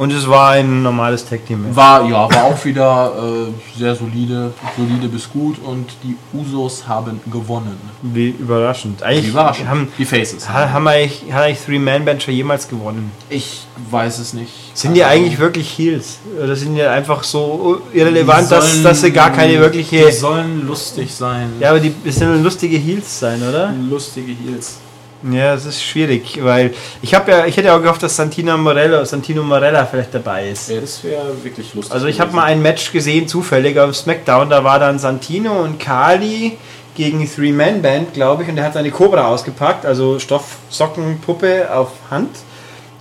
Und 0.00 0.10
es 0.14 0.26
war 0.26 0.52
ein 0.52 0.82
normales 0.82 1.26
Tag-Team. 1.28 1.76
War, 1.76 2.08
ja, 2.08 2.26
war 2.34 2.44
auch 2.44 2.64
wieder 2.64 3.12
äh, 3.48 3.78
sehr 3.78 3.94
solide, 3.94 4.50
solide 4.74 5.08
bis 5.08 5.28
gut 5.30 5.56
und 5.62 5.86
die 6.02 6.16
Usos 6.32 6.88
haben 6.88 7.20
gewonnen. 7.30 7.76
Wie 8.00 8.28
überraschend. 8.30 9.02
Eigentlich 9.02 9.26
Wie 9.26 9.28
überraschend. 9.28 9.68
haben, 9.68 9.88
die 9.98 10.06
Faces. 10.06 10.48
ha- 10.48 10.70
haben 10.70 10.88
eigentlich, 10.88 11.24
hat 11.30 11.42
eigentlich 11.42 11.60
Three-Man-Band 11.66 12.22
schon 12.22 12.32
jemals 12.32 12.66
gewonnen. 12.66 13.12
Ich 13.28 13.66
weiß 13.90 14.20
es 14.20 14.32
nicht. 14.32 14.50
Sind 14.72 14.94
die 14.94 15.04
Also, 15.04 15.16
eigentlich 15.18 15.38
wirklich 15.38 15.68
Heels? 15.78 16.18
Oder 16.42 16.56
sind 16.56 16.76
die 16.76 16.82
einfach 16.82 17.22
so 17.22 17.82
irrelevant, 17.92 18.46
die 18.46 18.54
dass, 18.54 18.70
sollen- 18.72 18.84
dass 18.84 19.00
sie 19.02 19.10
gar 19.12 19.30
keine 19.30 19.52
Die 19.52 19.58
wirkliche. 19.60 20.10
sollen 20.12 20.66
lustig 20.66 21.14
sein. 21.14 21.52
Ja, 21.60 21.68
aber 21.70 21.80
die 21.80 21.92
es 22.06 22.16
sind 22.16 22.42
lustige 22.42 22.78
Heels 22.78 23.20
sein, 23.20 23.42
oder? 23.46 23.74
Lustige 23.90 24.32
Heels. 24.32 24.78
Ja, 25.22 25.54
es 25.54 25.66
ist 25.66 25.82
schwierig, 25.82 26.38
weil 26.42 26.72
ich 27.02 27.14
habe 27.14 27.30
ja, 27.30 27.46
ich 27.46 27.56
hätte 27.56 27.74
auch 27.74 27.82
gehofft, 27.82 28.02
dass 28.02 28.16
Santino 28.16 28.56
Morello, 28.56 29.04
Santino 29.04 29.42
Morella 29.42 29.84
vielleicht 29.84 30.14
dabei 30.14 30.48
ist. 30.48 30.70
Ja, 30.70 30.80
das 30.80 31.04
wäre 31.04 31.44
wirklich 31.44 31.74
lustig. 31.74 31.92
Also 31.92 32.06
ich 32.06 32.20
habe 32.20 32.34
mal 32.34 32.44
ein 32.44 32.62
Match 32.62 32.90
gesehen, 32.90 33.28
zufällig 33.28 33.78
auf 33.78 33.94
SmackDown, 33.94 34.48
da 34.48 34.64
war 34.64 34.78
dann 34.78 34.98
Santino 34.98 35.60
und 35.62 35.78
Kali 35.78 36.56
gegen 36.94 37.28
Three-Man-Band, 37.28 38.14
glaube 38.14 38.42
ich, 38.44 38.48
und 38.48 38.56
der 38.56 38.64
hat 38.64 38.74
seine 38.74 38.90
Cobra 38.90 39.26
ausgepackt, 39.28 39.84
also 39.84 40.18
Stoffsockenpuppe 40.18 41.72
auf 41.74 41.90
Hand, 42.10 42.30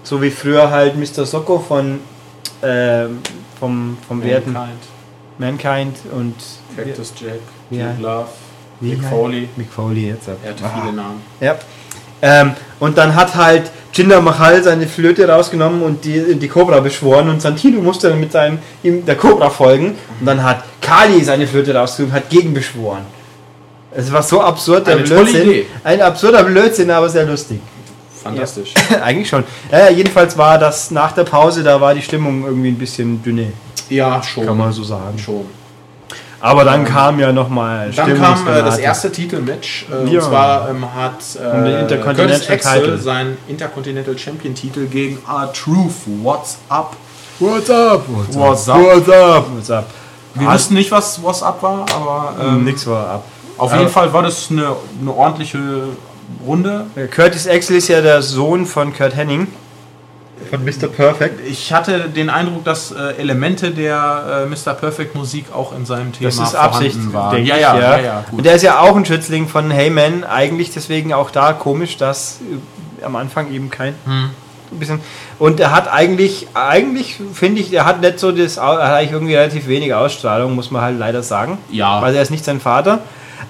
so 0.04 0.22
wie 0.22 0.30
früher 0.30 0.70
halt 0.72 0.96
Mr. 0.98 1.26
Socko 1.26 1.60
von 1.60 2.00
ähm, 2.62 3.20
vom, 3.60 3.98
vom 4.08 4.24
Werten 4.24 4.54
Mankind, 4.54 4.78
Mankind 5.38 5.98
und 6.14 6.36
Cactus 6.76 7.14
Jack, 7.20 7.40
Ja. 7.70 7.92
Duke 7.92 8.02
Love, 8.02 8.28
Mick 8.82 9.04
Foley. 9.04 9.50
Mick 9.56 9.72
Foley 9.72 10.08
jetzt. 10.10 10.28
Er 10.28 10.50
hatte 10.52 10.64
viele 10.82 10.94
Namen. 10.94 11.22
Ja. 11.40 11.58
Ähm, 12.22 12.52
und 12.80 12.98
dann 12.98 13.16
hat 13.16 13.36
halt 13.36 13.72
Jinder 13.94 14.22
Mahal 14.22 14.64
seine 14.64 14.88
Flöte 14.88 15.28
rausgenommen 15.28 15.82
und 15.82 16.06
die, 16.06 16.36
die 16.36 16.48
Cobra 16.48 16.80
beschworen 16.80 17.30
und 17.30 17.42
Santino 17.42 17.82
musste 17.82 18.10
dann 18.10 18.20
mit 18.20 18.32
seinem, 18.32 18.60
ihm 18.84 19.06
der 19.06 19.16
Cobra 19.16 19.50
folgen 19.50 19.96
und 20.20 20.26
dann 20.26 20.44
hat 20.44 20.64
Kali 20.82 21.24
seine 21.24 21.48
Flöte 21.48 21.74
rausgenommen 21.76 22.14
und 22.16 22.22
hat 22.22 22.30
gegen 22.30 22.54
beschworen. 22.54 23.02
Es 23.92 24.12
war 24.12 24.22
so 24.22 24.42
absurd, 24.42 24.86
der 24.88 24.98
Blödsinn. 24.98 25.66
Ein 25.84 26.02
absurder 26.02 26.44
Blödsinn, 26.44 26.92
aber 26.92 27.10
sehr 27.10 27.26
lustig. 27.26 27.60
Fantastisch. 28.22 28.74
Eigentlich 29.04 29.30
schon. 29.30 29.44
Ja, 29.72 29.90
jedenfalls 29.90 30.38
war 30.38 30.58
das 30.60 30.92
nach 30.92 31.14
der 31.14 31.24
Pause, 31.24 31.64
da 31.64 31.80
war 31.82 31.96
die 31.96 32.02
Stimmung 32.02 32.46
irgendwie 32.46 32.70
ein 32.70 32.78
bisschen 32.78 33.24
dünne, 33.24 33.52
Ja, 33.90 34.22
schon. 34.22 34.46
kann 34.46 34.58
man 34.58 34.72
so 34.72 34.84
sagen. 34.84 35.18
Schon. 35.18 35.46
Aber 36.42 36.64
dann 36.64 36.86
kam 36.86 37.20
ja 37.20 37.32
nochmal 37.34 37.92
Dann 37.92 38.18
kam 38.18 38.48
äh, 38.48 38.62
das 38.64 38.78
erste 38.78 39.12
Titelmatch. 39.12 39.86
Äh, 39.92 40.10
Ja. 40.12 40.20
Und 40.22 40.26
zwar 40.30 40.70
ähm, 40.70 40.86
hat 40.96 41.14
Um 41.38 41.66
äh, 41.66 41.82
Intercontinental 41.82 42.40
Curtis 42.40 42.50
Axel 42.68 42.98
seinen 42.98 43.38
Intercontinental 43.48 44.18
Champion 44.18 44.56
Titel 44.56 44.86
gegen 44.88 45.18
R-Truth. 45.28 45.94
What's 46.24 46.58
up? 46.70 46.96
What's 47.40 47.70
up? 47.70 48.04
What's 48.08 48.68
up? 48.68 48.78
What's 48.80 49.10
up? 49.10 49.46
What's 49.56 49.70
up? 49.72 49.86
Wir 50.36 50.48
Ah, 50.48 50.54
wussten 50.54 50.76
nicht, 50.76 50.92
was 50.92 51.22
What's 51.24 51.42
up 51.44 51.62
war, 51.64 51.86
aber 51.94 52.36
ähm, 52.42 52.64
Nix 52.64 52.86
war 52.88 53.10
ab. 53.10 53.24
auf 53.58 53.72
Aber- 53.72 53.82
jeden 53.82 53.92
Fall 53.92 54.14
war 54.14 54.24
das 54.24 54.50
eine, 54.52 54.76
eine 55.02 55.12
ordentliche 55.14 55.60
Runde. 56.46 56.86
Curtis 57.14 57.48
Axel 57.48 57.78
ist 57.78 57.88
ja 57.88 58.02
der 58.02 58.22
Sohn 58.22 58.66
von 58.66 58.94
Kurt 58.96 59.16
Henning. 59.16 59.48
Von 60.50 60.64
Mr. 60.66 60.88
Perfect. 60.88 61.42
Ich 61.48 61.72
hatte 61.74 62.10
den 62.10 62.30
Eindruck, 62.30 62.64
dass 62.66 62.92
äh, 62.92 63.14
Elemente 63.18 63.72
der 63.72 64.46
äh, 64.46 64.50
Mr. 64.50 64.74
Perfect 64.74 65.16
Musik 65.16 65.46
auch 65.54 65.76
in 65.76 65.86
seinem 65.86 66.12
Thema 66.14 66.30
Das 66.30 66.40
ist 66.40 66.56
Absicht, 66.56 66.96
vorhanden 66.96 67.14
waren. 67.14 67.36
denke 67.36 67.50
Ja, 67.50 67.56
ich, 67.56 67.62
ja, 67.62 67.78
ja. 67.80 67.98
ja, 67.98 68.04
ja, 68.04 68.26
gut. 68.30 68.40
Und 68.40 68.46
der 68.46 68.56
ist 68.56 68.62
ja 68.64 68.80
auch 68.80 68.96
ein 68.96 69.06
Schützling 69.06 69.48
von 69.48 69.72
Heyman. 69.72 70.24
Eigentlich 70.24 70.72
deswegen 70.72 71.14
auch 71.14 71.32
da 71.32 71.54
komisch, 71.54 71.98
dass 71.98 72.40
äh, 73.02 73.06
am 73.06 73.16
Anfang 73.16 73.52
eben 73.52 73.70
kein 73.70 73.96
Hm. 74.06 74.30
bisschen. 74.72 75.00
Und 75.38 75.60
er 75.60 75.72
hat 75.72 75.92
eigentlich, 75.92 76.48
eigentlich 76.54 77.18
finde 77.34 77.62
ich, 77.62 77.72
er 77.74 77.86
hat 77.86 78.02
nicht 78.02 78.20
so 78.20 78.32
das, 78.32 78.58
er 78.58 78.64
hat 78.68 78.80
eigentlich 78.94 79.12
irgendwie 79.12 79.36
relativ 79.36 79.68
wenig 79.68 79.94
Ausstrahlung, 79.94 80.54
muss 80.56 80.70
man 80.72 80.82
halt 80.82 81.00
leider 81.00 81.24
sagen. 81.24 81.58
Ja. 81.72 82.02
Weil 82.02 82.16
er 82.16 82.22
ist 82.22 82.32
nicht 82.32 82.46
sein 82.46 82.60
Vater. 82.60 83.00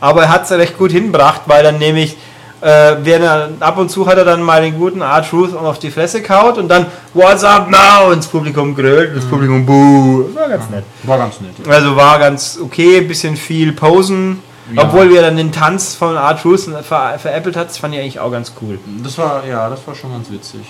Aber 0.02 0.24
er 0.24 0.30
hat 0.30 0.46
es 0.46 0.52
recht 0.52 0.78
gut 0.78 0.92
hinbracht, 0.92 1.42
weil 1.48 1.64
dann 1.64 1.78
nämlich, 1.78 2.16
äh, 2.62 3.10
er, 3.10 3.50
ab 3.60 3.78
und 3.78 3.89
zu 3.89 4.06
hat 4.08 4.17
er 4.17 4.26
dann 4.26 4.41
mal 4.41 4.62
den 4.62 4.78
guten 4.78 5.02
R-Truth 5.02 5.56
auf 5.56 5.80
die 5.80 5.91
Fresse 5.91 6.22
kaut 6.22 6.58
und 6.58 6.67
dann 6.67 6.88
What's 7.13 7.43
up 7.43 7.69
now? 7.69 8.12
ins 8.12 8.28
Publikum 8.28 8.76
grölt, 8.76 9.15
das 9.15 9.26
Publikum 9.26 9.65
buh. 9.65 10.26
War 10.36 10.50
ganz 10.50 10.69
nett. 10.69 10.84
War 11.04 11.17
ganz 11.17 11.41
nett. 11.41 11.54
Ja. 11.65 11.72
Also 11.72 11.95
war 11.95 12.19
ganz 12.19 12.60
okay, 12.62 13.02
bisschen 13.02 13.36
viel 13.38 13.74
Posen. 13.74 14.41
Ja. 14.74 14.84
Obwohl 14.84 15.10
wir 15.10 15.22
dann 15.22 15.36
den 15.36 15.52
Tanz 15.52 15.95
von 15.95 16.15
R-Truth 16.15 16.69
ver 16.84 17.17
veräppelt 17.17 17.56
hat, 17.56 17.69
das 17.69 17.78
fand 17.78 17.95
ich 17.95 18.02
eigentlich 18.02 18.19
auch 18.19 18.32
ganz 18.32 18.54
cool. 18.62 18.78
Das 19.04 19.17
war, 19.17 19.43
ja, 19.45 19.67
das 19.69 19.80
war 19.88 19.95
schon 19.95 20.12
ganz 20.12 20.30
witzig. 20.30 20.62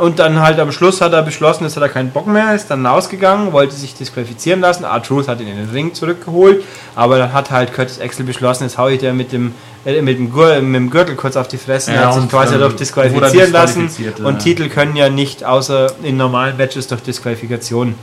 Und 0.00 0.18
dann 0.20 0.40
halt 0.40 0.60
am 0.60 0.70
Schluss 0.70 1.00
hat 1.00 1.12
er 1.12 1.22
beschlossen, 1.22 1.64
hat 1.66 1.76
er 1.76 1.88
keinen 1.88 2.10
Bock 2.10 2.28
mehr, 2.28 2.54
ist 2.54 2.68
dann 2.68 2.86
rausgegangen, 2.86 3.52
wollte 3.52 3.74
sich 3.74 3.94
disqualifizieren 3.94 4.60
lassen. 4.60 4.84
R-Truth 4.84 5.26
hat 5.26 5.40
ihn 5.40 5.48
in 5.48 5.56
den 5.56 5.70
Ring 5.70 5.94
zurückgeholt, 5.94 6.64
aber 6.94 7.18
dann 7.18 7.32
hat 7.32 7.50
halt 7.50 7.72
Curtis 7.72 8.00
Axel 8.00 8.24
beschlossen, 8.24 8.64
jetzt 8.64 8.78
hau 8.78 8.86
ich 8.86 9.00
dir 9.00 9.12
mit 9.12 9.32
dem, 9.32 9.52
äh, 9.84 10.00
mit 10.00 10.18
dem, 10.18 10.32
Gür 10.32 10.60
mit 10.60 10.76
dem 10.76 10.90
Gürtel 10.90 11.16
kurz 11.16 11.36
auf 11.36 11.48
die 11.48 11.56
Fresse. 11.58 11.92
Ja, 11.92 12.06
hat 12.06 12.14
sich 12.14 12.22
und 12.22 12.30
quasi 12.30 12.52
dadurch 12.52 12.72
wurde 12.72 12.78
disqualifizieren 12.78 13.52
er 13.52 13.60
lassen. 13.60 13.90
Und 14.24 14.34
ja. 14.34 14.38
Titel 14.38 14.68
können 14.68 14.94
ja 14.94 15.08
nicht 15.08 15.44
außer 15.44 15.92
in 16.04 16.16
normalen 16.16 16.56
Matches 16.56 16.86
durch 16.86 17.02
Disqualifikation 17.02 17.96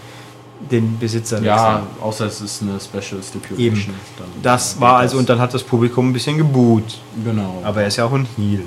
den 0.69 0.99
Besitzer 0.99 1.37
wechseln. 1.37 1.45
Ja, 1.55 1.83
außer 2.01 2.25
es 2.25 2.41
ist 2.41 2.61
eine 2.61 2.79
Special 2.79 3.21
Stipulation. 3.23 3.95
Das 4.43 4.79
war 4.79 4.97
also, 4.97 5.17
und 5.17 5.29
dann 5.29 5.39
hat 5.39 5.53
das 5.53 5.63
Publikum 5.63 6.09
ein 6.09 6.13
bisschen 6.13 6.37
geboot. 6.37 6.99
Genau. 7.23 7.61
Aber 7.63 7.81
er 7.81 7.87
ist 7.87 7.95
ja 7.95 8.05
auch 8.05 8.13
ein 8.13 8.27
Heel. 8.37 8.65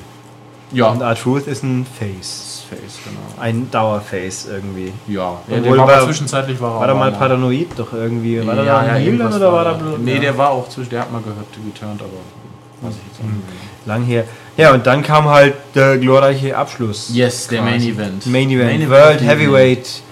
ja, 0.72 0.86
Und 0.86 1.02
R-Truth 1.02 1.46
ist 1.46 1.62
ein 1.62 1.86
Face. 1.98 2.53
Face, 2.64 2.98
genau. 3.04 3.20
Ein 3.40 3.70
Dauerface 3.70 4.46
irgendwie. 4.50 4.92
Ja, 5.06 5.38
ja 5.48 5.60
der 5.60 5.76
war, 5.76 5.86
war- 5.86 6.04
zwischenzeitlich 6.06 6.60
war, 6.60 6.74
er 6.74 6.80
War 6.80 6.88
er 6.88 6.94
mal 6.94 7.12
paranoid 7.12 7.68
doch 7.76 7.92
irgendwie? 7.92 8.44
War 8.46 8.56
er 8.56 8.64
da 8.64 8.82
dann 8.84 9.02
irgendwas 9.04 9.36
oder 9.36 9.52
war 9.52 9.66
er 9.66 9.74
bloß? 9.74 9.98
Nee, 9.98 10.14
ja. 10.14 10.20
der 10.20 10.38
war 10.38 10.50
auch 10.50 10.68
zwischen, 10.68 10.90
der 10.90 11.00
hat 11.02 11.12
mal 11.12 11.22
gehört, 11.22 11.46
geturnt, 11.52 12.00
aber 12.00 12.88
weiß 12.88 12.94
ich 12.96 13.18
jetzt 13.18 13.22
nicht. 13.22 13.86
lang 13.86 14.02
her. 14.04 14.24
Ja, 14.56 14.72
und 14.72 14.86
dann 14.86 15.02
kam 15.02 15.28
halt 15.28 15.54
der 15.74 15.98
glorreiche 15.98 16.56
Abschluss. 16.56 17.10
Yes, 17.12 17.48
der 17.48 17.62
Main. 17.62 17.80
Event. 17.82 18.26
Main 18.26 18.50
Event. 18.50 18.78
Main 18.80 18.90
World 18.90 19.20
Event. 19.20 19.30
Heavyweight 19.30 20.02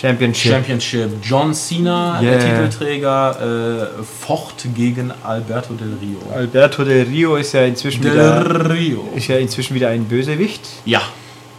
Championship. 0.00 0.52
Championship. 0.52 1.10
John 1.22 1.52
Cena, 1.52 2.20
Yeah. 2.22 2.38
der 2.38 2.38
Titelträger, 2.38 3.88
äh, 3.98 4.02
focht 4.04 4.66
gegen 4.76 5.12
Alberto 5.24 5.74
Del 5.74 5.96
Rio. 6.00 6.18
Alberto 6.32 6.84
Del 6.84 7.02
Rio 7.04 7.34
ist 7.36 7.52
ja 7.52 7.62
inzwischen 7.64 8.04
wieder, 8.04 8.44
Del 8.44 8.62
Rio. 8.70 9.08
ist 9.16 9.26
ja 9.26 9.38
inzwischen 9.38 9.74
wieder 9.74 9.88
ein 9.88 10.04
Bösewicht. 10.04 10.60
Ja, 10.84 11.00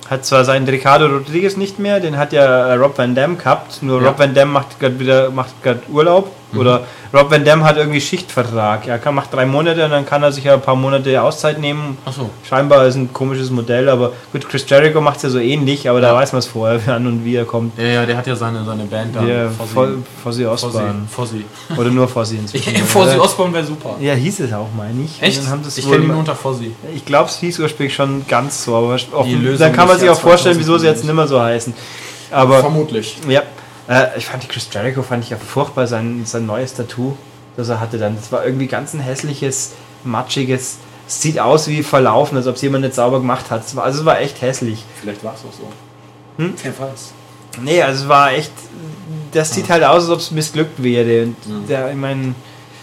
Hat 0.09 0.25
zwar 0.25 0.43
seinen 0.43 0.67
Ricardo 0.67 1.05
Rodriguez 1.05 1.55
nicht 1.55 1.77
mehr, 1.77 1.99
den 1.99 2.17
hat 2.17 2.33
ja 2.33 2.67
äh, 2.69 2.73
Rob 2.73 2.97
Van 2.97 3.13
Dam 3.13 3.37
gehabt, 3.37 3.83
nur 3.83 4.01
Ja. 4.01 4.07
Rob 4.09 4.19
Van 4.19 4.33
Dam 4.33 4.51
macht 4.51 4.79
gerade 4.79 4.99
wieder 4.99 5.29
macht 5.29 5.61
grad 5.61 5.87
Urlaub. 5.87 6.31
Oder 6.55 6.81
Rob 7.13 7.29
Van 7.29 7.45
Dam 7.45 7.63
hat 7.63 7.77
irgendwie 7.77 8.01
Schichtvertrag. 8.01 8.88
Er 8.88 8.97
kann, 8.97 9.13
macht 9.15 9.31
drei 9.33 9.45
Monate 9.45 9.85
und 9.85 9.91
dann 9.91 10.05
kann 10.05 10.23
er 10.23 10.31
sich 10.31 10.43
ja 10.45 10.55
ein 10.55 10.62
paar 10.62 10.75
Monate 10.75 11.21
Auszeit 11.21 11.59
nehmen. 11.59 11.97
Achso. 12.05 12.29
Scheinbar 12.47 12.85
ist 12.88 12.95
ein 12.95 13.13
komisches 13.13 13.51
Modell, 13.51 13.88
aber 13.88 14.13
gut, 14.31 14.47
Chris 14.49 14.65
Jericho 14.67 14.99
macht 14.99 15.17
es 15.17 15.23
ja 15.23 15.29
so 15.29 15.38
ähnlich, 15.39 15.88
aber 15.89 16.01
da 16.01 16.15
weiß 16.15 16.31
man 16.31 16.39
es 16.39 16.47
vorher, 16.47 16.79
wann 16.88 17.05
und 17.05 17.23
wie 17.23 17.35
er 17.35 17.45
kommt. 17.45 17.77
Ja, 17.77 17.85
ja, 17.85 18.05
der 18.05 18.17
hat 18.17 18.25
ja 18.25 18.35
seine, 18.35 18.63
seine 18.65 18.85
Band 18.85 19.15
da. 19.15 19.23
Ja, 19.23 19.49
Fo- 19.49 19.88
Fozzy 20.23 20.45
Osbourne. 20.45 21.07
Fossi. 21.09 21.45
Oder 21.77 21.89
nur 21.91 22.07
Fozzy 22.07 22.35
inzwischen. 22.39 22.75
Fossi? 22.77 23.17
Osborne 23.17 23.53
wäre 23.53 23.65
super. 23.65 23.95
Ja, 23.99 24.13
hieß 24.13 24.39
es 24.39 24.53
auch, 24.53 24.67
meine 24.75 25.03
ich. 25.03 25.21
Echt? 25.21 25.41
Ich 25.77 25.89
kenne 25.89 26.03
ihn 26.05 26.12
unter 26.12 26.35
Fossi. 26.35 26.75
Ich 26.95 27.05
glaube, 27.05 27.29
es 27.29 27.38
hieß 27.38 27.59
ursprünglich 27.59 27.93
schon 27.93 28.25
ganz 28.27 28.63
so, 28.63 28.75
aber 28.75 28.95
offen, 29.12 29.55
dann 29.59 29.73
kann 29.73 29.88
man 29.88 29.99
sich 29.99 30.09
auch 30.09 30.19
vorstellen, 30.19 30.57
wieso 30.57 30.77
sie 30.77 30.88
jetzt 30.88 31.01
2020. 31.01 31.05
nicht 31.05 31.15
mehr 31.15 31.27
so 31.27 31.39
heißen. 31.41 31.73
Aber 32.31 32.59
Vermutlich. 32.59 33.17
ja, 33.27 33.41
äh, 33.89 34.17
ich 34.17 34.25
fand 34.28 34.43
die 34.43 34.47
Chris 34.47 34.69
Jericho 34.71 35.02
fand 35.04 35.23
ich 35.23 35.32
ja 35.32 35.38
furchtbar 35.38 35.88
sein, 35.88 36.21
sein 36.25 36.45
neues 36.45 36.73
Tattoo, 36.75 37.17
das 37.58 37.67
er 37.69 37.80
hatte 37.82 37.97
dann. 37.97 38.15
Das 38.15 38.32
war 38.32 38.45
irgendwie 38.45 38.67
ganz 38.67 38.93
ein 38.93 38.99
hässliches, 39.02 39.73
matschiges. 40.04 40.78
Es 41.08 41.21
sieht 41.21 41.39
aus 41.39 41.67
wie 41.67 41.82
verlaufen, 41.84 42.38
als 42.38 42.45
ob 42.47 42.56
es 42.56 42.62
jemand 42.62 42.84
nicht 42.84 42.95
sauber 42.95 43.19
gemacht 43.19 43.49
hat. 43.49 43.65
Es 43.65 43.75
war, 43.75 43.84
also 43.84 43.99
es 44.02 44.06
war 44.06 44.19
echt 44.21 44.41
hässlich. 44.41 44.86
Vielleicht 45.02 45.23
war 45.23 45.34
es 45.34 45.39
auch 45.41 45.54
so. 45.58 45.67
Hm? 46.38 46.54
Wer 46.62 46.80
weiß. 46.80 47.12
Nee, 47.62 47.82
also 47.82 48.04
es 48.04 48.10
war 48.10 48.32
echt. 48.32 48.52
Das 49.32 49.54
sieht 49.54 49.69
halt 49.69 49.84
aus, 49.84 50.04
als 50.04 50.10
ob 50.12 50.19
es 50.19 50.32
missglückt 50.32 50.82
wäre. 50.82 51.23
Und 51.23 51.36
Ja. 51.47 51.60
der, 51.67 51.89
ich 51.91 51.97
meine, 51.97 52.36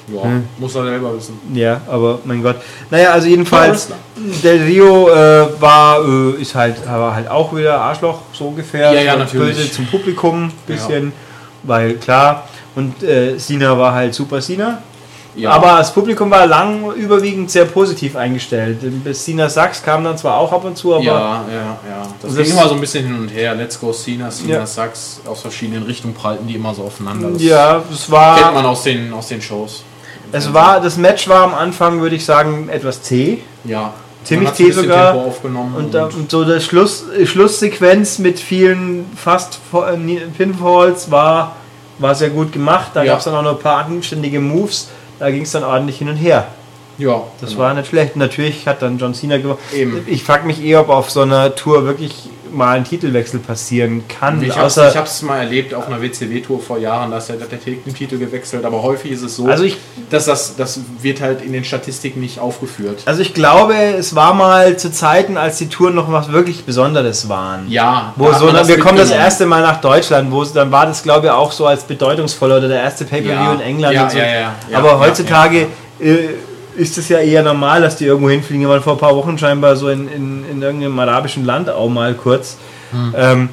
Ja, 0.08 0.22
Hm. 0.22 0.44
muss 0.58 0.74
er 0.76 0.84
selber 0.84 1.16
wissen. 1.16 1.38
ja, 1.52 1.80
aber 1.88 2.20
mein 2.24 2.42
Gott. 2.42 2.56
Naja, 2.90 3.10
also 3.10 3.26
jedenfalls. 3.28 3.88
Del 4.42 4.62
Rio 4.62 5.08
äh, 5.10 5.60
war, 5.60 5.98
äh, 6.06 6.40
ist 6.40 6.54
halt, 6.54 6.76
war 6.88 7.14
halt 7.14 7.28
auch 7.28 7.54
wieder 7.54 7.78
Arschloch, 7.80 8.18
so 8.32 8.46
ungefähr. 8.46 8.92
Ja, 8.92 9.00
ja, 9.00 9.16
natürlich. 9.16 9.56
Böse 9.56 9.70
zum 9.72 9.86
Publikum, 9.86 10.50
bisschen, 10.66 11.12
weil 11.64 11.94
klar. 11.96 12.48
Und 12.74 13.02
äh, 13.02 13.36
Sina 13.38 13.76
war 13.76 13.92
halt 13.94 14.14
super 14.14 14.40
Sina. 14.40 14.78
Ja. 15.34 15.50
Aber 15.50 15.76
das 15.76 15.92
Publikum 15.92 16.30
war 16.30 16.46
lang 16.46 16.92
überwiegend 16.94 17.50
sehr 17.50 17.66
positiv 17.66 18.16
eingestellt. 18.16 18.78
Sina 19.14 19.50
Sachs 19.50 19.82
kam 19.82 20.02
dann 20.02 20.16
zwar 20.16 20.38
auch 20.38 20.50
ab 20.50 20.64
und 20.64 20.78
zu, 20.78 20.94
aber 20.94 21.04
ja, 21.04 21.12
ja, 21.12 21.78
ja. 21.90 22.02
Das, 22.22 22.34
Das- 22.34 22.42
ging 22.46 22.56
immer 22.56 22.66
so 22.68 22.74
ein 22.74 22.80
bisschen 22.80 23.04
hin 23.06 23.18
und 23.18 23.28
her. 23.28 23.54
Let's 23.54 23.78
go 23.78 23.92
Cena, 23.92 24.30
Cena 24.30 24.54
Ja. 24.54 24.66
Sachs. 24.66 25.20
Aus 25.26 25.42
verschiedenen 25.42 25.82
Richtungen 25.82 26.14
prallten 26.14 26.46
die 26.46 26.54
immer 26.54 26.74
so 26.74 26.84
aufeinander. 26.84 27.28
Das 27.32 27.42
ja, 27.42 27.82
kennt 27.86 28.10
war, 28.10 28.52
man 28.52 28.64
aus 28.64 28.82
den, 28.84 29.12
aus 29.12 29.28
den 29.28 29.42
Shows. 29.42 29.82
Es 30.32 30.52
war, 30.52 30.80
das 30.80 30.96
Match 30.96 31.28
war 31.28 31.42
am 31.44 31.54
Anfang, 31.54 32.00
würde 32.00 32.16
ich 32.16 32.24
sagen, 32.24 32.68
etwas 32.68 33.02
zäh. 33.02 33.38
Ja. 33.64 33.92
Ziemlich 34.24 34.52
zäh 34.54 34.70
sogar. 34.72 35.14
Und, 35.76 35.94
da, 35.94 36.06
und 36.06 36.30
so 36.30 36.44
der 36.44 36.60
Schluss, 36.60 37.04
Schlusssequenz 37.24 38.18
mit 38.18 38.40
vielen 38.40 39.06
fast 39.16 39.60
äh, 39.72 39.96
Pinfalls 40.36 41.10
war, 41.10 41.56
war 41.98 42.14
sehr 42.14 42.30
gut 42.30 42.52
gemacht. 42.52 42.90
Da 42.94 43.02
Ja. 43.04 43.12
gab 43.12 43.18
es 43.20 43.24
dann 43.26 43.34
auch 43.34 43.42
noch 43.42 43.56
ein 43.56 43.62
paar 43.62 43.84
anständige 43.84 44.40
Moves. 44.40 44.88
Da 45.18 45.30
ging 45.30 45.42
es 45.42 45.52
dann 45.52 45.62
ordentlich 45.64 45.98
hin 45.98 46.08
und 46.08 46.16
her. 46.16 46.48
ja, 46.98 47.22
Das 47.40 47.50
genau. 47.50 47.62
war 47.62 47.74
nicht 47.74 47.88
schlecht. 47.88 48.16
Natürlich 48.16 48.66
hat 48.66 48.82
dann 48.82 48.98
John 48.98 49.14
Cena 49.14 49.38
gewonnen. 49.38 49.58
Ich 50.06 50.24
frage 50.24 50.46
mich 50.46 50.62
eher, 50.62 50.80
ob 50.80 50.88
auf 50.88 51.10
so 51.10 51.20
einer 51.22 51.54
Tour 51.54 51.84
wirklich 51.84 52.28
mal 52.56 52.76
ein 52.76 52.84
Titelwechsel 52.84 53.40
passieren 53.40 54.04
kann. 54.08 54.42
Ich 54.42 54.56
habe 54.56 54.66
es 54.66 55.22
mal 55.22 55.38
erlebt 55.38 55.74
auf 55.74 55.86
einer 55.86 56.00
WCW-Tour 56.02 56.60
vor 56.60 56.78
Jahren, 56.78 57.10
da 57.10 57.18
ist 57.18 57.28
der, 57.28 57.36
der 57.36 57.60
Titel 57.60 58.18
gewechselt, 58.18 58.64
aber 58.64 58.82
häufig 58.82 59.12
ist 59.12 59.22
es 59.22 59.36
so, 59.36 59.46
Also 59.46 59.64
ich- 59.64 59.76
dass 60.10 60.24
das, 60.26 60.56
das 60.56 60.80
wird 61.00 61.20
halt 61.20 61.42
in 61.42 61.52
den 61.52 61.64
Statistiken 61.64 62.20
nicht 62.20 62.38
aufgeführt. 62.38 63.02
also 63.06 63.20
ich 63.22 63.34
glaube, 63.34 63.74
es 63.74 64.14
war 64.14 64.34
mal 64.34 64.76
zu 64.76 64.90
Zeiten, 64.90 65.36
als 65.36 65.58
die 65.58 65.68
Touren 65.68 65.94
noch 65.94 66.10
was 66.10 66.32
wirklich 66.32 66.64
Besonderes 66.64 67.28
waren. 67.28 67.70
Ja, 67.70 68.12
Wo 68.16 68.32
so, 68.32 68.46
man 68.46 68.54
dann, 68.54 68.68
wir 68.68 68.78
kommen 68.78 68.98
das 68.98 69.10
erste 69.10 69.46
Mal 69.46 69.62
nach 69.62 69.80
Deutschland, 69.80 70.30
wo 70.32 70.42
dann 70.44 70.70
war 70.72 70.86
das 70.86 71.02
glaube 71.02 71.26
ich 71.26 71.32
auch 71.32 71.52
so 71.52 71.66
als 71.66 71.84
bedeutungsvoller 71.84 72.58
oder 72.58 72.68
der 72.68 72.82
erste 72.82 73.04
Pay-Per-View 73.04 73.32
Ja. 73.34 73.52
in 73.54 73.60
England 73.60 73.94
Ja, 73.94 74.02
und 74.04 74.10
so. 74.12 74.18
ja, 74.18 74.54
Aber 74.72 74.98
heutzutage 74.98 75.66
Äh, 75.98 76.28
ist 76.76 76.98
es 76.98 77.08
ja 77.08 77.18
eher 77.18 77.42
normal, 77.42 77.82
dass 77.82 77.96
die 77.96 78.04
irgendwo 78.04 78.30
hinfliegen. 78.30 78.62
Wir 78.62 78.68
waren 78.68 78.82
vor 78.82 78.94
ein 78.94 78.98
paar 78.98 79.16
Wochen 79.16 79.38
scheinbar 79.38 79.76
so 79.76 79.88
in, 79.88 80.08
in, 80.08 80.44
in 80.50 80.62
irgendeinem 80.62 80.98
arabischen 80.98 81.44
Land 81.44 81.70
auch 81.70 81.88
mal 81.88 82.14
kurz. 82.14 82.56
Hm. 82.90 83.14
Ähm, 83.16 83.48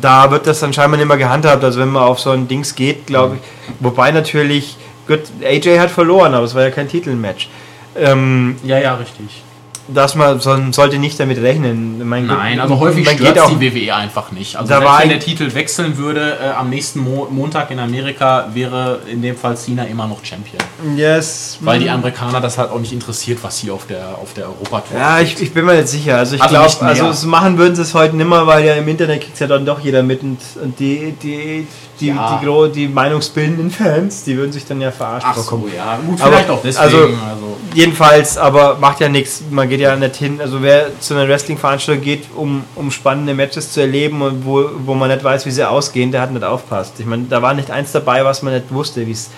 da 0.00 0.30
wird 0.30 0.46
das 0.46 0.60
dann 0.60 0.72
scheinbar 0.72 0.98
nicht 0.98 1.08
mehr 1.08 1.16
gehandhabt. 1.16 1.62
Also 1.64 1.80
wenn 1.80 1.88
man 1.90 2.02
auf 2.02 2.20
so 2.20 2.30
ein 2.30 2.48
Dings 2.48 2.74
geht, 2.74 3.06
glaube 3.06 3.36
ich. 3.36 3.40
Wobei 3.80 4.10
natürlich, 4.10 4.76
gut, 5.06 5.20
AJ 5.42 5.78
hat 5.78 5.90
verloren, 5.90 6.34
aber 6.34 6.44
es 6.44 6.54
war 6.54 6.62
ja 6.62 6.70
kein 6.70 6.88
Titelmatch. 6.88 7.48
Ähm, 7.96 8.56
Ja, 8.64 8.78
ja, 8.78 8.94
richtig. 8.94 9.42
Dass 9.88 10.14
man 10.14 10.40
so, 10.40 10.56
sollte 10.70 10.98
nicht 10.98 11.20
damit 11.20 11.38
rechnen. 11.38 11.98
Gott, 11.98 12.38
Nein, 12.38 12.60
also 12.60 12.78
häufig 12.78 13.04
man 13.04 13.16
stört 13.16 13.34
geht 13.34 13.42
auch, 13.42 13.50
die 13.50 13.74
WWE 13.74 13.94
einfach 13.94 14.32
nicht. 14.32 14.56
Also 14.56 14.68
Da 14.68 14.82
war 14.82 15.00
wenn 15.00 15.10
der 15.10 15.18
Titel 15.20 15.52
wechseln 15.54 15.96
würde, 15.98 16.38
äh, 16.42 16.50
am 16.50 16.70
nächsten 16.70 17.00
Mo 17.00 17.28
Montag 17.30 17.70
in 17.70 17.78
Amerika 17.78 18.48
wäre 18.54 19.00
in 19.10 19.20
dem 19.20 19.36
Fall 19.36 19.56
Cena 19.56 19.84
immer 19.84 20.06
noch 20.06 20.24
Champion. 20.24 20.62
Yes, 20.96 21.58
Weil 21.60 21.80
die 21.80 21.90
Amerikaner 21.90 22.40
das 22.40 22.56
halt 22.58 22.70
auch 22.70 22.80
nicht 22.80 22.92
interessiert, 22.92 23.38
was 23.42 23.58
hier 23.58 23.74
auf 23.74 23.86
der, 23.86 24.16
auf 24.20 24.32
der 24.34 24.46
Europatour 24.46 24.98
Ja, 24.98 25.20
ich, 25.20 25.40
ich 25.40 25.52
bin 25.52 25.64
mir 25.64 25.74
nicht 25.74 25.88
sicher. 25.88 26.18
Also 26.18 26.36
ich 26.36 26.42
Also 26.42 26.54
glaube, 26.54 26.86
also 26.86 27.08
es 27.08 27.24
machen 27.24 27.58
würden 27.58 27.74
sie 27.74 27.82
es 27.82 27.94
heute 27.94 28.16
nimmer, 28.16 28.46
weil 28.46 28.64
ja 28.64 28.74
im 28.74 28.88
Internet 28.88 29.22
kriegt 29.22 29.38
ja 29.38 29.46
dann 29.46 29.66
doch 29.66 29.80
jeder 29.80 30.02
mit 30.02 30.22
und, 30.22 30.38
und 30.62 30.78
die, 30.78 31.12
die, 31.22 31.66
die, 32.00 32.08
Ja. 32.08 32.38
die, 32.40 32.44
gro- 32.46 32.66
die 32.68 32.88
meinungsbildenden 32.88 33.70
Fans, 33.70 34.24
die 34.24 34.36
würden 34.36 34.52
sich 34.52 34.66
dann 34.66 34.80
ja 34.80 34.90
verarscht 34.90 35.26
Ach 35.28 35.36
so, 35.36 35.68
ja. 35.74 35.96
Gut, 36.04 36.20
Aber- 36.20 36.30
vielleicht 36.32 36.50
auch 36.50 36.60
deswegen. 36.62 36.82
also- 36.84 36.98
Also, 37.04 37.56
Jedenfalls, 37.74 38.38
aber 38.38 38.76
macht 38.78 39.00
ja 39.00 39.08
nichts. 39.08 39.42
Man 39.50 39.68
geht 39.68 39.80
ja 39.80 39.96
nicht 39.96 40.14
hin. 40.14 40.40
Also 40.40 40.62
wer 40.62 40.88
zu 41.00 41.14
einer 41.14 41.26
Wrestling-Veranstaltung 41.28 42.04
geht, 42.04 42.26
um, 42.36 42.62
um 42.76 42.92
spannende 42.92 43.34
Matches 43.34 43.72
zu 43.72 43.80
erleben 43.80 44.22
und 44.22 44.44
wo, 44.44 44.64
wo 44.86 44.94
man 44.94 45.08
nicht 45.10 45.24
weiß, 45.24 45.44
wie 45.46 45.50
sie 45.50 45.68
ausgehen, 45.68 46.12
der 46.12 46.20
hat 46.20 46.30
nicht 46.30 46.44
aufpasst. 46.44 46.92
Ich 47.00 47.06
meine, 47.06 47.24
da 47.24 47.42
war 47.42 47.52
nicht 47.52 47.72
eins 47.72 47.90
dabei, 47.90 48.24
was 48.24 48.42
man 48.42 48.54
nicht 48.54 48.72
wusste, 48.72 49.04
wie 49.06 49.10
es. 49.10 49.30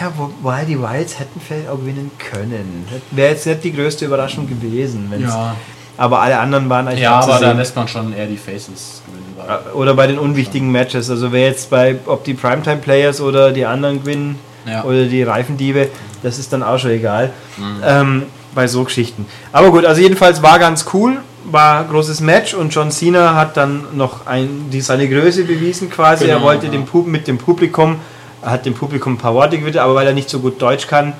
Ja, 0.00 0.12
wobei 0.16 0.64
die 0.64 0.80
Wilds 0.80 1.18
hätten 1.18 1.40
vielleicht 1.40 1.68
auch 1.68 1.78
gewinnen 1.78 2.10
können. 2.18 2.86
Wäre 3.10 3.32
jetzt 3.32 3.46
nicht 3.46 3.64
die 3.64 3.72
größte 3.72 4.04
Überraschung 4.04 4.48
gewesen. 4.48 5.12
ja, 5.20 5.56
Aber 5.96 6.20
alle 6.20 6.38
anderen 6.38 6.68
waren 6.68 6.86
eigentlich 6.86 7.00
ja 7.02 7.18
aber 7.18 7.40
da 7.40 7.50
lässt 7.52 7.74
man 7.74 7.88
schon 7.88 8.12
eher 8.12 8.26
die 8.26 8.36
Faces 8.36 9.02
gewinnen. 9.06 9.25
Weil- 9.46 9.72
Oder 9.74 9.94
bei 9.94 10.06
den 10.06 10.18
unwichtigen 10.18 10.70
Matches. 10.70 11.10
Also 11.10 11.32
wer 11.32 11.46
jetzt 11.46 11.70
bei, 11.70 11.96
ob 12.06 12.24
die 12.24 12.34
Primetime 12.34 12.76
Players 12.78 13.20
oder 13.20 13.52
die 13.52 13.64
anderen 13.66 14.00
gewinnen 14.00 14.38
Ja. 14.66 14.84
oder 14.84 15.04
die 15.04 15.22
Reifendiebe, 15.22 15.88
das 16.22 16.38
ist 16.38 16.52
dann 16.52 16.62
auch 16.62 16.78
schon 16.78 16.90
egal. 16.90 17.30
Mhm. 17.56 17.64
Ähm, 17.84 18.22
bei 18.54 18.66
so 18.66 18.84
Geschichten. 18.84 19.26
Aber 19.52 19.70
gut, 19.70 19.84
also 19.84 20.00
jedenfalls 20.00 20.42
war 20.42 20.58
ganz 20.58 20.86
cool, 20.94 21.18
war 21.44 21.84
großes 21.84 22.20
Match 22.22 22.54
und 22.54 22.74
John 22.74 22.90
Cena 22.90 23.34
hat 23.34 23.56
dann 23.56 23.84
noch 23.94 24.26
ein, 24.26 24.66
die, 24.72 24.80
seine 24.80 25.08
Größe 25.08 25.44
bewiesen 25.44 25.90
quasi. 25.90 26.24
er 26.24 26.36
Genau, 26.36 26.46
wollte 26.46 26.66
ja. 26.66 26.72
dem 26.72 26.86
Pub, 26.86 27.06
mit 27.06 27.28
dem 27.28 27.36
Publikum, 27.38 27.96
er 28.42 28.50
hat 28.52 28.64
dem 28.66 28.74
Publikum 28.74 29.14
ein 29.14 29.18
paar 29.18 29.34
Worte 29.34 29.58
gewidmet, 29.58 29.76
aber 29.82 29.94
weil 29.94 30.06
er 30.06 30.14
nicht 30.14 30.30
so 30.30 30.38
gut 30.40 30.60
Deutsch 30.60 30.86
kann, 30.86 31.12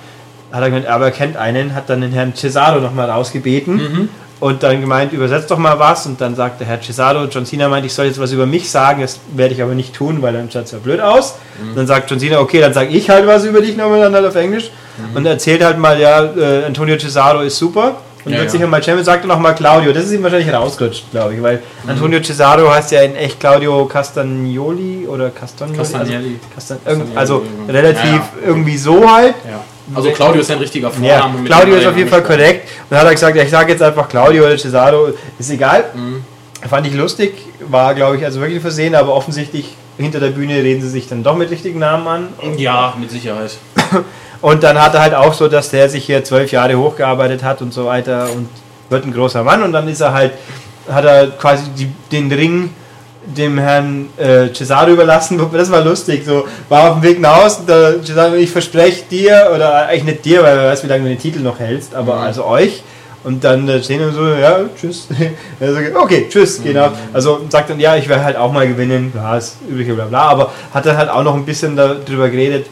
hat 0.50 0.62
er 0.62 0.70
gemeint, 0.70 0.86
aber 0.86 1.04
er 1.06 1.10
kennt 1.10 1.36
einen, 1.36 1.74
hat 1.74 1.90
dann 1.90 2.00
den 2.00 2.12
Herrn 2.12 2.34
Cesaro 2.34 2.80
nochmal 2.80 3.10
rausgebeten 3.10 3.74
Mhm. 3.76 4.08
Und 4.38 4.62
dann 4.62 4.80
gemeint, 4.80 5.12
übersetzt 5.12 5.50
doch 5.50 5.58
mal 5.58 5.78
was. 5.78 6.06
Und 6.06 6.20
dann 6.20 6.34
sagte 6.34 6.64
Herr 6.64 6.80
Cesaro, 6.80 7.24
John 7.24 7.46
Cena 7.46 7.68
meint, 7.68 7.86
ich 7.86 7.94
soll 7.94 8.06
jetzt 8.06 8.20
was 8.20 8.32
über 8.32 8.46
mich 8.46 8.70
sagen, 8.70 9.00
das 9.00 9.18
werde 9.34 9.54
ich 9.54 9.62
aber 9.62 9.74
nicht 9.74 9.94
tun, 9.94 10.20
weil 10.20 10.34
dann 10.34 10.50
schaut 10.50 10.64
es 10.64 10.72
ja 10.72 10.78
blöd 10.78 11.00
aus. 11.00 11.36
Dann 11.74 11.86
sagt 11.86 12.10
John 12.10 12.20
Cena, 12.20 12.40
okay, 12.40 12.60
dann 12.60 12.74
sage 12.74 12.88
ich 12.88 13.08
halt 13.08 13.26
was 13.26 13.44
über 13.44 13.60
dich 13.60 13.76
nochmal 13.76 14.00
dann 14.00 14.14
halt 14.14 14.26
auf 14.26 14.34
Englisch. 14.34 14.70
Und 15.14 15.26
erzählt 15.26 15.64
halt 15.64 15.78
mal, 15.78 15.98
ja, 15.98 16.24
äh, 16.24 16.64
Antonio 16.64 16.98
Cesaro 16.98 17.40
ist 17.40 17.56
super. 17.58 17.96
Und 18.24 18.32
Ja, 18.32 18.38
wird 18.38 18.48
ja. 18.48 18.52
sicher 18.52 18.66
mal 18.66 18.82
Champion, 18.82 19.04
sagt 19.04 19.24
noch 19.24 19.38
mal 19.38 19.52
Claudio. 19.52 19.92
Das 19.92 20.06
ist 20.06 20.12
ihm 20.12 20.22
wahrscheinlich 20.24 20.52
rausgerutscht, 20.52 21.12
glaube 21.12 21.34
ich, 21.34 21.42
weil 21.42 21.62
Antonio 21.86 22.20
Cesaro 22.20 22.68
heißt 22.68 22.90
ja 22.90 23.02
in 23.02 23.14
echt 23.14 23.38
Claudio 23.38 23.84
Castagnoli 23.84 25.06
oder 25.06 25.30
Castagnoli. 25.30 25.78
Castagnelli. 25.78 26.34
Also, 26.34 26.54
Castan 26.54 26.78
irgend, 26.84 27.14
Castagnoli, 27.14 27.18
also 27.18 27.46
relativ 27.68 28.04
ja. 28.04 28.48
irgendwie 28.48 28.76
so 28.78 29.08
halt. 29.08 29.34
Also 29.94 30.10
Claudio 30.10 30.40
ist 30.40 30.50
ein 30.50 30.58
richtiger 30.58 30.90
Vorname. 30.90 31.38
Ja, 31.38 31.44
Claudio 31.44 31.76
ist 31.76 31.86
auf 31.86 31.96
jeden 31.96 32.10
Fall 32.10 32.22
korrekt. 32.22 32.68
Und 32.82 32.90
dann 32.90 33.00
hat 33.00 33.06
er 33.06 33.12
gesagt, 33.12 33.36
ja, 33.36 33.42
ich 33.42 33.50
sage 33.50 33.72
jetzt 33.72 33.82
einfach 33.82 34.08
Claudio 34.08 34.44
oder 34.44 34.58
Cesaro, 34.58 35.08
ist 35.38 35.50
egal. 35.50 35.84
Mhm. 35.94 36.24
Fand 36.68 36.86
ich 36.86 36.94
lustig, 36.94 37.34
war 37.68 37.94
glaube 37.94 38.16
ich 38.16 38.24
also 38.24 38.40
wirklich 38.40 38.60
versehen, 38.60 38.94
aber 38.94 39.14
offensichtlich 39.14 39.76
hinter 39.98 40.20
der 40.20 40.30
Bühne 40.30 40.54
reden 40.62 40.82
sie 40.82 40.88
sich 40.88 41.08
dann 41.08 41.22
doch 41.22 41.36
mit 41.36 41.50
richtigen 41.50 41.78
Namen 41.78 42.06
an. 42.06 42.28
Ja, 42.56 42.94
mit 42.98 43.10
Sicherheit. 43.10 43.56
Und 44.42 44.62
dann 44.62 44.80
hat 44.80 44.94
er 44.94 45.00
halt 45.00 45.14
auch 45.14 45.32
so, 45.32 45.48
dass 45.48 45.70
der 45.70 45.88
sich 45.88 46.04
hier 46.04 46.22
zwölf 46.24 46.52
Jahre 46.52 46.76
hochgearbeitet 46.76 47.42
hat 47.42 47.62
und 47.62 47.72
so 47.72 47.86
weiter 47.86 48.28
und 48.34 48.48
wird 48.90 49.06
ein 49.06 49.12
großer 49.12 49.42
Mann 49.42 49.62
und 49.62 49.72
dann 49.72 49.88
ist 49.88 50.00
er 50.00 50.12
halt, 50.12 50.32
hat 50.88 51.04
er 51.04 51.28
quasi 51.28 51.64
die, 51.70 51.90
den 52.12 52.30
Ring 52.30 52.70
dem 53.26 53.58
Herrn 53.58 54.08
äh, 54.16 54.52
Cesaro 54.52 54.90
überlassen. 54.90 55.40
Das 55.52 55.70
war 55.70 55.82
lustig. 55.82 56.24
So 56.24 56.46
war 56.68 56.90
auf 56.90 57.00
dem 57.00 57.02
Weg 57.02 57.20
nach 57.20 57.42
Hause. 57.44 57.62
Der 57.66 58.02
Cesaro, 58.04 58.34
ich 58.34 58.50
verspreche 58.50 59.02
dir, 59.10 59.50
oder 59.54 59.86
eigentlich 59.86 60.04
nicht 60.04 60.24
dir, 60.24 60.42
weil 60.42 60.56
wer 60.56 60.70
weiß, 60.70 60.84
wie 60.84 60.88
lange 60.88 61.02
du 61.04 61.08
den 61.08 61.18
Titel 61.18 61.40
noch 61.40 61.58
hältst, 61.58 61.94
aber 61.94 62.16
Mhm. 62.16 62.22
also 62.22 62.44
euch. 62.46 62.82
Und 63.24 63.42
dann 63.42 63.68
äh, 63.68 63.82
stehen 63.82 63.98
wir 63.98 64.12
so, 64.12 64.24
ja, 64.28 64.60
tschüss. 64.80 65.08
Also, 65.60 65.78
okay, 66.00 66.26
tschüss, 66.30 66.62
genau. 66.62 66.90
Also 67.12 67.40
sagt 67.48 67.70
dann, 67.70 67.80
ja, 67.80 67.96
ich 67.96 68.08
werde 68.08 68.22
halt 68.22 68.36
auch 68.36 68.52
mal 68.52 68.68
gewinnen. 68.68 69.12
Ja, 69.14 69.36
ist 69.36 69.56
übliche 69.68 69.94
bla 69.94 70.04
bla. 70.04 70.22
Aber 70.28 70.52
hat 70.72 70.86
dann 70.86 70.96
halt 70.96 71.10
auch 71.10 71.24
noch 71.24 71.34
ein 71.34 71.44
bisschen 71.44 71.74
darüber 71.74 72.28
geredet, 72.28 72.66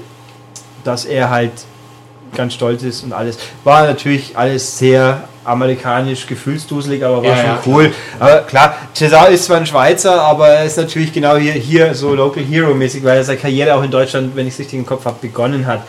dass 0.85 1.05
er 1.07 1.31
halt 1.31 1.51
ganz 2.35 2.55
stolz 2.55 2.83
ist 2.83 3.05
und 3.05 3.13
alles. 3.13 3.39
War 3.65 3.87
natürlich 3.87 4.37
alles 4.37 4.79
sehr 4.79 5.25
amerikanisch, 5.45 6.27
gefühlsduselig, 6.27 7.05
aber 7.05 7.19
war 7.19 7.25
Ja, 7.25 7.37
schon 7.37 7.47
ja, 7.47 7.59
cool. 7.67 7.93
Aber 8.19 8.39
klar, 8.43 8.77
Cesar 8.95 9.29
ist 9.29 9.45
zwar 9.45 9.59
ein 9.59 9.67
Schweizer, 9.67 10.21
aber 10.23 10.49
er 10.49 10.65
ist 10.65 10.77
natürlich 10.77 11.13
genau 11.13 11.37
hier, 11.37 11.53
hier 11.53 11.95
so 11.95 12.15
Local 12.15 12.43
Hero 12.43 12.75
mäßig, 12.75 13.05
weil 13.05 13.19
er 13.19 13.25
seine 13.25 13.39
Karriere 13.39 13.75
auch 13.75 13.83
in 13.83 13.91
Deutschland, 13.91 14.35
wenn 14.35 14.47
ich 14.47 14.55
es 14.55 14.61
richtig 14.61 14.79
im 14.79 14.87
Kopf 14.87 15.05
habe, 15.05 15.17
begonnen 15.21 15.67
hat. 15.67 15.83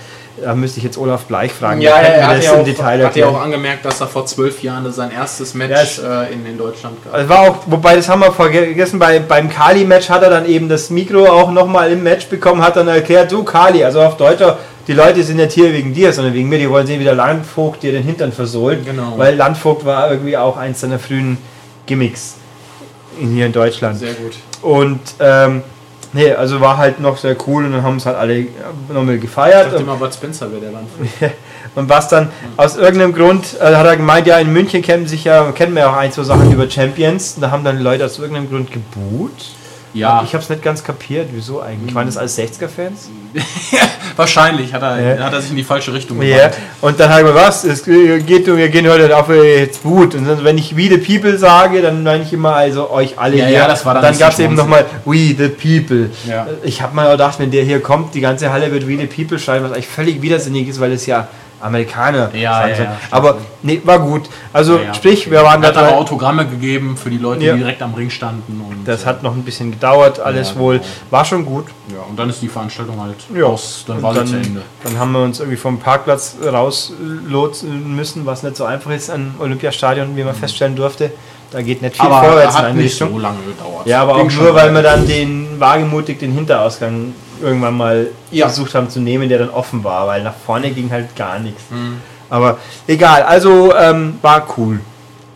Da 0.44 0.54
müsste 0.54 0.80
ich 0.80 0.84
jetzt 0.84 0.98
Olaf 0.98 1.24
Bleich 1.24 1.54
fragen. 1.54 1.80
Ja, 1.80 1.96
er 1.96 2.28
hat 2.28 2.44
ja, 2.44 2.52
auch, 2.52 2.84
hat 2.84 3.16
ja 3.16 3.28
auch 3.28 3.40
angemerkt, 3.40 3.86
dass 3.86 4.02
er 4.02 4.08
vor 4.08 4.26
zwölf 4.26 4.62
Jahren 4.62 4.92
sein 4.92 5.12
erstes 5.12 5.54
Match 5.54 6.00
äh, 6.00 6.34
in, 6.34 6.46
in 6.46 6.58
Deutschland 6.58 6.98
gab. 7.06 7.18
Es 7.18 7.30
war 7.30 7.40
auch, 7.40 7.58
wobei 7.68 7.96
das 7.96 8.10
haben 8.10 8.20
wir 8.20 8.34
vergessen, 8.34 9.00
bei, 9.00 9.20
beim 9.20 9.50
Kali-Match 9.50 10.10
hat 10.10 10.24
er 10.24 10.30
dann 10.30 10.46
eben 10.46 10.68
das 10.68 10.90
Mikro 10.90 11.26
auch 11.26 11.52
nochmal 11.52 11.90
im 11.90 12.04
Match 12.04 12.28
bekommen, 12.28 12.62
hat 12.62 12.76
dann 12.76 12.90
erklärt, 12.90 13.32
du 13.32 13.44
Kali, 13.46 13.82
also 13.86 14.02
auf 14.02 14.18
Deutscher, 14.18 14.58
die 14.88 14.94
Leute 14.94 15.24
sind 15.24 15.38
nicht 15.38 15.52
hier 15.52 15.74
wegen 15.74 15.94
dir, 15.94 16.14
sondern 16.14 16.34
wegen 16.34 16.48
mir, 16.48 16.60
die 16.60 16.70
wollen 16.70 16.86
sehen, 16.86 17.00
wie 17.00 17.06
der 17.06 17.16
Landvogt 17.16 17.84
dir 17.84 17.92
den 17.92 18.04
Hintern 18.04 18.32
versohlt. 18.32 18.86
Genau. 18.86 19.18
Weil 19.18 19.36
Landvogt 19.36 19.86
war 19.86 20.12
irgendwie 20.12 20.38
auch 20.38 20.58
eins 20.58 20.82
seiner 20.82 21.00
frühen 21.00 21.38
Gimmicks 21.86 22.36
in, 23.20 23.32
hier 23.32 23.48
in 23.48 23.52
Deutschland. 23.52 23.98
Sehr 23.98 24.14
gut. 24.14 24.34
Und 24.62 25.00
ähm, 25.20 25.64
nee, 26.14 26.32
also 26.32 26.62
war 26.62 26.78
halt 26.78 27.00
noch 27.00 27.18
sehr 27.18 27.36
cool 27.48 27.66
und 27.66 27.72
dann 27.72 27.84
haben 27.84 27.98
es 27.98 28.06
halt 28.06 28.18
alle 28.18 28.48
nochmal 28.94 29.16
Ich 29.16 29.22
gefeiert. 29.22 29.68
dachte 29.68 29.84
immer, 29.84 29.96
Bud 29.96 30.14
Spencer 30.14 30.52
wäre 30.52 30.62
der 30.62 30.72
Land. 30.72 30.88
Und 31.76 31.90
was 31.90 32.08
dann 32.08 32.30
aus 32.56 32.78
irgendeinem 32.78 33.14
Grund, 33.14 33.58
äh, 33.60 33.76
hat 33.76 33.86
er 33.86 33.98
gemeint, 33.98 34.28
ja, 34.28 34.38
in 34.38 34.54
München 34.54 34.82
kennen 34.82 35.08
sich 35.08 35.26
ja, 35.26 35.52
kennen 35.52 35.74
wir 35.74 35.82
ja 35.82 35.90
auch 35.92 35.98
ein, 35.98 36.10
zwei 36.12 36.24
Sachen 36.24 36.50
über 36.52 36.70
Champions. 36.70 37.34
Und 37.36 37.42
da 37.42 37.52
haben 37.52 37.66
dann 37.66 37.82
Leute 37.82 38.06
aus 38.06 38.18
irgendeinem 38.18 38.50
Grund 38.50 38.72
geboot. 38.72 39.32
Ja, 39.96 40.22
Ich 40.26 40.34
habe 40.34 40.44
es 40.44 40.50
nicht 40.50 40.62
ganz 40.62 40.84
kapiert, 40.84 41.30
wieso 41.32 41.62
eigentlich. 41.62 41.96
Waren 41.96 42.06
das 42.08 42.18
alles 42.18 42.38
60er-Fans? 42.38 43.10
wahrscheinlich 44.16 44.74
hat 44.74 44.82
er, 44.82 45.18
Ja. 45.18 45.24
hat 45.26 45.34
er 45.34 45.42
sich 45.42 45.52
in 45.52 45.58
die 45.58 45.64
falsche 45.64 45.94
Richtung 45.94 46.22
Ja. 46.22 46.36
gewandt. 46.38 46.56
Und 46.82 47.00
dann 47.00 47.10
habe 47.10 47.22
ich 47.22 47.28
mir, 47.28 47.36
was? 47.36 47.64
Es 47.64 47.84
geht, 47.84 48.46
wir 48.48 48.70
gehen 48.70 48.88
heute 48.90 49.16
auf 49.16 49.30
jetzt 49.30 49.84
Boot. 49.84 50.16
Und 50.16 50.44
wenn 50.44 50.58
ich 50.58 50.76
We 50.76 50.90
the 50.90 50.98
People 50.98 51.38
sage, 51.38 51.82
dann 51.82 52.04
meine 52.04 52.24
ich 52.24 52.34
immer 52.34 52.56
also 52.56 52.92
euch 52.92 53.18
alle 53.18 53.38
Ja, 53.38 53.46
hier. 53.46 53.58
ja, 53.60 53.68
das 53.68 53.86
war 53.86 53.94
dann 53.96 54.04
dann 54.04 54.18
gab 54.20 54.34
es 54.34 54.40
eben 54.40 54.56
nochmal 54.56 54.86
We 55.06 55.36
the 55.38 55.48
People. 55.50 56.10
Ja. 56.28 56.48
Ich 56.64 56.82
habe 56.82 56.96
mal 56.96 57.10
gedacht, 57.12 57.40
wenn 57.40 57.52
der 57.52 57.64
hier 57.64 57.82
kommt, 57.82 58.14
die 58.16 58.22
ganze 58.22 58.52
Halle 58.52 58.72
wird 58.72 58.88
We 58.88 58.98
the 58.98 59.08
People 59.08 59.40
schreiben, 59.40 59.64
was 59.66 59.72
eigentlich 59.72 59.88
völlig 59.88 60.22
widersinnig 60.22 60.68
ist, 60.68 60.80
weil 60.80 60.92
es 60.92 61.06
ja 61.06 61.28
Amerikaner 61.66 62.30
Ja, 62.34 62.68
ja, 62.68 62.76
ja, 62.84 62.98
Aber 63.12 63.38
nee, 63.64 63.82
war 63.84 64.00
gut. 64.00 64.30
Also 64.54 64.80
sprich, 64.94 65.30
wir 65.30 65.44
waren 65.44 65.62
da 65.62 65.70
hat 65.70 65.78
aber. 65.78 65.98
Autogramme 65.98 66.46
gegeben 66.48 66.96
für 66.98 67.10
die 67.10 67.18
Leute, 67.18 67.40
die 67.42 67.58
direkt 67.58 67.82
am 67.82 67.94
Ring 67.94 68.10
standen. 68.10 68.62
Und, 68.62 68.86
Das 68.88 69.04
äh, 69.04 69.06
hat 69.08 69.24
noch 69.24 69.34
ein 69.36 69.44
bisschen 69.44 69.72
gedauert, 69.72 70.20
alles 70.20 70.56
wohl. 70.58 70.76
genau. 70.80 70.90
War 71.10 71.26
schon 71.26 71.46
gut. 71.46 71.66
Ja, 71.90 72.04
und 72.10 72.18
dann 72.18 72.30
ist 72.30 72.42
die 72.42 72.48
Veranstaltung 72.48 73.00
halt 73.02 73.16
Ja. 73.36 73.46
aus, 73.46 73.84
dann 73.88 73.98
Und 73.98 74.04
war 74.04 74.14
sie 74.14 74.26
zu 74.26 74.36
Ende. 74.38 74.62
dann 74.84 74.98
haben 75.00 75.12
wir 75.12 75.24
uns 75.24 75.40
irgendwie 75.40 75.58
vom 75.58 75.80
Parkplatz 75.80 76.36
rauslotsen 76.44 77.96
müssen, 77.96 78.26
was 78.26 78.44
nicht 78.44 78.56
so 78.56 78.66
einfach 78.66 78.92
ist 78.92 79.10
an 79.10 79.36
Olympiastadion, 79.40 80.16
wie 80.16 80.24
man 80.24 80.36
feststellen 80.36 80.76
durfte. 80.76 81.12
Da 81.52 81.62
geht 81.62 81.82
nicht 81.82 81.96
viel 81.96 82.06
Aber 82.06 82.24
vorwärts 82.28 82.56
in 82.56 82.60
hat 82.60 82.66
eine 82.66 82.76
nicht 82.82 82.92
Richtung. 82.94 83.12
so 83.14 83.20
lange 83.20 83.38
gedauert. 83.48 83.86
ja, 83.86 84.02
aber 84.02 84.18
Ging 84.18 84.28
auch 84.30 84.34
nur, 84.42 84.56
weil 84.56 84.74
wir 84.74 84.82
dann 84.82 85.08
den 85.08 85.60
wagemutig 85.60 86.20
den 86.20 86.32
Hinterausgang 86.34 87.14
irgendwann 87.42 87.76
mal 87.78 88.08
Ja. 88.32 88.48
versucht 88.48 88.76
haben 88.76 88.90
zu 88.90 89.00
nehmen, 89.00 89.30
der 89.30 89.40
dann 89.40 89.50
offen 89.50 89.84
war, 89.84 90.08
weil 90.08 90.24
nach 90.24 90.36
vorne 90.46 90.72
ging 90.72 90.90
halt 90.92 91.16
gar 91.16 91.40
nichts. 91.40 91.64
Mhm. 91.70 91.98
Aber 92.30 92.58
egal, 92.88 93.24
also 93.24 93.74
ähm, 93.76 94.18
war 94.22 94.48
cool. 94.58 94.80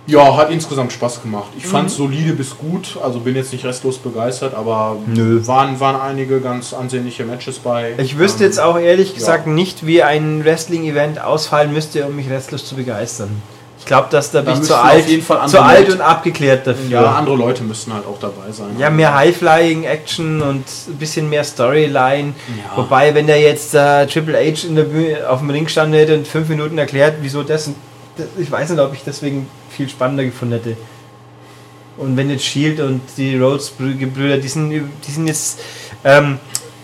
Ja, 0.08 0.36
hat 0.38 0.50
insgesamt 0.50 0.91
Spaß 0.91 1.22
gemacht. 1.22 1.50
Ich 1.56 1.68
fand 1.68 1.89
es 1.89 1.95
solide 1.97 2.34
bis 2.34 2.58
gut, 2.58 2.97
also 3.04 3.20
bin 3.20 3.36
jetzt 3.36 3.54
nicht 3.54 3.64
restlos 3.64 4.00
begeistert, 4.00 4.56
aber 4.56 4.97
Nö. 5.06 5.45
Waren, 5.45 5.80
waren 5.80 6.02
einige 6.02 6.41
ganz 6.41 6.74
ansehnliche 6.74 7.26
Matches 7.26 7.60
bei. 7.60 7.93
Ich 8.00 8.18
wüsste 8.18 8.43
Ähm, 8.43 8.50
jetzt 8.50 8.60
auch 8.60 8.80
ehrlich 8.80 9.10
ja. 9.10 9.16
gesagt 9.20 9.45
nicht, 9.45 9.86
wie 9.86 10.02
ein 10.02 10.43
Wrestling-Event 10.43 11.22
ausfallen 11.24 11.72
müsste, 11.72 12.06
um 12.06 12.16
mich 12.16 12.28
restlos 12.28 12.66
zu 12.66 12.74
begeistern. 12.76 13.39
Ich 13.80 13.86
glaube, 13.86 14.07
dass 14.11 14.32
da, 14.32 14.41
bin 14.41 14.55
ich 14.55 14.61
zu 14.61 14.75
alt, 14.77 15.05
zu 15.07 15.61
alt 15.61 15.80
Leute- 15.80 15.93
und 15.93 16.01
abgeklärt 16.01 16.67
dafür. 16.67 16.89
Ja, 16.89 17.15
andere 17.15 17.36
Leute 17.36 17.63
müssten 17.63 17.93
halt 17.93 18.05
auch 18.05 18.19
dabei 18.19 18.51
sein. 18.51 18.77
Ja, 18.77 18.89
mehr 18.89 19.15
High-Flying 19.15 19.86
Action 19.86 20.41
und 20.41 20.65
ein 20.88 20.97
bisschen 20.97 21.30
mehr 21.30 21.43
Storyline. 21.43 22.34
Ja. 22.57 22.77
Wobei, 22.77 23.15
wenn 23.15 23.25
der 23.25 23.39
jetzt 23.39 23.73
äh, 23.73 24.05
Triple 24.05 24.38
H 24.38 24.67
in 24.67 24.75
der 24.75 24.84
Bühne, 24.84 25.27
auf 25.30 25.39
dem 25.39 25.49
Ring 25.49 25.67
stand 25.67 25.95
hätte 25.95 26.15
und 26.15 26.27
fünf 26.27 26.49
Minuten 26.49 26.77
erklärt, 26.77 27.15
wieso 27.21 27.41
das. 27.41 27.71
Ich 28.38 28.51
weiß 28.51 28.69
nicht, 28.69 28.80
ob 28.80 28.93
ich 28.93 29.03
deswegen 29.03 29.47
viel 29.69 29.89
spannender 29.89 30.25
gefunden 30.25 30.55
hätte. 30.55 30.77
Und 31.97 32.15
wenn 32.15 32.30
jetzt 32.30 32.45
Shield 32.45 32.80
und 32.82 33.01
die 33.17 33.38
Rhodes-Brüder, 33.38 34.38
die 34.38 34.47
sind, 34.47 34.69
die 34.69 35.11
sind 35.11 35.27
jetzt. 35.27 35.59
Ähm, 36.03 36.38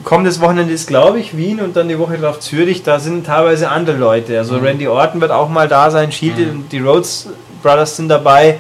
kommendes 0.03 0.39
Wochenende 0.41 0.73
ist, 0.73 0.87
glaube 0.87 1.19
ich, 1.19 1.35
Wien 1.37 1.59
und 1.59 1.75
dann 1.75 1.87
die 1.87 1.97
Woche 1.97 2.17
drauf 2.17 2.39
Zürich. 2.39 2.83
Da 2.83 2.99
sind 2.99 3.25
teilweise 3.25 3.69
andere 3.69 3.97
Leute. 3.97 4.37
Also 4.37 4.55
Mhm. 4.55 4.63
Randy 4.65 4.87
Orton 4.87 5.21
wird 5.21 5.31
auch 5.31 5.49
mal 5.49 5.67
da 5.67 5.89
sein, 5.89 6.11
Shield 6.11 6.37
Mhm. 6.37 6.49
und 6.51 6.71
die 6.71 6.79
Rhodes 6.79 7.27
Brothers 7.63 7.95
sind 7.97 8.09
dabei 8.09 8.59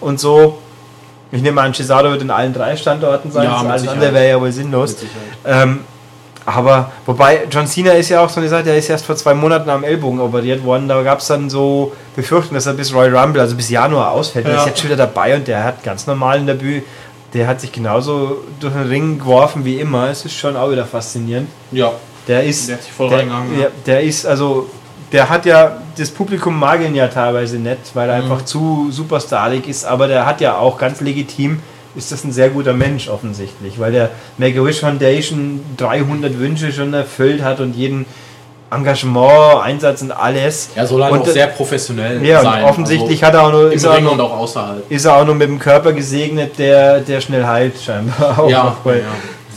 und 0.00 0.18
so. 0.18 0.58
Ich 1.30 1.42
nehme 1.42 1.60
an, 1.60 1.74
Cesaro 1.74 2.10
wird 2.10 2.22
in 2.22 2.30
allen 2.30 2.52
drei 2.52 2.76
Standorten 2.76 3.30
sein. 3.30 3.44
Ja, 3.44 3.56
alles 3.58 3.86
andere 3.88 4.12
wäre 4.14 4.28
ja 4.28 4.40
wohl 4.40 4.52
sinnlos. 4.52 4.96
Ähm, 5.44 5.80
aber 6.46 6.92
wobei 7.06 7.40
John 7.50 7.66
Cena 7.66 7.92
ist 7.92 8.08
ja 8.10 8.20
auch 8.20 8.28
so 8.28 8.38
eine 8.38 8.48
Sache, 8.48 8.64
der 8.64 8.76
ist 8.76 8.88
erst 8.90 9.04
vor 9.06 9.16
zwei 9.16 9.34
Monaten 9.34 9.68
am 9.70 9.82
Ellbogen 9.82 10.20
operiert 10.20 10.62
worden. 10.64 10.88
Da 10.88 11.02
gab 11.02 11.20
es 11.20 11.26
dann 11.26 11.48
so 11.50 11.92
Befürchtungen, 12.14 12.54
dass 12.56 12.66
er 12.66 12.74
bis 12.74 12.92
Royal 12.94 13.16
Rumble, 13.16 13.40
also 13.40 13.56
bis 13.56 13.70
Januar 13.70 14.10
ausfällt. 14.12 14.46
Der 14.46 14.54
Ja. 14.54 14.60
ist 14.60 14.66
jetzt 14.66 14.80
schon 14.80 14.90
wieder 14.90 14.98
dabei 15.06 15.34
und 15.36 15.48
der 15.48 15.64
hat 15.64 15.82
ganz 15.82 16.06
normal 16.06 16.38
in 16.38 16.46
der 16.46 16.54
Bühne, 16.54 16.82
der 17.34 17.46
hat 17.46 17.60
sich 17.60 17.72
genauso 17.72 18.38
durch 18.60 18.72
den 18.72 18.84
Ring 18.88 19.18
geworfen 19.18 19.64
wie 19.64 19.78
immer. 19.80 20.08
Es 20.08 20.24
ist 20.24 20.34
schon 20.34 20.56
auch 20.56 20.70
wieder 20.70 20.86
faszinierend. 20.86 21.48
Ja, 21.72 21.92
Der 22.28 22.44
ist, 22.44 22.68
Der 22.68 22.76
hat 22.76 22.82
sich 22.84 22.92
voll 22.92 23.08
der, 23.10 23.18
reingehangen, 23.18 23.54
ja, 23.56 23.64
ja. 23.64 23.68
der 23.84 24.00
ist 24.02 24.24
also, 24.24 24.70
der 25.12 25.28
hat 25.28 25.44
ja, 25.44 25.82
das 25.98 26.10
Publikum 26.10 26.58
mag 26.58 26.80
ihn 26.82 26.94
ja 26.94 27.08
teilweise 27.08 27.58
nicht, 27.58 27.94
weil 27.94 28.08
er 28.08 28.16
Mhm. 28.22 28.22
einfach 28.32 28.44
zu 28.44 28.88
superstarig 28.90 29.68
ist, 29.68 29.84
aber 29.84 30.08
der 30.08 30.24
hat 30.24 30.40
ja 30.40 30.56
auch 30.56 30.78
ganz 30.78 31.00
legitim, 31.00 31.60
ist 31.96 32.10
das 32.12 32.24
ein 32.24 32.32
sehr 32.32 32.48
guter 32.50 32.72
Mensch 32.72 33.08
offensichtlich, 33.08 33.78
weil 33.78 33.92
der 33.92 34.10
Make-A-Wish 34.38 34.80
Foundation 34.80 35.60
300 35.76 36.38
Wünsche 36.38 36.72
schon 36.72 36.92
erfüllt 36.94 37.42
hat 37.42 37.60
und 37.60 37.76
jeden 37.76 38.06
Engagement, 38.70 39.62
Einsatz 39.62 40.02
und 40.02 40.10
alles. 40.12 40.70
er 40.74 40.86
soll 40.86 41.02
halt 41.02 41.12
Und, 41.12 41.20
auch 41.22 41.26
sehr 41.26 41.46
professionell 41.48 42.24
Ja, 42.24 42.42
sein. 42.42 42.64
und 42.64 42.70
offensichtlich 42.70 43.22
also 43.24 43.26
hat 43.26 43.34
er 43.42 43.46
auch 43.48 43.52
nur, 43.52 43.72
ist 43.72 43.84
er 43.84 43.92
auch 43.92 44.38
außerhalb. 44.38 44.90
ist 44.90 45.04
er 45.04 45.16
auch 45.16 45.24
noch 45.26 45.34
mit 45.34 45.48
dem 45.48 45.58
Körper 45.58 45.92
gesegnet, 45.92 46.58
der, 46.58 47.00
der 47.00 47.20
schnell 47.20 47.46
heilt 47.46 47.80
scheinbar. 47.80 48.38
Auch 48.38 48.48
Ja, 48.50 48.64
noch, 48.64 48.92
ja. 48.92 49.00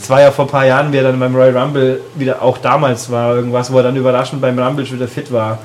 es 0.00 0.08
war 0.08 0.20
ja 0.20 0.30
vor 0.30 0.44
ein 0.44 0.50
paar 0.50 0.66
Jahren, 0.66 0.92
wie 0.92 0.98
er 0.98 1.04
dann 1.04 1.18
beim 1.18 1.34
Royal 1.34 1.56
Rumble 1.56 2.00
wieder, 2.14 2.40
auch 2.42 2.58
damals 2.58 3.10
war 3.10 3.34
irgendwas, 3.34 3.72
wo 3.72 3.78
er 3.78 3.84
dann 3.84 3.96
überraschend 3.96 4.40
beim 4.40 4.58
Rumble 4.58 4.86
schon 4.86 4.96
wieder 4.98 5.08
fit 5.08 5.32
war. 5.32 5.58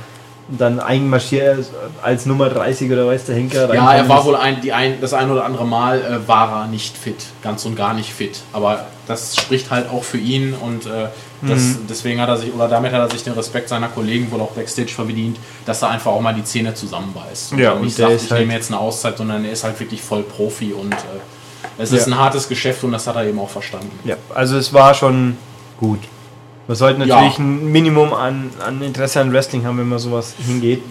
Und 0.49 0.59
dann 0.59 0.79
einmarschiert 0.81 1.65
als 2.01 2.25
Nummer 2.25 2.49
30 2.49 2.91
oder 2.91 3.07
weiß 3.07 3.25
der 3.27 3.35
Henker. 3.35 3.73
Ja, 3.73 3.93
er 3.93 4.09
war 4.09 4.25
wohl 4.25 4.35
ein, 4.35 4.59
die 4.59 4.73
ein, 4.73 4.99
das 4.99 5.13
ein 5.13 5.31
oder 5.31 5.45
andere 5.45 5.65
Mal 5.65 5.99
äh, 5.99 6.27
war 6.27 6.63
er 6.63 6.67
nicht 6.67 6.97
fit, 6.97 7.15
ganz 7.41 7.65
und 7.65 7.75
gar 7.77 7.93
nicht 7.93 8.11
fit. 8.11 8.41
Aber 8.51 8.85
das 9.07 9.37
spricht 9.37 9.71
halt 9.71 9.89
auch 9.89 10.03
für 10.03 10.17
ihn 10.17 10.53
und 10.53 10.85
äh, 10.85 11.07
das, 11.47 11.59
Mhm. 11.61 11.77
deswegen 11.89 12.19
hat 12.21 12.29
er 12.29 12.37
sich, 12.37 12.53
oder 12.53 12.67
damit 12.67 12.91
hat 12.93 13.01
er 13.01 13.09
sich 13.11 13.23
den 13.23 13.33
Respekt 13.33 13.69
seiner 13.69 13.87
Kollegen 13.89 14.31
wohl 14.31 14.41
auch 14.41 14.51
Backstage 14.51 14.89
verdient, 14.93 15.37
dass 15.65 15.81
er 15.81 15.89
einfach 15.89 16.11
auch 16.11 16.21
mal 16.21 16.33
die 16.33 16.43
Zähne 16.43 16.73
zusammenbeißt. 16.73 17.53
Ja, 17.53 17.71
und 17.71 17.79
und 17.79 17.85
nicht 17.85 17.97
sagt, 17.97 18.11
ist 18.13 18.25
ich 18.25 18.31
halt- 18.31 18.41
nehme 18.41 18.53
jetzt 18.53 18.71
eine 18.71 18.79
Auszeit, 18.79 19.17
sondern 19.17 19.43
er 19.45 19.51
ist 19.51 19.63
halt 19.63 19.79
wirklich 19.79 20.01
voll 20.01 20.23
Profi 20.23 20.73
und 20.73 20.93
äh, 20.93 20.97
es 21.77 21.91
ist 21.91 22.07
Ja. 22.07 22.13
ein 22.13 22.19
hartes 22.19 22.47
Geschäft 22.47 22.83
und 22.83 22.91
das 22.91 23.07
hat 23.07 23.15
er 23.15 23.25
eben 23.25 23.39
auch 23.39 23.49
verstanden. 23.49 23.91
Ja, 24.05 24.15
also 24.33 24.57
es 24.57 24.73
war 24.73 24.93
schon 24.93 25.37
gut. 25.79 25.99
Man 26.67 26.77
sollte 26.77 27.01
Ja. 27.03 27.15
natürlich 27.17 27.39
ein 27.39 27.71
Minimum 27.71 28.13
an, 28.13 28.49
an 28.65 28.81
Interesse 28.81 29.19
an 29.19 29.33
Wrestling 29.33 29.65
haben, 29.65 29.77
wenn 29.79 29.89
man 29.89 29.99
sowas 29.99 30.33
hingeht. 30.45 30.81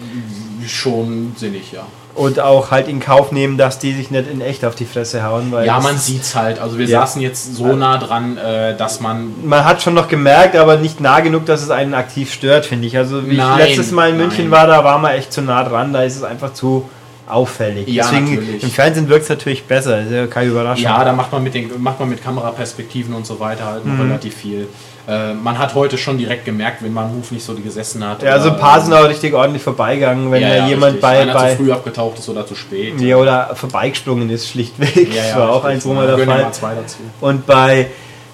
Schon 0.67 1.33
sinnig, 1.35 1.71
ja. 1.71 1.85
Und 2.15 2.39
auch 2.39 2.69
halt 2.69 2.87
in 2.87 2.99
Kauf 2.99 3.31
nehmen, 3.31 3.57
dass 3.57 3.79
die 3.79 3.91
sich 3.93 4.11
nicht 4.11 4.29
in 4.31 4.39
echt 4.39 4.63
auf 4.65 4.75
die 4.75 4.85
Fresse 4.85 5.23
hauen. 5.23 5.51
Weil 5.51 5.65
Ja, 5.65 5.79
man 5.79 5.97
sieht's 5.97 6.35
halt. 6.35 6.59
Also 6.59 6.77
wir 6.77 6.85
Ja. 6.85 6.99
saßen 7.01 7.21
jetzt 7.21 7.55
so 7.55 7.75
nah 7.75 7.97
dran, 7.97 8.37
äh, 8.37 8.77
dass 8.77 8.99
man 8.99 9.33
man 9.43 9.65
hat 9.65 9.81
schon 9.81 9.95
noch 9.95 10.07
gemerkt, 10.07 10.55
aber 10.55 10.77
nicht 10.77 10.99
nah 10.99 11.21
genug, 11.21 11.47
dass 11.47 11.63
es 11.63 11.71
einen 11.71 11.95
aktiv 11.95 12.31
stört, 12.31 12.67
finde 12.67 12.85
ich. 12.87 12.95
Also 12.97 13.27
wie 13.27 13.35
Nein, 13.37 13.59
ich 13.61 13.69
letztes 13.77 13.91
Mal 13.91 14.11
in 14.11 14.17
München 14.17 14.43
nein. 14.49 14.51
war, 14.51 14.67
da 14.67 14.83
war 14.83 14.99
man 14.99 15.13
echt 15.13 15.33
zu 15.33 15.41
nah 15.41 15.63
dran, 15.63 15.91
da 15.91 16.03
ist 16.03 16.15
es 16.15 16.23
einfach 16.23 16.53
zu 16.53 16.87
auffällig. 17.27 17.87
Ja, 17.87 18.03
Deswegen 18.03 18.35
natürlich. 18.35 18.63
im 18.63 18.69
Fernsehen 18.69 19.09
wirkt 19.09 19.23
es 19.23 19.29
natürlich 19.29 19.63
besser, 19.63 20.01
ist 20.01 20.11
ja 20.11 20.27
keine 20.27 20.51
Überraschung. 20.51 20.83
Ja, 20.83 21.03
da 21.03 21.13
macht 21.13 21.31
man 21.31 21.41
mit 21.41 21.53
den 21.55 21.71
macht 21.81 21.99
man 21.99 22.09
mit 22.09 22.23
Kameraperspektiven 22.23 23.13
und 23.15 23.25
so 23.25 23.39
weiter 23.39 23.65
halt 23.65 23.85
Mhm. 23.85 23.97
noch 23.97 24.03
relativ 24.05 24.35
viel. 24.35 24.67
Äh, 25.05 25.33
man 25.33 25.57
hat 25.59 25.75
heute 25.75 25.97
schon 25.97 26.17
direkt 26.17 26.45
gemerkt, 26.45 26.81
wenn 26.81 26.93
man 26.93 27.13
Move 27.13 27.25
nicht 27.31 27.43
so 27.45 27.53
gesessen 27.55 28.07
hat. 28.07 28.23
Ja, 28.23 28.31
also 28.31 28.51
ein 28.51 28.57
paar 28.57 28.79
sind 28.79 28.93
auch 28.93 29.07
richtig 29.07 29.33
ordentlich 29.33 29.61
vorbeigegangen, 29.61 30.31
wenn 30.31 30.41
ja, 30.41 30.55
ja, 30.55 30.67
jemand 30.67 30.93
richtig. 30.93 31.01
bei, 31.01 31.19
Einer 31.19 31.33
bei 31.33 31.51
zu 31.51 31.57
früh 31.57 31.71
abgetaucht 31.73 32.19
ist 32.19 32.29
oder 32.29 32.47
zu 32.47 32.55
spät. 32.55 32.99
ja, 33.01 33.17
oder 33.17 33.53
vorbeigesprungen 33.53 34.29
ist, 34.29 34.47
schlichtweg. 34.47 35.13
Ja, 35.13 35.15
ja, 35.15 35.23
das 35.29 35.35
war 35.39 35.49
auch 35.51 35.65
eins, 35.65 35.85
wo 35.85 35.93
man 35.93 36.07
Da 36.07 36.17
Fall. 36.17 36.75
dazu. 36.75 36.97
Und 37.19 37.45
bei, 37.45 37.87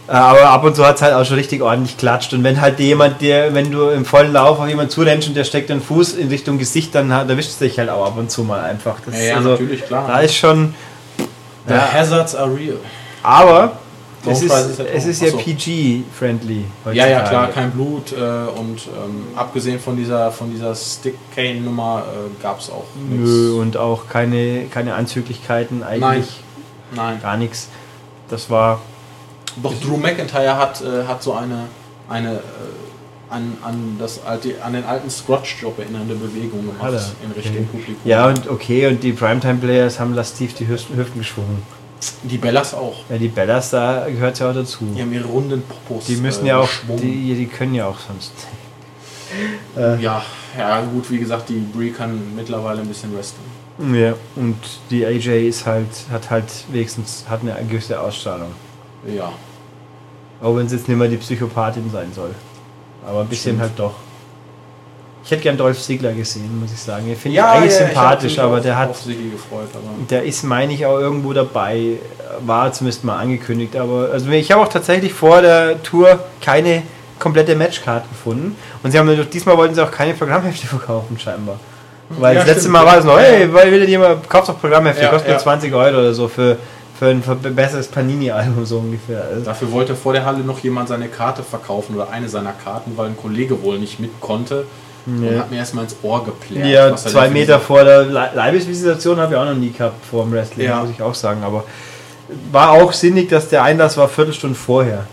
äh, 0.07 0.11
aber 0.11 0.41
ab 0.49 0.63
und 0.63 0.76
zu 0.76 0.86
hat 0.86 0.97
es 0.97 1.01
halt 1.01 1.15
auch 1.15 1.26
schon 1.26 1.38
richtig 1.38 1.63
ordentlich 1.63 1.97
klatscht. 1.97 2.34
Und 2.34 2.43
wenn 2.43 2.61
halt 2.61 2.80
jemand, 2.80 3.20
der, 3.22 3.55
wenn 3.55 3.72
du 3.72 3.89
im 3.89 4.05
vollen 4.05 4.32
Lauf 4.32 4.59
auf 4.59 4.67
jemanden 4.67 4.91
zurennst 4.91 5.28
und 5.28 5.34
der 5.36 5.45
steckt 5.45 5.72
den 5.72 5.82
Fuß 5.82 6.13
in 6.13 6.28
Richtung 6.28 6.59
Gesicht, 6.59 6.93
dann 6.93 7.09
erwischt 7.09 7.49
es 7.49 7.57
dich 7.57 7.80
halt 7.80 7.89
auch 7.89 8.05
ab 8.05 8.13
und 8.17 8.30
zu 8.30 8.43
mal 8.43 8.59
einfach. 8.63 8.97
Das 9.03 9.15
Ja, 9.15 9.22
ist 9.22 9.28
ja 9.30 9.36
also, 9.38 9.49
natürlich, 9.49 9.86
klar. 9.88 10.05
Da 10.07 10.20
ist 10.20 10.36
schon. 10.36 10.76
The 11.67 11.74
Ja. 11.74 11.91
hazards 11.93 12.36
are 12.36 12.47
real. 12.55 12.78
Aber 13.24 13.74
Es 14.26 14.41
ist, 14.41 14.80
es 14.80 15.05
ist 15.05 15.22
ja. 15.22 15.32
PG-friendly. 15.32 16.65
Ja, 16.93 17.07
ja, 17.07 17.22
klar, 17.22 17.47
kein 17.47 17.72
Blut 17.72 18.11
äh, 18.11 18.15
und 18.15 18.88
ähm, 18.88 19.28
abgesehen 19.36 19.80
von 19.80 19.95
dieser, 19.95 20.32
von 20.32 20.51
dieser 20.51 20.76
Stick-Cane-Nummer 20.76 22.03
äh, 22.05 22.43
gab 22.43 22.59
es 22.59 22.70
auch 22.70 22.86
Nö, 23.09 23.59
und 23.59 23.78
auch 23.78 24.09
keine, 24.09 24.65
keine 24.65 24.95
Anzüglichkeiten, 24.95 25.84
eigentlich 25.84 26.41
Nein. 26.93 27.22
gar 27.22 27.38
nichts. 27.38 27.70
Das 28.30 28.49
war. 28.49 28.82
Doch 29.63 29.74
Drew 29.80 29.97
McIntyre 29.97 30.57
hat, 30.57 30.82
äh, 30.82 31.05
hat 31.07 31.24
so 31.24 31.34
eine, 31.34 31.65
eine 32.09 32.36
äh, 32.36 32.39
an, 33.30 33.57
an, 33.63 33.95
das 33.99 34.24
alte, 34.26 34.61
an 34.63 34.74
den 34.74 34.84
alten 34.84 35.09
Scrotch-Job 35.09 35.80
erinnernde 35.80 36.15
Bewegung 36.15 36.65
gemacht 36.65 36.93
er? 36.93 37.26
in 37.26 37.32
Richtung 37.32 37.55
Okay. 37.55 37.67
Publikum. 37.72 38.01
Ja, 38.03 38.28
und 38.28 38.49
okay, 38.49 38.88
und 38.88 39.01
die 39.03 39.13
Primetime-Players 39.13 39.99
haben 39.99 40.13
lastiv 40.13 40.53
die 40.55 40.67
Hüften 40.67 40.97
geschwungen. 41.17 41.61
Die 42.24 42.38
Bellas 42.38 42.74
auch. 42.74 42.97
Ja, 43.10 43.18
die 43.18 43.28
Bellas, 43.28 43.72
da 43.72 44.08
gehört 44.08 44.39
ja 44.39 44.50
auch 44.50 44.54
dazu. 44.54 44.86
Die 44.95 45.02
haben 45.02 45.12
ihre 45.12 45.28
runden 45.28 45.62
Popos. 45.62 46.06
Die 46.06 46.16
müssen 46.16 46.45
äh, 46.45 46.50
ja 46.50 46.58
auch, 46.60 46.70
die, 46.88 47.36
die 47.36 47.45
können 47.47 47.76
ja 47.76 47.88
auch 47.88 48.00
sonst. 48.00 48.34
Ja, 50.02 50.24
ja, 50.58 50.82
gut, 50.82 51.10
wie 51.12 51.20
gesagt, 51.20 51.50
die 51.50 51.60
Brie 51.60 51.91
kann 51.91 52.36
mittlerweile 52.36 52.82
ein 52.82 52.88
bisschen 52.88 53.16
wrestlen. 53.16 53.45
Ja, 53.93 54.16
und 54.36 54.58
die 54.89 55.06
AJ 55.06 55.47
ist 55.47 55.66
halt, 55.66 55.88
hat 56.12 56.30
halt 56.30 56.45
wenigstens 56.72 57.26
hat 57.30 57.41
eine 57.41 57.56
gewisse 57.66 58.00
Ausstrahlung. 58.00 58.52
Ja. 59.08 59.32
Auch 60.41 60.56
wenn 60.56 60.66
es 60.66 60.72
jetzt 60.74 60.88
nicht 60.88 60.97
mehr 60.97 61.08
die 61.08 61.18
Psychopathin 61.18 61.89
sein 61.91 62.12
soll. 62.14 62.34
Aber 63.06 63.22
ein 63.22 63.28
bisschen 63.28 63.56
Stimmt. 63.56 63.62
halt 63.62 63.72
doch. 63.78 63.93
Ich 65.24 65.32
hätte 65.32 65.43
gern 65.43 65.57
Dolph 65.57 65.80
Ziggler 65.80 66.13
gesehen, 66.13 66.59
muss 66.59 66.72
ich 66.72 66.80
sagen. 66.80 67.11
Ich 67.11 67.17
finde 67.17 67.38
ihn 67.38 67.43
eigentlich 67.43 67.74
ich 67.74 67.80
hab 67.82 67.88
sympathisch, 67.88 68.39
aber 68.39 68.59
der 68.61 68.78
hat, 68.78 68.89
gefreut, 68.89 69.67
aber 69.74 70.07
der 70.09 70.24
ist, 70.24 70.43
meine 70.43 70.74
ich, 70.74 70.86
auch 70.86 70.97
irgendwo 70.97 71.34
dabei. 71.34 71.97
War 72.45 72.72
zumindest 72.72 73.03
mal 73.03 73.17
angekündigt. 73.17 73.76
Aber 73.76 74.09
also 74.13 74.30
ich 74.30 74.51
habe 74.51 74.61
auch 74.61 74.70
tatsächlich 74.70 75.13
vor 75.13 75.41
der 75.41 75.82
Tour 75.84 76.20
keine 76.41 76.84
komplette 77.20 77.55
Matchcard 77.55 78.07
gefunden. 78.09 78.55
Und 78.82 78.91
sie 78.91 78.97
haben 78.97 79.30
diesmal 79.30 79.57
wollten 79.57 79.76
sie 79.76 79.84
auch 79.84 79.91
keine 79.91 80.13
Programmhefte 80.13 80.67
verkaufen, 80.67 81.20
scheinbar. 81.20 81.59
Weil 82.09 82.34
Ja, 82.36 82.39
das 82.39 82.47
letzte 82.47 82.61
stimmt. 82.61 82.74
Mal 82.74 82.86
war 82.86 82.97
es 82.97 83.05
noch, 83.05 83.17
Ja. 83.17 83.24
hey, 83.24 83.53
weil 83.53 83.72
will 83.72 83.82
denn 83.82 83.89
jemand, 83.89 84.28
kauft 84.30 84.49
doch 84.49 84.59
Programmhefte, 84.59 85.03
Ja, 85.03 85.09
kostet 85.09 85.28
nur 85.28 85.38
ja. 85.38 85.43
20 85.43 85.74
Euro 85.74 85.99
oder 85.99 86.13
so 86.13 86.28
für, 86.28 86.57
für 86.97 87.07
ein 87.07 87.22
besseres 87.55 87.88
Panini-Album 87.88 88.65
so 88.65 88.80
ungefähr. 88.80 89.24
Also, 89.32 89.45
Dafür 89.45 89.72
wollte 89.72 89.95
vor 89.95 90.13
der 90.13 90.26
Halle 90.26 90.39
noch 90.39 90.59
jemand 90.59 90.88
seine 90.89 91.07
Karte 91.07 91.43
verkaufen 91.43 91.95
oder 91.95 92.09
eine 92.09 92.28
seiner 92.30 92.53
Karten, 92.53 92.93
weil 92.95 93.07
ein 93.07 93.17
Kollege 93.17 93.61
wohl 93.61 93.78
nicht 93.78 93.99
mit 93.99 94.20
konnte. 94.22 94.65
Und 95.06 95.24
Ja. 95.24 95.39
hat 95.39 95.52
mir 95.52 95.58
erstmal 95.58 95.86
ins 95.86 95.95
Ohr 96.04 96.24
geplärt. 96.24 96.68
Ja, 96.68 96.95
zwei 96.95 97.30
Meter 97.30 97.60
vor 97.60 97.84
der 97.84 98.04
Le- 98.04 98.30
Leibesvisitation 98.36 99.18
habe 99.20 99.34
ich 99.34 99.39
auch 99.39 99.45
noch 99.45 99.56
nie 99.56 99.72
gehabt 99.72 100.06
vor 100.06 100.24
dem 100.24 100.32
Wrestling, 100.34 100.68
Ja. 100.68 100.82
muss 100.82 100.91
ich 100.91 101.02
auch 101.02 101.16
sagen. 101.16 101.41
Aber 101.43 101.64
war 102.52 102.72
auch 102.72 102.91
sinnig, 102.93 103.30
dass 103.30 103.50
der 103.50 103.64
Einlass 103.64 103.97
war 103.97 104.08
Viertelstunde 104.08 104.56
vorher 104.56 105.06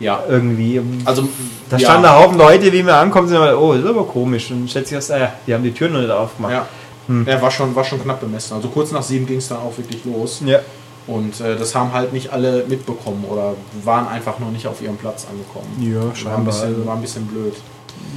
Ja, 0.00 0.22
irgendwie. 0.28 0.80
also. 1.04 1.28
Da 1.70 1.76
ja, 1.76 1.84
standen 1.86 2.02
da 2.04 2.18
Haufen 2.20 2.38
Leute, 2.38 2.72
wie 2.72 2.84
wir 2.84 2.96
ankommen, 2.96 3.28
sind 3.28 3.40
wir, 3.40 3.60
oh, 3.60 3.72
ist 3.72 3.86
aber 3.86 4.04
komisch. 4.04 4.50
Und 4.50 4.70
schätze 4.70 4.96
ich, 4.98 5.10
äh, 5.10 5.28
die 5.46 5.54
haben 5.54 5.62
die 5.64 5.72
Türen 5.72 5.92
noch 5.94 6.00
nicht 6.00 6.10
aufgemacht. 6.10 6.52
Ja, 6.52 6.66
Hm. 7.08 7.26
er 7.26 7.40
war 7.40 7.50
schon, 7.50 7.74
war 7.76 7.84
schon 7.84 8.02
knapp 8.02 8.20
bemessen. 8.20 8.54
Also 8.56 8.68
kurz 8.68 8.90
nach 8.90 9.02
sieben 9.02 9.26
ging 9.26 9.38
es 9.38 9.48
dann 9.48 9.58
auch 9.58 9.76
wirklich 9.76 10.04
los. 10.04 10.42
Ja. 10.44 10.58
Und 11.06 11.40
äh, 11.40 11.54
das 11.56 11.72
haben 11.74 11.92
halt 11.92 12.12
nicht 12.12 12.32
alle 12.32 12.64
mitbekommen 12.66 13.24
oder 13.30 13.54
waren 13.84 14.08
einfach 14.08 14.40
noch 14.40 14.50
nicht 14.50 14.66
auf 14.66 14.82
ihrem 14.82 14.96
Platz 14.96 15.24
angekommen. 15.30 15.68
Ja, 15.80 16.00
war, 16.02 16.10
ein 16.10 16.16
scheinbar. 16.16 16.44
bisschen, 16.46 16.86
war 16.86 16.94
ein 16.96 17.00
bisschen 17.00 17.26
blöd. 17.26 17.54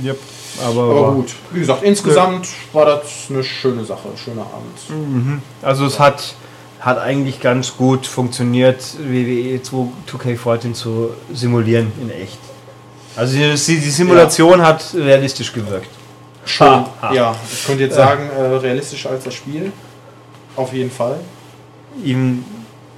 Yep. 0.04 0.18
Aber, 0.66 0.82
Aber 0.84 1.12
gut, 1.14 1.34
wie 1.52 1.60
gesagt, 1.60 1.84
insgesamt 1.84 2.48
war 2.74 2.86
das 2.86 3.28
eine 3.30 3.44
schöne 3.44 3.86
Sache, 3.86 4.10
ein 4.10 4.18
schöner 4.18 4.42
Abend. 4.42 4.90
Mhm. 4.90 5.42
Also 5.62 5.86
es 5.86 6.00
hat, 6.00 6.34
hat 6.82 6.98
eigentlich 7.00 7.40
ganz 7.40 7.78
gut 7.78 8.06
funktioniert, 8.06 8.84
WWE 9.00 9.62
2, 9.62 9.88
2K14 10.12 10.74
zu 10.74 11.12
simulieren 11.34 11.92
in 12.02 12.10
echt. 12.10 12.40
Also 13.16 13.36
die, 13.38 13.50
die 13.52 13.90
Simulation 13.90 14.62
hat 14.62 14.84
realistisch 14.94 15.54
gewirkt. 15.54 15.90
Schön. 16.46 16.68
Ha, 16.68 16.90
ha. 17.02 17.14
Ja, 17.14 17.36
ich 17.52 17.66
könnte 17.66 17.84
jetzt 17.84 17.98
Ja. 17.98 18.08
sagen, 18.08 18.30
äh, 18.30 18.42
realistischer 18.42 19.12
als 19.12 19.24
das 19.24 19.34
Spiel. 19.36 19.72
Auf 20.56 20.74
jeden 20.74 20.92
Fall. 20.92 21.20
Even, 22.04 22.44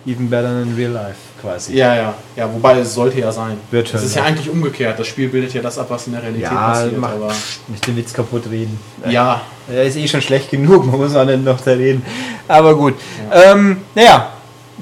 even 0.06 0.30
better 0.30 0.48
than 0.50 0.74
real 0.76 0.92
life 0.92 1.18
quasi. 1.42 1.76
Ja, 1.76 1.96
ja, 1.96 2.14
ja, 2.36 2.54
wobei 2.54 2.78
es 2.80 2.94
sollte 2.94 3.20
ja 3.20 3.32
sein. 3.32 3.58
Wird 3.72 3.94
Es 3.94 4.04
ist 4.04 4.16
ja 4.16 4.22
ja. 4.22 4.28
eigentlich 4.28 4.50
umgekehrt. 4.50 5.00
Das 5.00 5.08
Spiel 5.08 5.30
bildet 5.30 5.54
ja 5.54 5.62
das 5.62 5.78
ab, 5.78 5.88
was 5.90 6.08
in 6.08 6.14
der 6.14 6.22
Realität 6.24 6.44
Ja, 6.52 6.70
passiert. 6.70 6.98
mach 6.98 7.12
Aber 7.12 7.34
nicht 7.68 7.86
den 7.88 7.98
Witz 7.98 8.14
kaputt 8.14 8.44
reden. 8.50 8.80
ja, 9.10 9.42
Er 9.72 9.84
ist 9.84 9.98
eh 9.98 10.08
schon 10.08 10.22
schlecht 10.22 10.50
genug, 10.52 10.86
man 10.90 10.98
muss 11.00 11.16
auch 11.16 11.26
nicht 11.26 11.44
noch 11.44 11.60
da 11.62 11.72
reden. 11.72 12.06
Aber 12.48 12.76
gut. 12.76 12.96
Ähm, 13.32 13.78
naja, 13.96 14.30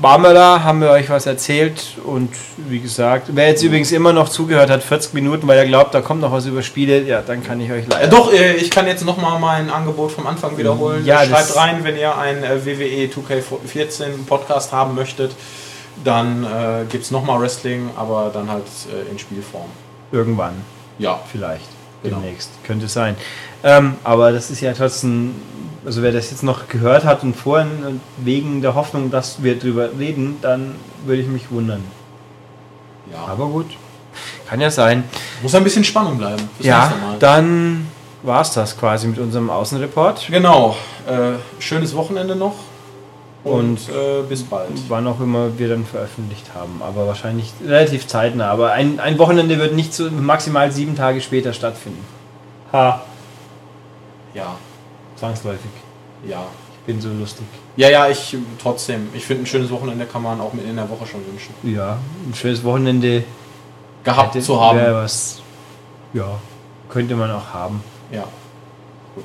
waren 0.01 0.21
wir 0.21 0.33
da, 0.33 0.63
haben 0.63 0.79
wir 0.79 0.91
euch 0.91 1.09
was 1.09 1.25
erzählt 1.25 1.83
und 2.05 2.29
wie 2.69 2.79
gesagt, 2.79 3.27
wer 3.33 3.49
jetzt 3.49 3.61
übrigens 3.63 3.91
immer 3.91 4.13
noch 4.13 4.29
zugehört 4.29 4.69
hat, 4.69 4.81
40 4.81 5.13
Minuten, 5.13 5.45
weil 5.45 5.57
er 5.57 5.65
glaubt, 5.65 5.93
da 5.93 5.99
kommt 5.99 6.21
noch 6.21 6.31
was 6.31 6.45
über 6.45 6.63
Spiele, 6.63 7.01
ja, 7.03 7.21
dann 7.21 7.43
kann 7.43 7.59
ich 7.59 7.69
euch 7.69 7.83
leider. 7.85 8.07
Doch, 8.07 8.31
äh, 8.31 8.53
ich 8.53 8.71
kann 8.71 8.87
jetzt 8.87 9.03
nochmal 9.03 9.37
mein 9.39 9.69
Angebot 9.69 10.11
vom 10.13 10.25
Anfang 10.25 10.57
wiederholen. 10.57 11.05
Ja, 11.05 11.25
Schreibt 11.25 11.53
rein, 11.57 11.83
wenn 11.83 11.97
ihr 11.97 12.17
einen 12.17 12.43
äh, 12.45 12.65
WWE 12.65 13.09
2K14 13.13 14.25
Podcast 14.25 14.71
haben 14.71 14.95
möchtet. 14.95 15.31
Dann 16.03 16.43
äh, 16.43 16.85
gibt 16.89 17.03
es 17.03 17.11
nochmal 17.11 17.41
Wrestling, 17.41 17.89
aber 17.97 18.31
dann 18.33 18.49
halt 18.49 18.63
äh, 18.91 19.11
in 19.11 19.19
Spielform. 19.19 19.65
Irgendwann, 20.11 20.53
Ja, 20.97 21.19
vielleicht, 21.31 21.67
Genau. 22.03 22.17
demnächst, 22.19 22.49
könnte 22.63 22.87
sein. 22.87 23.15
Ähm, 23.63 23.95
aber 24.03 24.31
das 24.31 24.49
ist 24.49 24.61
ja 24.61 24.73
trotzdem, 24.73 25.35
also 25.85 26.01
wer 26.01 26.11
das 26.13 26.31
jetzt 26.31 26.43
noch 26.43 26.67
gehört 26.69 27.03
hat 27.03 27.23
und 27.23 27.35
vorhin 27.35 27.99
wegen 28.17 28.61
der 28.61 28.75
Hoffnung, 28.75 29.11
dass 29.11 29.43
wir 29.43 29.59
drüber 29.59 29.89
reden, 29.99 30.37
dann 30.41 30.75
würde 31.05 31.21
ich 31.21 31.27
mich 31.27 31.51
wundern. 31.51 31.83
ja. 33.11 33.25
Aber 33.27 33.47
gut, 33.47 33.67
kann 34.47 34.61
ja 34.61 34.71
sein. 34.71 35.03
Muss 35.41 35.53
ein 35.55 35.63
bisschen 35.63 35.83
Spannung 35.83 36.17
bleiben. 36.17 36.49
Ja, 36.59 36.93
dann 37.19 37.87
war 38.23 38.41
es 38.41 38.51
das 38.51 38.77
quasi 38.77 39.07
mit 39.07 39.19
unserem 39.19 39.49
Außenreport. 39.49 40.27
Genau. 40.29 40.75
Äh, 41.07 41.33
schönes 41.61 41.95
Wochenende 41.95 42.35
noch. 42.35 42.55
Und, 43.43 43.53
Und- 43.53 43.89
äh, 43.89 44.21
bis 44.27 44.43
bald. 44.43 44.69
Wann 44.89 45.07
auch 45.07 45.19
immer 45.21 45.57
wir 45.57 45.69
dann 45.69 45.85
veröffentlicht 45.85 46.53
haben, 46.53 46.81
aber 46.81 47.07
wahrscheinlich 47.07 47.53
relativ 47.65 48.05
zeitnah. 48.07 48.49
Aber 48.51 48.73
ein, 48.73 48.99
ein 48.99 49.17
Wochenende 49.17 49.57
wird 49.57 49.73
nicht 49.75 49.93
so 49.93 50.09
maximal 50.11 50.71
sieben 50.71 50.95
Tage 50.95 51.21
später 51.21 51.53
stattfinden. 51.53 52.03
Ha, 52.73 53.01
Ja, 54.33 54.55
zwangsläufig. 55.15 55.71
ja. 56.27 56.43
Ich 56.81 56.93
bin 56.93 57.01
so 57.01 57.09
lustig. 57.09 57.45
Ja, 57.75 57.89
ja, 57.89 58.09
ich 58.09 58.35
trotzdem. 58.61 59.09
Ich 59.13 59.23
finde, 59.23 59.43
ein 59.43 59.45
schönes 59.45 59.69
Wochenende 59.69 60.05
kann 60.05 60.23
man 60.23 60.41
auch 60.41 60.53
mit 60.53 60.65
in 60.67 60.75
der 60.75 60.89
Woche 60.89 61.05
schon 61.05 61.21
wünschen. 61.27 61.53
Ja, 61.63 61.99
ein 62.27 62.33
schönes 62.33 62.63
Wochenende 62.63 63.23
Gehabt 64.03 64.33
hätte- 64.33 64.43
zu 64.45 64.59
haben. 64.59 64.79
was. 64.91 65.39
Ja, 66.13 66.39
könnte 66.89 67.15
man 67.15 67.29
auch 67.31 67.53
haben. 67.53 67.83
Ja. 68.11 68.23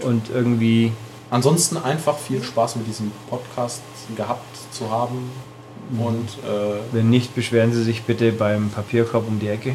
Und 0.03 0.29
irgendwie, 0.29 0.93
Ansonsten 1.35 1.79
einfach 1.79 2.17
viel 2.17 2.45
Spaß 2.45 2.77
mit 2.77 2.87
diesem 2.87 3.11
Podcast 3.29 3.83
gehabt 4.15 4.57
zu 4.71 4.89
haben. 4.89 5.33
Und 5.99 6.29
äh, 6.49 6.77
wenn 6.93 7.11
nicht, 7.11 7.35
beschweren 7.35 7.73
Sie 7.73 7.83
sich 7.83 8.05
bitte 8.05 8.31
beim 8.31 8.71
Papierkorb 8.71 9.27
um 9.27 9.41
die 9.41 9.49
Ecke. 9.49 9.75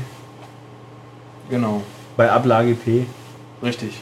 genau, 1.49 1.82
Bei 2.16 2.32
Ablage 2.32 2.76
P. 2.76 3.05
richtig. 3.62 3.99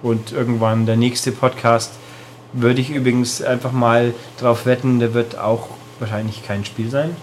Und 0.00 0.30
irgendwann 0.30 0.86
der 0.86 0.96
nächste 0.96 1.32
Podcast 1.32 1.94
würde 2.52 2.80
ich 2.80 2.90
übrigens 2.90 3.42
einfach 3.42 3.72
mal 3.72 4.14
drauf 4.38 4.64
wetten, 4.64 5.00
der 5.00 5.12
wird 5.12 5.36
auch 5.36 5.70
wahrscheinlich 5.98 6.44
kein 6.44 6.64
Spiel 6.64 6.88
sein. 6.88 7.16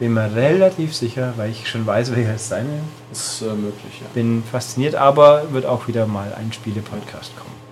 Bin 0.00 0.14
mir 0.14 0.34
relativ 0.34 0.96
sicher, 0.96 1.34
weil 1.36 1.52
ich 1.52 1.68
schon 1.68 1.86
weiß, 1.86 2.10
welcher 2.16 2.34
es 2.34 2.48
sein 2.48 2.66
wird. 2.66 2.82
Ist 3.12 3.42
äh, 3.42 3.54
möglich, 3.54 4.00
ja. 4.00 4.06
Bin 4.14 4.42
fasziniert, 4.50 4.96
aber 4.96 5.52
wird 5.52 5.64
auch 5.64 5.86
wieder 5.86 6.08
mal 6.08 6.34
ein 6.36 6.52
Spiele-Podcast 6.52 7.36
kommen. 7.36 7.69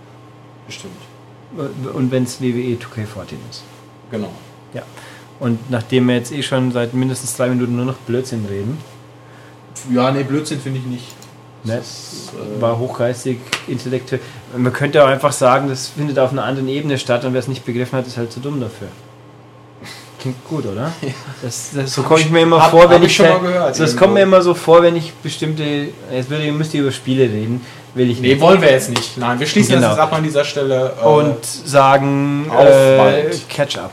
Bestimmt. 0.69 0.95
Und 1.95 2.11
wenn 2.13 2.23
es 2.25 2.41
WWE 2.41 2.77
2K14 2.77 3.35
ist. 3.51 3.65
Genau. 4.13 4.31
Ja. 4.75 4.83
Und 5.41 5.71
nachdem 5.71 6.07
wir 6.09 6.15
jetzt 6.17 6.31
eh 6.31 6.43
schon 6.43 6.71
seit 6.73 6.95
mindestens 6.95 7.37
drei 7.37 7.49
Minuten 7.49 7.75
nur 7.75 7.87
noch 7.87 7.97
Blödsinn 7.97 8.45
reden, 8.49 8.79
Ja, 9.93 10.11
nee, 10.11 10.23
Blödsinn 10.25 10.61
finde 10.61 10.79
ich 10.81 10.87
nicht. 10.87 11.07
ne, 11.65 11.77
Das 11.79 12.13
ist, 12.13 12.33
äh, 12.35 12.61
war 12.61 12.79
hochgeistig, 12.79 13.39
intellektuell. 13.67 14.21
Man 14.57 14.73
könnte 14.73 15.03
auch 15.03 15.09
einfach 15.09 15.33
sagen, 15.33 15.69
das 15.69 15.89
findet 15.89 16.19
auf 16.19 16.33
einer 16.33 16.45
anderen 16.45 16.69
Ebene 16.69 16.99
statt 16.99 17.25
und 17.25 17.33
wer 17.33 17.41
es 17.41 17.49
nicht 17.49 17.65
begriffen 17.65 17.97
hat, 17.99 18.07
ist 18.07 18.17
halt 18.19 18.31
zu 18.33 18.41
dumm 18.41 18.61
dafür. 18.61 18.89
Klingt 20.35 20.49
gut, 20.49 20.67
oder? 20.67 20.93
Das, 21.43 21.71
das, 21.73 21.95
so 21.95 22.03
komme 22.03 22.21
ich 22.21 22.31
mir 22.31 22.41
immer 22.43 22.61
hab- 22.61 22.73
vor, 22.73 22.91
wenn 22.91 23.01
ich 23.03 23.11
ich. 23.11 23.17
schon 23.17 23.29
mal 23.29 23.39
gehört, 23.39 23.71
das 23.71 23.79
irgendwo. 23.79 23.99
kommt 24.01 24.15
mir 24.15 24.23
immer 24.23 24.43
so 24.43 24.55
vor, 24.55 24.83
wenn 24.83 24.97
ich 24.97 25.13
bestimmte. 25.15 25.63
Jetzt 26.13 26.29
würde, 26.31 26.51
müsst 26.51 26.75
ihr 26.75 26.81
über 26.83 26.91
Spiele 26.91 27.23
reden, 27.25 27.65
will 27.95 28.11
ich 28.11 28.21
Nee, 28.21 28.31
nicht. 28.31 28.41
wollen 28.41 28.61
wir 28.61 28.71
jetzt 28.73 28.91
nicht. 28.91 29.17
Nein, 29.17 29.39
wir 29.39 29.47
schließen 29.47 29.77
Genau. 29.77 29.89
das 29.89 29.97
jetzt 29.97 30.03
ab 30.03 30.13
an 30.15 30.23
dieser 30.25 30.45
Stelle. 30.45 30.93
Äh, 31.01 31.07
Und 31.07 31.45
sagen 31.45 32.51
Auf 32.51 32.67
äh, 32.69 32.97
bald. 32.97 33.49
Catch 33.49 33.79
up. 33.79 33.93